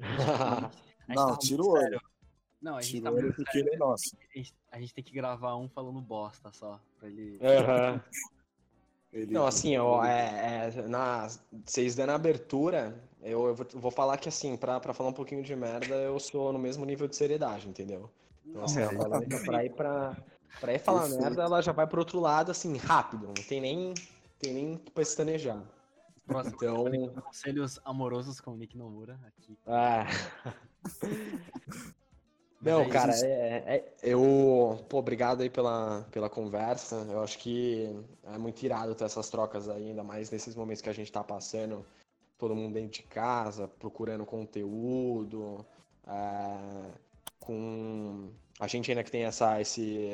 A 1.08 1.14
Não, 1.14 1.36
tira 1.38 1.62
o 1.62 1.76
sério. 1.76 2.00
Não, 2.62 2.76
a 2.76 2.82
gente 2.82 2.92
Tira 2.92 3.04
tá 3.04 3.10
o 3.10 3.14
olho 3.14 3.22
muito 3.24 3.36
porque 3.36 3.52
sério. 3.52 3.68
ele 3.68 3.74
é 3.74 3.78
nosso. 3.78 4.16
A 4.16 4.38
gente, 4.38 4.54
a 4.70 4.80
gente 4.80 4.94
tem 4.94 5.04
que 5.04 5.12
gravar 5.12 5.56
um 5.56 5.68
falando 5.68 6.00
bosta 6.00 6.52
só, 6.52 6.80
pra 6.98 7.08
ele... 7.08 7.38
Aham. 7.42 8.00
Ele- 9.12 9.34
Não, 9.34 9.44
assim, 9.44 9.76
ó, 9.76 10.04
é, 10.04 10.68
é, 10.76 10.82
na, 10.82 11.26
vocês 11.66 11.96
dando 11.96 12.10
a 12.10 12.14
abertura, 12.14 12.96
eu, 13.20 13.48
eu 13.48 13.54
vou, 13.56 13.66
vou 13.74 13.90
falar 13.90 14.16
que, 14.16 14.28
assim, 14.28 14.56
pra, 14.56 14.78
pra 14.78 14.94
falar 14.94 15.10
um 15.10 15.12
pouquinho 15.12 15.42
de 15.42 15.56
merda, 15.56 15.96
eu 15.96 16.20
sou 16.20 16.52
no 16.52 16.60
mesmo 16.60 16.84
nível 16.84 17.08
de 17.08 17.16
seriedade, 17.16 17.68
entendeu? 17.68 18.08
Então, 18.46 18.62
assim, 18.62 18.78
a 18.80 18.84
É. 18.84 18.94
Valência, 18.94 19.40
pra 19.40 19.64
ir 19.64 19.70
pra, 19.74 20.16
pra 20.60 20.72
ir 20.72 20.78
falar 20.78 21.00
Perfeito. 21.00 21.22
merda, 21.22 21.42
ela 21.42 21.60
já 21.60 21.72
vai 21.72 21.88
pro 21.88 21.98
outro 21.98 22.20
lado, 22.20 22.52
assim, 22.52 22.76
rápido, 22.76 23.26
não 23.26 23.34
tem 23.34 23.60
nem, 23.60 23.94
tem 24.38 24.54
nem 24.54 24.76
pestanejar. 24.76 25.60
Próximo, 26.30 26.56
Então, 26.56 27.22
conselhos 27.22 27.80
amorosos 27.84 28.40
com 28.40 28.52
o 28.52 28.56
Nick 28.56 28.78
Nomura 28.78 29.18
aqui. 29.26 29.58
ah, 29.66 30.06
Não, 32.62 32.82
é 32.82 32.88
cara, 32.88 33.12
é, 33.24 33.76
é- 33.76 33.94
eu. 34.02 34.84
Pô, 34.88 34.98
obrigado 34.98 35.40
aí 35.40 35.48
pela, 35.48 36.02
pela 36.10 36.28
conversa. 36.28 36.96
Eu 37.10 37.22
acho 37.22 37.38
que 37.38 37.88
é 38.24 38.36
muito 38.36 38.62
irado 38.62 38.94
ter 38.94 39.04
essas 39.04 39.30
trocas 39.30 39.66
aí, 39.68 39.88
ainda 39.88 40.04
mais 40.04 40.30
nesses 40.30 40.54
momentos 40.54 40.82
que 40.82 40.90
a 40.90 40.92
gente 40.92 41.10
tá 41.10 41.24
passando, 41.24 41.86
todo 42.36 42.54
mundo 42.54 42.74
dentro 42.74 42.90
de 42.90 43.02
casa, 43.04 43.66
procurando 43.66 44.26
conteúdo, 44.26 45.64
é, 46.06 46.90
com. 47.38 48.30
A 48.58 48.66
gente 48.66 48.90
ainda 48.90 49.02
que 49.02 49.10
tem 49.10 49.24
essa, 49.24 49.58
esse. 49.58 50.10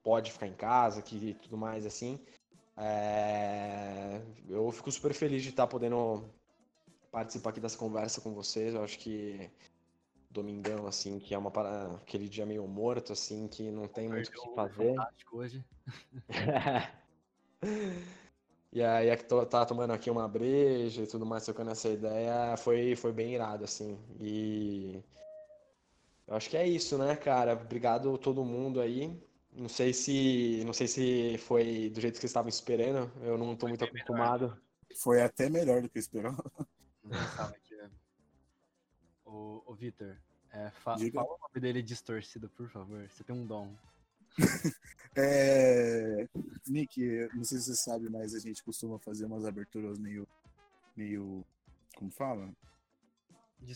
Pode 0.00 0.30
ficar 0.30 0.46
em 0.46 0.54
casa, 0.54 1.02
que 1.02 1.34
tudo 1.42 1.56
mais 1.56 1.84
assim. 1.84 2.20
É, 2.76 4.20
eu 4.48 4.70
fico 4.72 4.90
super 4.90 5.14
feliz 5.14 5.42
de 5.42 5.50
estar 5.50 5.66
podendo 5.66 6.28
participar 7.10 7.50
aqui 7.50 7.60
dessa 7.60 7.78
conversa 7.78 8.20
com 8.20 8.34
vocês. 8.34 8.74
Eu 8.74 8.82
acho 8.82 8.98
que 8.98 9.50
domingão, 10.30 10.86
assim, 10.86 11.18
que 11.20 11.34
é 11.34 11.38
uma 11.38 11.50
para- 11.50 11.94
aquele 11.94 12.28
dia 12.28 12.44
meio 12.44 12.66
morto, 12.66 13.12
assim, 13.12 13.46
que 13.46 13.70
não 13.70 13.86
tem 13.86 14.08
muito 14.08 14.28
o 14.28 14.32
que 14.32 14.54
fazer. 14.54 14.94
Fantástico 14.96 15.36
hoje. 15.38 15.64
E 18.72 18.82
aí, 18.82 19.08
é 19.08 19.16
que 19.16 19.22
tô, 19.24 19.46
tá 19.46 19.64
tomando 19.64 19.92
aqui 19.92 20.10
uma 20.10 20.26
breja 20.26 21.02
e 21.04 21.06
tudo 21.06 21.24
mais, 21.24 21.44
trocando 21.44 21.70
essa 21.70 21.88
ideia, 21.88 22.56
foi, 22.56 22.96
foi 22.96 23.12
bem 23.12 23.32
irado, 23.32 23.62
assim. 23.62 23.96
E 24.20 25.00
eu 26.26 26.34
acho 26.34 26.50
que 26.50 26.56
é 26.56 26.66
isso, 26.66 26.98
né, 26.98 27.14
cara? 27.14 27.52
Obrigado 27.52 28.12
a 28.12 28.18
todo 28.18 28.44
mundo 28.44 28.80
aí. 28.80 29.22
Não 29.54 29.68
sei 29.68 29.92
se, 29.92 30.62
não 30.64 30.72
sei 30.72 30.88
se 30.88 31.38
foi 31.38 31.88
do 31.90 32.00
jeito 32.00 32.14
que 32.14 32.20
vocês 32.20 32.30
estavam 32.30 32.48
esperando. 32.48 33.10
Eu 33.22 33.38
não 33.38 33.54
tô 33.54 33.68
muito 33.68 33.84
acostumado. 33.84 34.60
Foi 34.96 35.22
até 35.22 35.48
melhor 35.48 35.80
do 35.80 35.88
que 35.88 35.98
eu 35.98 36.00
esperava. 36.00 36.44
Ô, 39.24 39.62
ô 39.66 39.74
Vitor, 39.74 40.16
é, 40.50 40.70
fa 40.70 40.94
Diga. 40.94 41.20
fala 41.20 41.34
o 41.34 41.38
nome 41.38 41.60
dele 41.60 41.82
distorcido, 41.82 42.48
por 42.50 42.68
favor. 42.68 43.08
Você 43.08 43.22
tem 43.24 43.34
um 43.34 43.46
dom. 43.46 43.74
É... 45.16 46.26
Nick, 46.66 47.00
não 47.34 47.44
sei 47.44 47.58
se 47.58 47.66
você 47.66 47.76
sabe, 47.76 48.10
mas 48.10 48.34
a 48.34 48.40
gente 48.40 48.64
costuma 48.64 48.98
fazer 48.98 49.26
umas 49.26 49.44
aberturas 49.44 49.96
meio. 49.96 50.26
meio. 50.96 51.44
como 51.94 52.10
fala? 52.10 52.52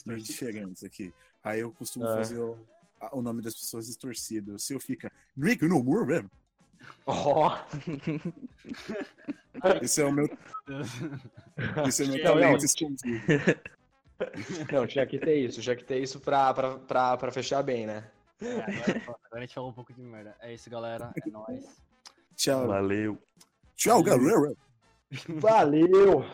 Meio 0.05 0.21
diferentes 0.21 0.83
aqui. 0.83 1.15
Aí 1.45 1.61
eu 1.61 1.71
costumo 1.71 2.07
É. 2.09 2.17
fazer 2.17 2.41
o, 2.41 2.59
o 3.13 3.23
nome 3.23 3.43
das 3.43 3.55
pessoas 3.55 3.87
distorcido. 3.87 4.55
O 4.55 4.59
seu 4.59 4.79
fica. 4.81 5.11
Nick 5.37 5.65
no 5.67 5.79
humor 5.81 6.07
mesmo. 6.07 6.31
Ó, 7.07 7.59
Esse 9.83 10.01
é 10.03 10.05
o 10.05 10.13
meu. 10.13 10.29
Esse 11.87 12.03
é 12.03 12.07
o 12.07 12.09
meu 12.09 12.19
Não, 12.19 12.25
talento 12.25 12.59
não. 12.59 12.65
escondido. 12.65 13.23
não, 14.73 14.87
tinha 14.87 15.07
que 15.07 15.19
ter 15.19 15.37
isso, 15.45 15.61
tinha 15.61 15.77
que 15.77 15.85
ter 15.85 16.03
isso 16.03 16.21
pra, 16.21 16.53
pra, 16.55 16.79
pra, 16.79 17.17
pra 17.17 17.33
fechar 17.33 17.63
bem, 17.63 17.87
né? 17.87 18.09
É, 18.41 18.53
agora, 18.61 19.03
agora 19.07 19.21
a 19.33 19.41
gente 19.41 19.55
falou 19.55 19.71
um 19.71 19.73
pouco 19.75 19.93
de 19.93 20.01
merda. 20.01 20.37
É 20.41 20.55
isso, 20.55 20.71
galera. 20.71 21.13
É 21.25 21.31
nóis. 21.31 21.65
Tchau. 22.37 22.69
Valeu. 22.69 23.19
Tchau, 23.77 24.03
galera. 24.03 24.55
Valeu! 25.29 26.25